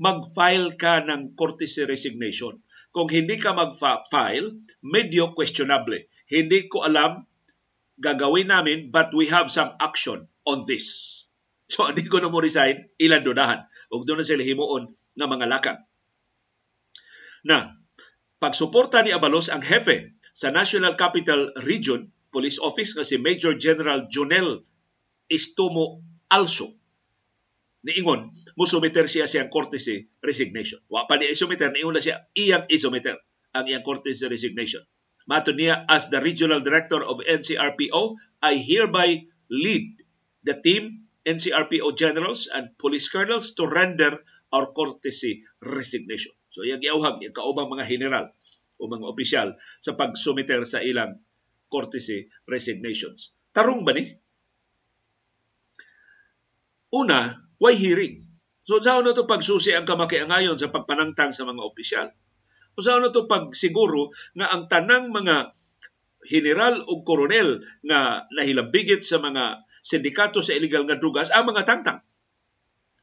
mag-file 0.02 0.74
ka 0.74 1.06
ng 1.06 1.38
courtesy 1.38 1.86
resignation. 1.86 2.58
Kung 2.90 3.06
hindi 3.06 3.38
ka 3.38 3.54
mag-file, 3.54 4.50
medyo 4.82 5.30
questionable. 5.38 6.10
Hindi 6.26 6.66
ko 6.66 6.82
alam, 6.82 7.22
gagawin 8.02 8.50
namin, 8.50 8.90
but 8.90 9.14
we 9.14 9.30
have 9.30 9.46
some 9.46 9.78
action 9.78 10.26
on 10.42 10.66
this. 10.66 11.22
So, 11.70 11.86
hindi 11.94 12.10
ko 12.10 12.18
na 12.18 12.34
mo 12.34 12.42
resign, 12.42 12.90
ilan 12.98 13.22
donahan. 13.22 13.62
Huwag 13.94 14.10
doon 14.10 14.18
na 14.18 14.26
sila 14.26 14.42
himuon 14.42 14.90
ng 15.20 15.28
mga 15.28 15.46
lakang. 15.52 15.80
Na, 17.44 17.76
pagsuporta 18.40 19.04
ni 19.04 19.12
Abalos 19.12 19.52
ang 19.52 19.60
hefe 19.60 20.16
sa 20.32 20.48
National 20.48 20.96
Capital 20.96 21.52
Region 21.60 22.08
Police 22.32 22.56
Office 22.62 22.96
nga 22.96 23.04
si 23.04 23.20
Major 23.20 23.60
General 23.60 24.08
Jonel 24.08 24.64
Istomo 25.28 26.00
Also 26.30 26.78
niingon 27.82 28.30
mo 28.54 28.64
sumiter 28.68 29.10
siya 29.10 29.26
siyang 29.26 29.50
courtesy 29.50 30.06
resignation. 30.22 30.78
Wa 30.86 31.10
pa 31.10 31.18
ni 31.18 31.26
isumiter, 31.26 31.74
niingon 31.74 31.98
na 31.98 32.04
siya 32.04 32.28
iyang 32.38 32.70
isumiter 32.70 33.18
ang 33.50 33.66
iyang 33.66 33.82
courtesy 33.82 34.30
resignation. 34.30 34.84
Mato 35.26 35.50
niya, 35.50 35.84
as 35.90 36.10
the 36.10 36.22
Regional 36.22 36.62
Director 36.62 37.02
of 37.02 37.22
NCRPO, 37.22 38.18
I 38.42 38.56
hereby 38.58 39.26
lead 39.50 40.00
the 40.46 40.58
team, 40.58 41.10
NCRPO 41.26 41.94
Generals 41.98 42.48
and 42.50 42.74
Police 42.78 43.10
Colonels 43.10 43.52
to 43.58 43.68
render 43.68 44.22
our 44.51 44.74
courtesy 44.74 45.46
resignation. 45.62 46.34
So, 46.51 46.66
iyang 46.66 46.82
iauhag, 46.82 47.22
yung 47.22 47.36
kaubang 47.36 47.70
mga 47.70 47.86
general 47.86 48.34
o 48.80 48.88
mga 48.88 49.07
opisyal 49.07 49.48
sa 49.78 49.94
pagsumiter 49.94 50.64
sa 50.66 50.82
ilang 50.82 51.20
courtesy 51.70 52.26
resignations. 52.51 53.36
Tarong 53.55 53.86
ba 53.86 53.94
ni? 53.94 54.09
Una, 56.90 57.46
why 57.62 57.78
hearing? 57.78 58.26
So 58.66 58.82
saan 58.82 59.07
na 59.07 59.14
to 59.14 59.26
pagsusi 59.26 59.74
ang 59.74 59.86
kamakiangayon 59.86 60.59
sa 60.59 60.70
pagpanangtang 60.74 61.30
sa 61.30 61.46
mga 61.46 61.62
opisyal? 61.62 62.09
O 62.74 62.82
saan 62.82 63.07
na 63.07 63.14
to 63.14 63.30
pagsiguro 63.30 64.11
nga 64.34 64.51
ang 64.51 64.66
tanang 64.66 65.14
mga 65.14 65.55
general 66.26 66.82
o 66.86 67.07
koronel 67.07 67.62
nga 67.86 68.26
nahilabigit 68.34 69.01
sa 69.07 69.22
mga 69.22 69.64
sindikato 69.80 70.44
sa 70.44 70.53
illegal 70.55 70.84
nga 70.84 70.98
drugas 70.98 71.30
ang 71.30 71.46
mga 71.46 71.62
tangtang? 71.64 72.01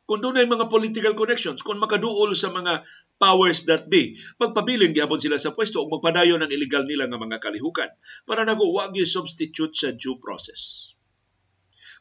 Kung 0.08 0.24
doon 0.24 0.40
mga 0.40 0.72
political 0.72 1.12
connections, 1.20 1.60
kung 1.68 1.84
makaduol 1.84 2.32
sa 2.32 2.48
mga 2.48 2.88
powers 3.20 3.68
that 3.68 3.92
be, 3.92 4.16
magpabilin 4.40 4.96
gihapon 4.96 5.20
sila 5.20 5.36
sa 5.36 5.52
pwesto 5.52 5.84
o 5.84 5.92
magpadayon 5.92 6.40
ng 6.48 6.52
illegal 6.56 6.88
nila 6.88 7.12
nga 7.12 7.20
mga 7.20 7.44
kalihukan 7.44 7.92
para 8.24 8.48
naguwag 8.48 8.96
yung 8.96 9.10
substitute 9.10 9.76
sa 9.76 9.92
due 9.92 10.16
process. 10.16 10.96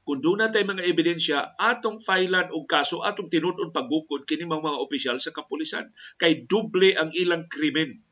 Kung 0.07 0.23
doon 0.23 0.39
natay 0.39 0.63
mga 0.63 0.87
ebidensya 0.87 1.59
atong 1.59 1.99
filean 1.99 2.55
og 2.55 2.71
kaso 2.71 3.03
atong 3.03 3.27
tinud-on 3.27 3.75
pagbukod 3.75 4.23
kini 4.23 4.47
mga 4.47 4.79
opisyal 4.79 5.19
sa 5.19 5.35
kapulisan 5.35 5.91
kay 6.15 6.47
duble 6.47 6.95
ang 6.95 7.11
ilang 7.11 7.51
krimen. 7.51 8.07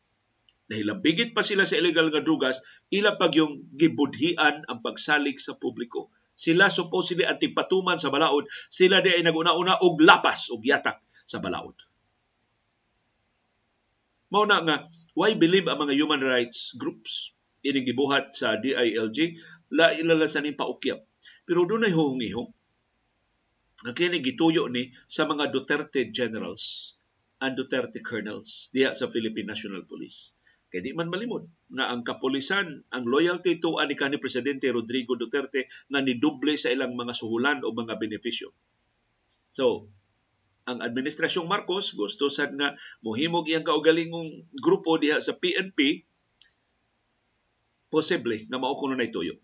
Nahilambigit 0.75 1.39
pa 1.39 1.47
sila 1.47 1.63
sa 1.71 1.79
illegal 1.79 2.11
nga 2.11 2.19
drugas 2.19 2.67
ila 2.91 3.15
pag 3.15 3.31
yung 3.39 3.71
gibudhian 3.79 4.67
ang 4.67 4.83
pagsalig 4.83 5.39
sa 5.39 5.55
publiko 5.55 6.11
sila 6.35 6.71
supposedly 6.71 7.25
ang 7.27 7.39
tigpatuman 7.39 7.99
sa 7.99 8.11
balaod 8.11 8.47
sila 8.71 9.01
di 9.01 9.15
ay 9.15 9.23
naguna-una 9.23 9.81
og 9.83 10.03
lapas 10.03 10.51
og 10.51 10.63
yatak 10.63 10.99
sa 11.25 11.39
balaod 11.39 11.79
mao 14.35 14.45
na 14.47 14.63
nga 14.67 14.77
why 15.15 15.39
believe 15.39 15.71
ang 15.71 15.79
mga 15.87 15.95
human 15.95 16.23
rights 16.23 16.75
groups 16.75 17.35
ining 17.65 17.87
gibuhat 17.87 18.35
sa 18.35 18.59
DILG 18.59 19.39
la 19.73 19.95
ilala 19.95 20.27
sa 20.27 20.43
ning 20.43 20.59
paukyap 20.59 21.01
pero 21.45 21.69
doon 21.69 21.87
ay 21.89 21.93
huhungihong. 21.93 22.51
Nga 23.85 23.93
kini 23.93 24.19
gituyo 24.25 24.69
ni 24.73 24.97
sa 25.05 25.29
mga 25.29 25.53
Duterte 25.53 26.09
generals 26.09 26.97
and 27.45 27.53
Duterte 27.53 28.01
colonels 28.01 28.73
diha 28.73 28.97
sa 28.97 29.13
Philippine 29.13 29.53
National 29.53 29.85
Police. 29.85 30.41
Kaya 30.75 30.83
di 30.83 30.91
man 30.91 31.07
malimod 31.07 31.47
nga 31.71 31.95
ang 31.95 32.03
kapulisan, 32.03 32.83
ang 32.91 33.07
loyalty 33.07 33.63
to 33.63 33.79
ani 33.79 33.95
kanhi 33.95 34.19
Presidente 34.19 34.67
Rodrigo 34.75 35.15
Duterte 35.15 35.71
nga 35.87 36.03
niduble 36.03 36.59
sa 36.59 36.75
ilang 36.75 36.99
mga 36.99 37.15
suhulan 37.15 37.63
o 37.63 37.71
mga 37.71 37.95
benepisyo. 37.95 38.51
So, 39.55 39.87
ang 40.67 40.83
administrasyong 40.83 41.47
Marcos 41.47 41.95
gusto 41.95 42.27
sad 42.27 42.59
nga 42.59 42.75
mohimog 43.07 43.47
iyang 43.47 43.63
kaugalingong 43.63 44.51
grupo 44.59 44.99
diha 44.99 45.23
sa 45.23 45.39
PNP 45.39 46.03
posible 47.87 48.43
nga 48.51 48.59
mao 48.59 48.75
kuno 48.75 48.99
nay 48.99 49.15
tuyo. 49.15 49.39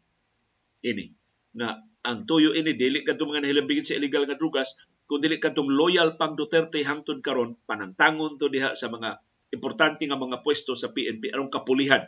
Ini 0.83 1.15
nga 1.55 1.79
ang 2.03 2.27
tuyo 2.27 2.59
ini 2.59 2.75
dili 2.75 3.07
kadto 3.07 3.31
mga 3.31 3.47
nahilambigit 3.47 3.87
sa 3.87 3.95
illegal 3.95 4.27
nga 4.27 4.35
drugas 4.35 4.75
kung 5.07 5.23
dili 5.23 5.39
kadtong 5.39 5.71
loyal 5.71 6.19
pang 6.19 6.35
Duterte 6.35 6.83
hangtod 6.83 7.23
karon 7.23 7.55
panangtangon 7.71 8.35
to 8.35 8.51
diha 8.51 8.75
sa 8.75 8.91
mga 8.91 9.23
importante 9.51 10.07
nga 10.07 10.19
mga 10.19 10.43
pwesto 10.47 10.79
sa 10.79 10.95
PNP 10.95 11.35
aron 11.35 11.51
kapulihan 11.51 12.07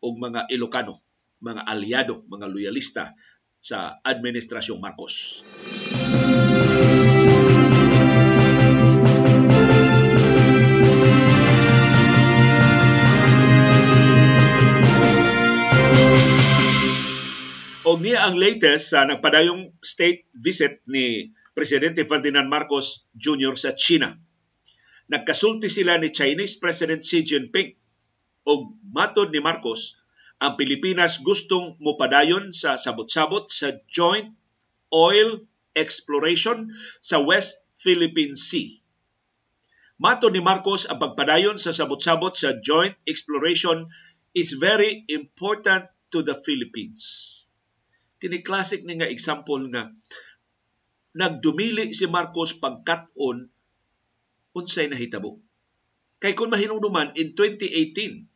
og 0.00 0.16
mga 0.16 0.48
Ilocano, 0.48 1.04
mga 1.44 1.68
aliado, 1.68 2.24
mga 2.28 2.48
loyalista 2.48 3.12
sa 3.60 4.00
administrasyong 4.00 4.80
Marcos. 4.80 5.44
Og 17.90 17.98
niya 18.00 18.22
ang 18.24 18.38
latest 18.38 18.94
sa 18.94 19.04
nagpadayong 19.04 19.76
state 19.82 20.30
visit 20.32 20.80
ni 20.88 21.34
Presidente 21.52 22.06
Ferdinand 22.06 22.46
Marcos 22.48 23.04
Jr. 23.18 23.58
sa 23.58 23.76
China. 23.76 24.16
Nagkasulti 25.10 25.66
sila 25.66 25.98
ni 25.98 26.14
Chinese 26.14 26.62
President 26.62 27.02
Xi 27.02 27.26
Jinping 27.26 27.74
og 28.46 28.78
matod 28.94 29.34
ni 29.34 29.42
Marcos 29.42 29.98
ang 30.40 30.54
Pilipinas 30.56 31.20
gustong 31.20 31.76
mupadayon 31.82 32.54
sa 32.54 32.80
sabot-sabot 32.80 33.50
sa 33.50 33.76
joint 33.90 34.32
oil 34.88 35.44
exploration 35.76 36.72
sa 37.04 37.20
West 37.20 37.68
Philippine 37.82 38.38
Sea. 38.38 38.80
Mato 40.00 40.32
ni 40.32 40.40
Marcos 40.40 40.88
ang 40.88 40.96
pagpadayon 40.96 41.60
sa 41.60 41.76
sabot-sabot 41.76 42.32
sa 42.32 42.56
joint 42.62 42.96
exploration 43.04 43.90
is 44.32 44.56
very 44.56 45.04
important 45.12 45.90
to 46.08 46.24
the 46.24 46.38
Philippines 46.38 47.30
kini 48.20 48.44
classic 48.44 48.84
ni 48.84 49.00
nga 49.00 49.08
example 49.08 49.64
nga 49.72 49.88
nagdumili 51.16 51.90
si 51.96 52.06
Marcos 52.06 52.54
pagkat-on 52.60 53.48
unsay 54.56 54.90
nahitabo. 54.90 55.40
Kay 56.20 56.36
kung 56.36 56.52
mahinungduman 56.52 57.16
in 57.16 57.32
2018 57.32 58.28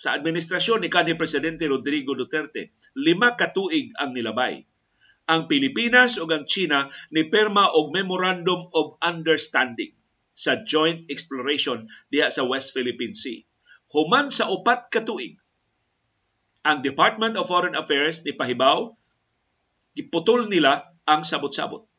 sa 0.00 0.16
administrasyon 0.16 0.80
ni 0.80 0.88
kanhi 0.88 1.18
presidente 1.18 1.66
Rodrigo 1.66 2.16
Duterte, 2.16 2.72
lima 2.96 3.34
ka 3.36 3.52
tuig 3.52 3.92
ang 3.98 4.16
nilabay. 4.16 4.64
Ang 5.28 5.50
Pilipinas 5.50 6.16
ug 6.16 6.30
ang 6.32 6.48
China 6.48 6.88
ni 7.12 7.28
perma 7.28 7.68
og 7.74 7.92
Memorandum 7.92 8.72
of 8.72 8.96
Understanding 9.02 9.92
sa 10.32 10.64
joint 10.64 11.04
exploration 11.12 11.90
diha 12.08 12.32
sa 12.32 12.48
West 12.48 12.72
Philippine 12.72 13.12
Sea. 13.12 13.44
Human 13.92 14.30
sa 14.30 14.48
upat 14.48 14.88
ka 14.88 15.02
tuig, 15.02 15.36
ang 16.62 16.80
Department 16.80 17.34
of 17.34 17.50
Foreign 17.50 17.74
Affairs 17.74 18.22
ni 18.22 18.36
pahibaw 18.36 18.92
giputol 19.98 20.46
nila 20.46 20.94
ang 21.02 21.26
sabot-sabot. 21.26 21.89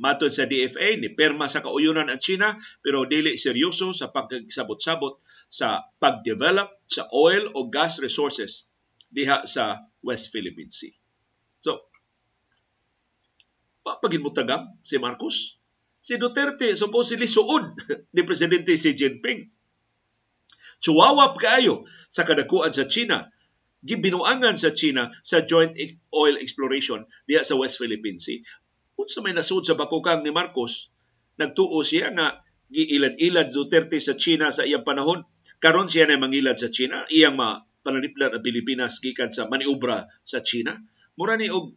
Matod 0.00 0.32
sa 0.32 0.48
DFA, 0.48 0.96
ni 0.96 1.12
perma 1.12 1.44
sa 1.44 1.60
kauyunan 1.60 2.08
ang 2.08 2.16
China 2.16 2.56
pero 2.80 3.04
dili 3.04 3.36
seryoso 3.36 3.92
sa 3.92 4.08
pagsabot-sabot 4.08 5.20
sa 5.52 5.84
pagdevelop 6.00 6.72
sa 6.88 7.04
oil 7.12 7.52
o 7.52 7.68
gas 7.68 8.00
resources 8.00 8.72
diha 9.12 9.44
sa 9.44 9.84
West 10.00 10.32
Philippine 10.32 10.72
Sea. 10.72 10.96
So, 11.60 11.84
papagin 13.84 14.24
mo 14.24 14.32
tagam 14.32 14.72
si 14.80 14.96
Marcos. 14.96 15.60
Si 16.00 16.16
Duterte 16.16 16.72
supposedly 16.72 17.28
suod 17.28 17.76
ni 18.16 18.24
Presidente 18.24 18.72
Xi 18.72 18.96
Jinping. 18.96 19.52
Chuwawap 20.80 21.36
kaayo 21.36 21.84
sa 22.08 22.24
kadakuan 22.24 22.72
sa 22.72 22.88
China 22.88 23.28
gibinuangan 23.80 24.56
sa 24.60 24.72
China 24.76 25.08
sa 25.24 25.44
joint 25.44 25.72
e- 25.76 26.00
oil 26.12 26.36
exploration 26.40 27.04
diya 27.24 27.44
sa 27.44 27.56
West 27.56 27.80
Philippine 27.80 28.20
Sea. 28.20 28.40
Unsa 29.00 29.24
may 29.24 29.32
nasud 29.32 29.64
sa 29.64 29.72
bakukang 29.80 30.20
ni 30.20 30.28
Marcos, 30.28 30.92
nagtuo 31.40 31.80
siya 31.80 32.12
nga 32.12 32.44
giilad-ilad 32.68 33.48
Duterte 33.48 33.96
sa 33.96 34.12
China 34.12 34.52
sa 34.52 34.68
iyang 34.68 34.84
panahon. 34.84 35.24
Karon 35.56 35.88
siya 35.88 36.04
na 36.04 36.20
mangilad 36.20 36.60
sa 36.60 36.68
China, 36.68 37.08
iyang 37.08 37.32
ma 37.32 37.64
pananiplan 37.80 38.36
ang 38.36 38.44
Pilipinas 38.44 39.00
gikan 39.00 39.32
sa 39.32 39.48
maniobra 39.48 40.04
sa 40.20 40.44
China. 40.44 40.76
Mura 41.16 41.40
ni 41.40 41.48
og 41.48 41.72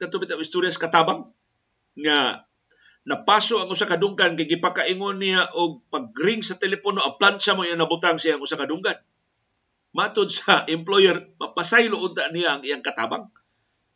katubit 0.00 0.32
ang 0.32 0.40
istoryas 0.40 0.80
katabang 0.80 1.28
nga 2.00 2.48
napaso 3.04 3.60
ang 3.60 3.68
usa 3.68 3.84
ka 3.84 4.00
dunggan 4.00 4.32
kay 4.34 4.48
gipakaingon 4.48 5.20
niya 5.20 5.44
og 5.52 5.84
pagring 5.92 6.40
sa 6.40 6.56
telepono 6.56 7.04
ang 7.04 7.20
plancha 7.20 7.52
mo 7.52 7.68
yung 7.68 7.76
nabutang 7.76 8.16
siya 8.16 8.40
ang 8.40 8.42
usa 8.42 8.56
ka 8.56 8.64
dunggan 8.64 8.96
matod 9.94 10.26
sa 10.26 10.66
employer, 10.66 11.30
mapasaylo 11.38 12.02
unta 12.02 12.26
niya 12.34 12.58
ang 12.58 12.62
iyang 12.66 12.82
katabang. 12.82 13.30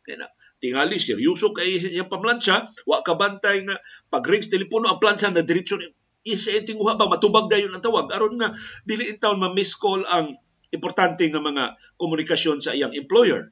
Kaya 0.07 0.31
tingali, 0.59 0.99
seryoso 0.99 1.55
kay 1.55 1.79
iyang 1.79 2.11
pamlansya, 2.11 2.71
wa 2.85 2.99
ka 3.01 3.15
bantay 3.15 3.63
nga 3.63 3.79
pag-rings 4.11 4.51
telepono 4.51 4.91
ang 4.91 4.99
plansya 4.99 5.31
na 5.31 5.43
diretsyo 5.43 5.79
ni 5.79 5.87
isa 6.27 6.51
yung 6.51 6.67
tinguha 6.67 6.99
ba, 6.99 7.07
matubag 7.07 7.47
dayon 7.47 7.71
ang 7.71 7.83
tawag. 7.83 8.11
Aron 8.11 8.35
nga, 8.37 8.51
dili 8.83 9.07
in 9.07 9.17
taon 9.17 9.39
ma-miss 9.39 9.79
call 9.79 10.03
ang 10.03 10.35
importante 10.69 11.25
nga 11.25 11.41
mga 11.41 11.79
komunikasyon 11.95 12.59
sa 12.59 12.75
iyang 12.75 12.93
employer. 12.93 13.49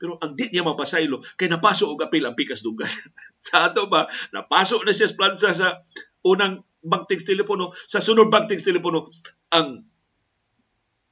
Pero 0.00 0.16
ang 0.24 0.32
di 0.32 0.48
niya 0.48 0.64
mapasaylo, 0.64 1.20
kay 1.36 1.52
napaso 1.52 1.92
og 1.92 2.00
apil 2.00 2.24
ang 2.24 2.32
pikas 2.32 2.64
dugan. 2.64 2.88
sa 3.46 3.68
ato 3.68 3.86
ba, 3.92 4.08
napaso 4.32 4.80
na 4.80 4.96
siya 4.96 5.12
sa 5.12 5.16
plansa 5.20 5.50
sa 5.52 5.68
unang 6.24 6.64
bagtings 6.80 7.28
telepono, 7.28 7.76
sa 7.76 8.00
sunod 8.00 8.32
bagtings 8.32 8.64
telepono, 8.64 9.12
ang 9.52 9.84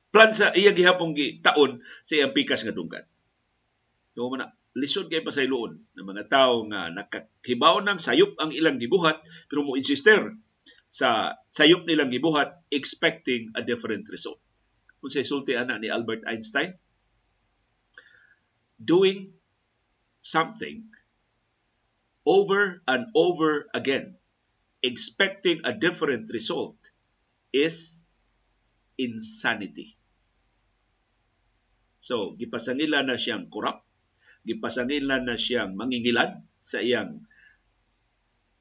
plan 0.08 0.32
sa 0.32 0.56
iya 0.56 0.72
gihapong 0.72 1.12
gi 1.12 1.44
taon 1.44 1.84
sa 2.00 2.16
iyang 2.16 2.32
pikas 2.32 2.64
nga 2.64 2.72
dunggan. 2.72 3.04
So 4.16 4.32
man 4.32 4.48
lisod 4.76 5.08
kay 5.08 5.24
pasayloon 5.24 5.80
ng 5.96 6.06
mga 6.06 6.28
tao 6.28 6.64
nga 6.68 6.92
nakahibaw 6.92 7.80
ng 7.84 7.98
sayop 7.98 8.36
ang 8.40 8.52
ilang 8.52 8.76
gibuhat 8.76 9.20
pero 9.48 9.64
mo 9.64 9.78
insister 9.78 10.36
sa 10.88 11.36
sayop 11.48 11.84
nilang 11.88 12.12
gibuhat 12.12 12.64
expecting 12.72 13.52
a 13.56 13.64
different 13.64 14.08
result. 14.12 14.40
Kung 14.98 15.12
sa 15.12 15.24
sulti 15.24 15.54
ana 15.54 15.78
ni 15.78 15.88
Albert 15.88 16.26
Einstein, 16.26 16.74
doing 18.76 19.32
something 20.20 20.84
over 22.26 22.84
and 22.84 23.08
over 23.16 23.70
again 23.72 24.18
expecting 24.82 25.62
a 25.64 25.72
different 25.74 26.30
result 26.30 26.78
is 27.50 28.06
insanity. 28.98 29.96
So, 31.98 32.38
gipasangila 32.38 33.02
na 33.02 33.18
siyang 33.18 33.50
korap, 33.50 33.87
gipasangila 34.46 35.22
na 35.22 35.34
siyang 35.34 35.74
mangingilad 35.74 36.38
sa 36.62 36.78
iyang 36.84 37.24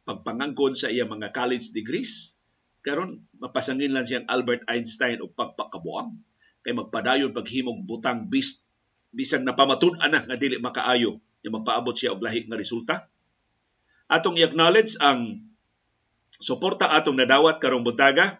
pagpangangkon 0.08 0.74
sa 0.74 0.88
iyang 0.88 1.12
mga 1.12 1.36
college 1.36 1.76
degrees. 1.76 2.40
Karon 2.82 3.28
mapasangin 3.38 3.92
lang 3.92 4.08
siyang 4.08 4.26
Albert 4.32 4.64
Einstein 4.72 5.20
o 5.20 5.28
pagpakabuang 5.28 6.16
kay 6.64 6.72
magpadayon 6.72 7.36
paghimog 7.36 7.84
butang 7.84 8.32
bis 8.32 8.64
bisang 9.12 9.44
napamatud-an 9.44 10.12
na 10.12 10.24
nga 10.24 10.38
dili 10.40 10.60
makaayo 10.60 11.20
nga 11.44 11.52
magpaabot 11.52 11.96
siya 11.96 12.16
og 12.16 12.24
lahi 12.24 12.48
nga 12.48 12.60
resulta. 12.60 12.96
Atong 14.08 14.40
i-acknowledge 14.40 14.96
ang 15.04 15.44
suporta 16.40 16.92
atong 16.96 17.20
nadawat 17.20 17.60
karong 17.60 17.84
buntaga 17.84 18.40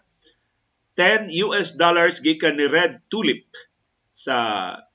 10 0.96 1.30
US 1.46 1.76
dollars 1.76 2.24
gikan 2.24 2.56
ni 2.56 2.66
Red 2.66 3.04
Tulip 3.12 3.46
sa 4.10 4.36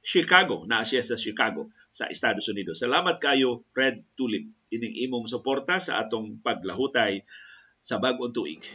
Chicago, 0.04 0.68
na 0.68 0.84
siya 0.84 1.00
sa 1.00 1.16
Chicago 1.16 1.72
sa 1.94 2.10
Estados 2.10 2.50
Unidos. 2.50 2.82
Salamat 2.82 3.22
kayo 3.22 3.70
Red 3.78 4.02
Tulip 4.18 4.50
ining 4.74 4.98
imong 5.06 5.30
suporta 5.30 5.78
sa 5.78 6.02
atong 6.02 6.42
paglahutay 6.42 7.22
sa 7.78 8.02
bag-ong 8.02 8.34
tuig. 8.34 8.66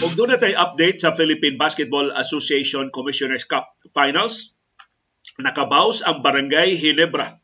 Ug 0.00 0.12
doon 0.16 0.32
na 0.32 0.40
update 0.40 1.04
sa 1.04 1.12
Philippine 1.12 1.60
Basketball 1.60 2.16
Association 2.16 2.88
Commissioner's 2.88 3.44
Cup 3.44 3.68
Finals 3.92 4.56
nakabaws 5.40 6.04
ang 6.04 6.24
Barangay 6.24 6.76
Hinebra. 6.76 7.39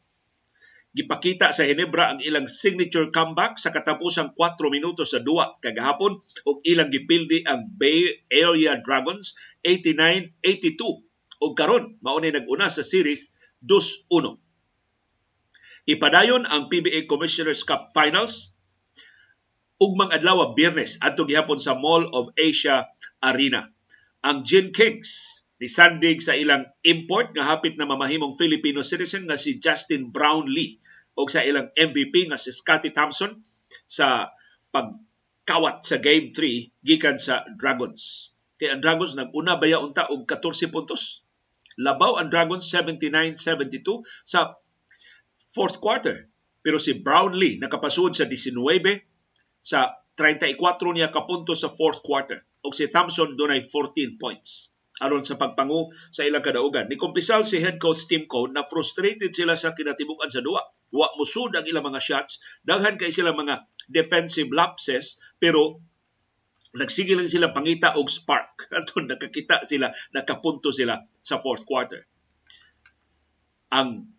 Gipakita 0.96 1.52
sa 1.52 1.68
Hinebra 1.68 2.08
ang 2.08 2.24
ilang 2.24 2.48
signature 2.48 3.12
comeback 3.12 3.60
sa 3.60 3.68
katapusang 3.68 4.32
4 4.32 4.56
minutos 4.72 5.12
sa 5.12 5.20
duwa 5.20 5.60
kagahapon 5.60 6.24
ug 6.48 6.56
ilang 6.64 6.88
gipildi 6.88 7.44
ang 7.44 7.68
Bay 7.68 8.24
Area 8.32 8.80
Dragons 8.80 9.36
89-82 9.60 10.80
ug 11.44 11.52
karon 11.52 12.00
mao 12.00 12.16
ni 12.16 12.32
nag-una 12.32 12.72
sa 12.72 12.80
series 12.80 13.36
2-1. 13.60 14.40
Ipadayon 15.84 16.48
ang 16.48 16.72
PBA 16.72 17.04
Commissioners 17.04 17.60
Cup 17.68 17.92
Finals 17.92 18.56
ugmang 19.76 20.16
adlaw 20.16 20.56
Biyernes 20.56 21.04
adto 21.04 21.28
gihapon 21.28 21.60
sa 21.60 21.76
Mall 21.76 22.08
of 22.16 22.32
Asia 22.40 22.88
Arena. 23.20 23.68
Ang 24.24 24.48
Gin 24.48 24.72
Kings 24.72 25.44
nisandig 25.60 26.24
sa 26.24 26.32
ilang 26.32 26.64
import 26.88 27.36
nga 27.36 27.44
hapit 27.52 27.76
na 27.76 27.84
mamahimong 27.84 28.40
Filipino 28.40 28.80
citizen 28.80 29.28
nga 29.28 29.36
si 29.36 29.60
Justin 29.60 30.08
Brownlee 30.08 30.80
o 31.16 31.24
sa 31.26 31.40
ilang 31.42 31.72
MVP 31.72 32.28
nga 32.28 32.36
si 32.36 32.52
Scottie 32.52 32.92
Thompson 32.92 33.40
sa 33.88 34.30
pagkawat 34.70 35.82
sa 35.82 35.96
Game 35.98 36.36
3 36.36 36.84
gikan 36.84 37.16
sa 37.16 37.42
Dragons. 37.56 38.30
Kay 38.60 38.76
ang 38.76 38.84
Dragons 38.84 39.16
nag-una 39.16 39.56
baya 39.56 39.80
unta 39.80 40.08
og 40.12 40.28
14 40.28 40.68
puntos. 40.68 41.24
Labaw 41.80 42.20
ang 42.20 42.28
Dragons 42.28 42.64
79-72 42.68 44.04
sa 44.24 44.60
fourth 45.48 45.80
quarter. 45.80 46.28
Pero 46.60 46.76
si 46.76 47.00
Brownlee 47.00 47.60
nakapasud 47.60 48.12
sa 48.12 48.28
19 48.28 48.52
sa 49.60 49.96
34 50.16 50.56
niya 50.96 51.12
kapunto 51.12 51.52
sa 51.52 51.72
fourth 51.72 52.04
quarter. 52.04 52.44
O 52.64 52.72
si 52.72 52.88
Thompson 52.88 53.36
dunay 53.36 53.68
14 53.68 54.20
points 54.20 54.75
aron 55.00 55.24
sa 55.28 55.36
pagpangu 55.36 55.92
sa 56.08 56.24
ilang 56.24 56.40
kadaugan. 56.40 56.88
Ni 56.88 56.96
kumpisal 56.96 57.44
si 57.44 57.60
head 57.60 57.76
coach 57.76 58.08
Tim 58.08 58.24
Cone 58.24 58.56
na 58.56 58.64
frustrated 58.64 59.28
sila 59.32 59.52
sa 59.52 59.76
kinatibukan 59.76 60.32
sa 60.32 60.40
duwa. 60.40 60.64
Wa 60.94 61.12
musud 61.20 61.52
ang 61.52 61.68
ilang 61.68 61.84
mga 61.84 62.00
shots, 62.00 62.40
daghan 62.64 62.96
kay 62.96 63.12
sila 63.12 63.36
mga 63.36 63.68
defensive 63.90 64.48
lapses 64.54 65.20
pero 65.36 65.82
nagsige 66.72 67.12
lang 67.16 67.28
sila 67.28 67.52
pangita 67.52 67.96
og 68.00 68.08
spark. 68.08 68.68
Ato 68.76 69.04
nakakita 69.04 69.64
sila, 69.68 69.92
nakapunto 70.16 70.72
sila 70.72 71.04
sa 71.20 71.42
fourth 71.44 71.68
quarter. 71.68 72.08
Ang 73.74 74.16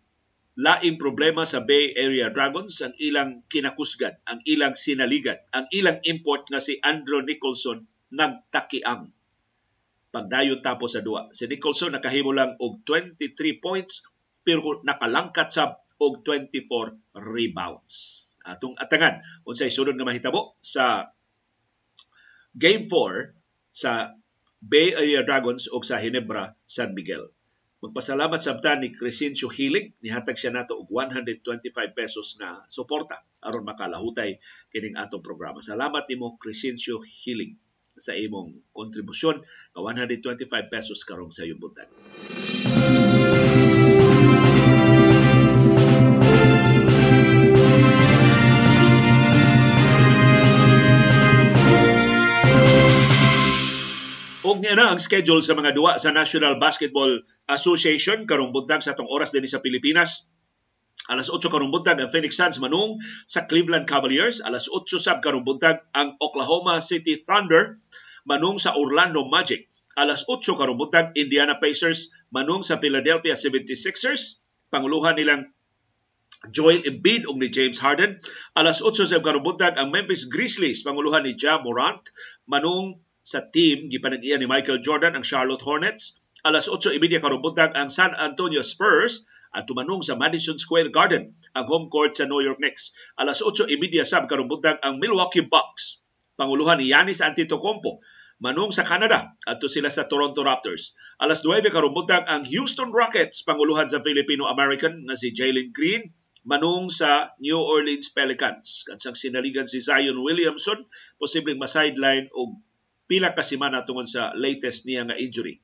laing 0.58 0.98
problema 0.98 1.46
sa 1.46 1.62
Bay 1.62 1.94
Area 1.94 2.34
Dragons 2.34 2.82
ang 2.82 2.94
ilang 2.98 3.46
kinakusgan, 3.46 4.18
ang 4.26 4.42
ilang 4.46 4.74
sinaligan, 4.74 5.38
ang 5.54 5.70
ilang 5.70 6.02
import 6.06 6.50
nga 6.50 6.58
si 6.58 6.78
Andrew 6.82 7.22
Nicholson 7.22 7.86
nagtakiang 8.10 9.17
pagdayon 10.08 10.64
tapos 10.64 10.96
sa 10.96 11.04
duwa. 11.04 11.28
Si 11.36 11.44
Nicholson 11.44 11.92
nakahimo 11.92 12.32
lang 12.32 12.56
og 12.58 12.80
23 12.84 13.60
points 13.60 14.04
pero 14.40 14.80
nakalangkat 14.80 15.48
sa 15.52 15.76
og 15.98 16.22
24 16.24 17.18
rebounds. 17.18 17.96
Atong 18.46 18.78
atangan 18.78 19.20
unsay 19.44 19.68
sunod 19.68 19.98
nga 19.98 20.08
mahitabo 20.08 20.56
sa 20.62 21.12
Game 22.56 22.88
4 22.88 23.34
sa 23.68 24.16
Bay 24.58 24.96
Area 24.96 25.22
Dragons 25.22 25.68
o 25.70 25.84
sa 25.84 26.00
Hinebra 26.00 26.56
San 26.64 26.96
Miguel. 26.96 27.28
Magpasalamat 27.78 28.42
sabta 28.42 28.74
ni 28.74 28.90
Crescencio 28.90 29.46
Hilig, 29.46 29.94
nihatag 30.02 30.34
siya 30.34 30.50
nato 30.50 30.74
og 30.74 30.90
125 30.90 31.70
pesos 31.94 32.34
na 32.42 32.66
suporta 32.66 33.22
aron 33.38 33.62
makalahutay 33.62 34.42
kining 34.74 34.98
atong 34.98 35.22
programa. 35.22 35.62
Salamat 35.62 36.10
nimo 36.10 36.34
Crescencio 36.42 36.98
Hilig 37.06 37.54
sa 37.98 38.16
imong 38.16 38.72
kontribusyon 38.72 39.42
nga 39.74 39.80
125 39.82 40.48
pesos 40.72 41.04
karong 41.04 41.34
sa 41.34 41.44
iyong 41.44 41.60
buntag. 41.60 41.90
Og 54.48 54.64
niya 54.64 54.80
na 54.80 54.96
ang 54.96 54.96
schedule 54.96 55.44
sa 55.44 55.52
mga 55.52 55.76
duwa 55.76 56.00
sa 56.00 56.08
National 56.08 56.56
Basketball 56.56 57.20
Association 57.52 58.24
karong 58.24 58.56
buntag 58.56 58.80
sa 58.80 58.96
atong 58.96 59.10
oras 59.12 59.36
din 59.36 59.44
sa 59.44 59.60
Pilipinas. 59.60 60.24
Alas 61.06 61.30
8 61.30 61.46
karong 61.46 61.70
ang 61.70 62.10
Phoenix 62.10 62.34
Suns 62.34 62.58
manung 62.58 62.98
sa 63.30 63.46
Cleveland 63.46 63.86
Cavaliers. 63.86 64.42
Alas 64.42 64.66
8 64.66 64.98
sab 64.98 65.22
karong 65.22 65.46
ang 65.94 66.18
Oklahoma 66.18 66.82
City 66.82 67.14
Thunder 67.14 67.78
manung 68.26 68.58
sa 68.58 68.74
Orlando 68.74 69.22
Magic. 69.24 69.70
Alas 69.94 70.26
8 70.26 70.42
karong 70.58 70.78
Indiana 71.14 71.56
Pacers 71.56 72.12
manung 72.34 72.66
sa 72.66 72.82
Philadelphia 72.82 73.38
76ers. 73.38 74.42
Panguluhan 74.68 75.16
nilang 75.16 75.48
Joel 76.52 76.86
Embiid 76.86 77.24
ug 77.24 77.40
ni 77.40 77.48
James 77.48 77.80
Harden. 77.80 78.20
Alas 78.58 78.82
8 78.84 79.08
sa 79.08 79.22
karong 79.22 79.46
ang 79.78 79.88
Memphis 79.94 80.26
Grizzlies 80.26 80.82
panguluhan 80.82 81.24
ni 81.24 81.38
Ja 81.38 81.62
Morant 81.62 82.02
manung 82.44 83.00
sa 83.28 83.44
team 83.44 83.92
gipanag-iya 83.92 84.40
ni 84.40 84.48
Michael 84.48 84.80
Jordan 84.80 85.12
ang 85.12 85.24
Charlotte 85.26 85.60
Hornets. 85.60 86.16
Alas 86.46 86.70
8.30 86.70 87.20
karong 87.20 87.42
buntag 87.44 87.76
ang 87.76 87.92
San 87.92 88.16
Antonio 88.16 88.64
Spurs 88.64 89.28
at 89.52 89.64
tumanong 89.64 90.04
sa 90.04 90.14
Madison 90.14 90.56
Square 90.60 90.92
Garden 90.92 91.34
ang 91.56 91.64
home 91.66 91.86
court 91.88 92.14
sa 92.14 92.28
New 92.28 92.40
York 92.40 92.60
Knicks. 92.60 92.92
Alas 93.16 93.40
8.30 93.40 94.04
sab 94.04 94.24
karong 94.28 94.48
buntag 94.48 94.80
ang 94.84 95.00
Milwaukee 95.00 95.44
Bucks. 95.44 96.04
Panguluhan 96.38 96.78
ni 96.78 96.92
Giannis 96.92 97.24
Antetokounmpo 97.24 97.98
manung 98.38 98.70
sa 98.70 98.86
Canada 98.86 99.34
adto 99.42 99.66
sila 99.66 99.90
sa 99.90 100.06
Toronto 100.06 100.46
Raptors. 100.46 100.94
Alas 101.18 101.42
9 101.42 101.74
karong 101.74 101.94
ang 102.30 102.46
Houston 102.46 102.94
Rockets 102.94 103.42
panguluhan 103.42 103.90
sa 103.90 103.98
Filipino-American 103.98 105.10
nga 105.10 105.18
si 105.18 105.34
Jalen 105.34 105.74
Green 105.74 106.14
manung 106.46 106.88
sa 106.88 107.34
New 107.42 107.58
Orleans 107.58 108.08
Pelicans. 108.14 108.86
Kansang 108.86 109.18
sinaligan 109.18 109.66
si 109.66 109.82
Zion 109.82 110.22
Williamson, 110.22 110.86
posibleng 111.18 111.58
ma-sideline 111.58 112.30
og 112.32 112.62
pila 113.10 113.34
ka 113.34 113.42
semana 113.42 113.82
tungod 113.82 114.06
sa 114.06 114.32
latest 114.32 114.86
niya 114.86 115.04
nga 115.04 115.18
injury. 115.18 115.60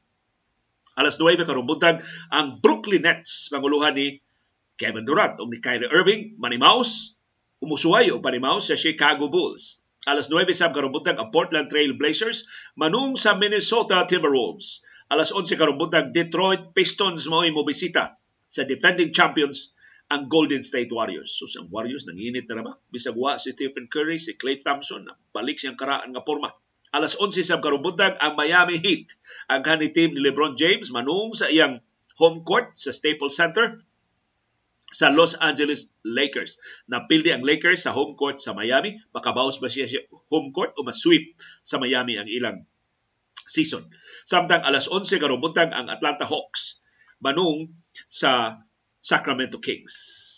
Alas 0.95 1.19
9 1.19 1.43
karong 1.43 1.67
buntag 1.67 2.03
ang 2.31 2.63
Brooklyn 2.63 3.03
Nets 3.03 3.51
panguluhan 3.51 3.99
ni 3.99 4.23
Kevin 4.79 5.03
Durant 5.07 5.39
ug 5.43 5.51
ni 5.51 5.59
Kyrie 5.59 5.91
Irving 5.91 6.39
manimaus 6.39 7.19
umusuway 7.59 8.15
og 8.15 8.23
panimaus 8.23 8.71
sa 8.71 8.79
Chicago 8.79 9.27
Bulls. 9.27 9.83
Alas 10.05 10.29
9 10.29 10.47
sab 10.53 10.71
karong 10.77 10.93
buntag 10.93 11.17
ang 11.17 11.33
Portland 11.35 11.67
Trail 11.67 11.97
Blazers 11.97 12.47
manung 12.79 13.19
sa 13.19 13.35
Minnesota 13.35 14.05
Timberwolves. 14.07 14.85
Alas 15.11 15.33
11 15.33 15.59
karong 15.59 15.81
buntag 15.81 16.13
Detroit 16.15 16.77
Pistons 16.77 17.27
mao 17.27 17.43
mobisita 17.51 18.21
sa 18.47 18.63
defending 18.63 19.11
champions 19.11 19.75
ang 20.13 20.29
Golden 20.29 20.61
State 20.61 20.93
Warriors. 20.93 21.33
So 21.35 21.49
ang 21.59 21.73
Warriors 21.73 22.05
nanginit 22.05 22.47
na 22.47 22.63
ba? 22.63 22.77
Bisag 22.93 23.17
wa 23.17 23.35
si 23.41 23.57
Stephen 23.57 23.89
Curry, 23.89 24.21
si 24.21 24.37
Klay 24.37 24.61
Thompson, 24.61 25.09
balik 25.33 25.57
siyang 25.57 25.81
karaan 25.81 26.13
nga 26.13 26.23
porma 26.23 26.53
alas 26.95 27.19
11 27.19 27.43
sa 27.43 27.59
karubuntag 27.59 28.23
ang 28.23 28.39
Miami 28.39 28.79
Heat. 28.79 29.19
Ang 29.51 29.67
kani 29.67 29.91
team 29.91 30.15
ni 30.15 30.23
LeBron 30.23 30.55
James 30.55 30.95
manung 30.95 31.35
sa 31.35 31.51
iyang 31.51 31.83
home 32.15 32.47
court 32.47 32.79
sa 32.79 32.95
Staples 32.95 33.35
Center 33.35 33.83
sa 34.95 35.11
Los 35.11 35.35
Angeles 35.43 35.91
Lakers. 36.07 36.63
Napildi 36.87 37.35
ang 37.35 37.43
Lakers 37.43 37.83
sa 37.83 37.91
home 37.91 38.15
court 38.15 38.39
sa 38.39 38.55
Miami. 38.55 38.95
Makabaos 39.11 39.59
ba 39.59 39.67
siya, 39.67 39.91
siya 39.91 40.07
home 40.31 40.55
court 40.55 40.79
o 40.79 40.87
masweep 40.87 41.35
sa 41.67 41.83
Miami 41.83 42.15
ang 42.15 42.31
ilang 42.31 42.63
season. 43.35 43.83
Samtang 44.23 44.63
alas 44.63 44.87
11 44.87 45.19
karubuntag 45.19 45.75
ang 45.75 45.91
Atlanta 45.91 46.23
Hawks 46.23 46.79
manung 47.19 47.75
sa 48.07 48.63
Sacramento 49.03 49.59
Kings. 49.59 50.34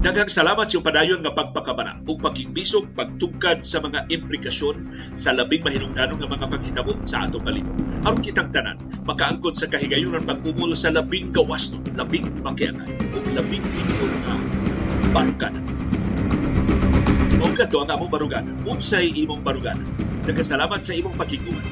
Daghang 0.00 0.32
salamat 0.32 0.64
sa 0.64 0.80
padayon 0.80 1.20
nga 1.20 1.36
pagpakabana 1.36 2.00
ug 2.08 2.24
pakigbisog 2.24 2.96
pagtugkad 2.96 3.68
sa 3.68 3.84
mga 3.84 4.08
implikasyon 4.08 4.96
sa 5.12 5.36
labing 5.36 5.60
mahinungdanon 5.60 6.16
nga 6.16 6.24
mga 6.24 6.48
paghitabo 6.48 7.04
sa 7.04 7.28
atong 7.28 7.44
palibot. 7.44 7.76
Aron 8.08 8.24
kitang 8.24 8.48
tanan 8.48 8.80
makaangkon 9.04 9.52
sa 9.52 9.68
kahigayunan 9.68 10.24
pagkumol 10.24 10.72
sa 10.72 10.88
labing 10.88 11.36
gawas 11.36 11.76
labing 11.92 12.32
makiangay 12.40 12.96
ug 13.12 13.24
labing 13.28 13.60
lingkod 13.60 14.12
nga 14.24 14.34
baruganan. 15.12 15.64
O 17.44 17.52
kato 17.52 17.84
ang 17.84 17.92
among 17.92 18.08
baruganan. 18.08 18.56
Unsay 18.64 19.12
imong 19.12 19.44
baruganan. 19.44 19.84
Nagkasalamat 20.24 20.80
sa 20.80 20.96
imong 20.96 21.12
pakiguman. 21.12 21.64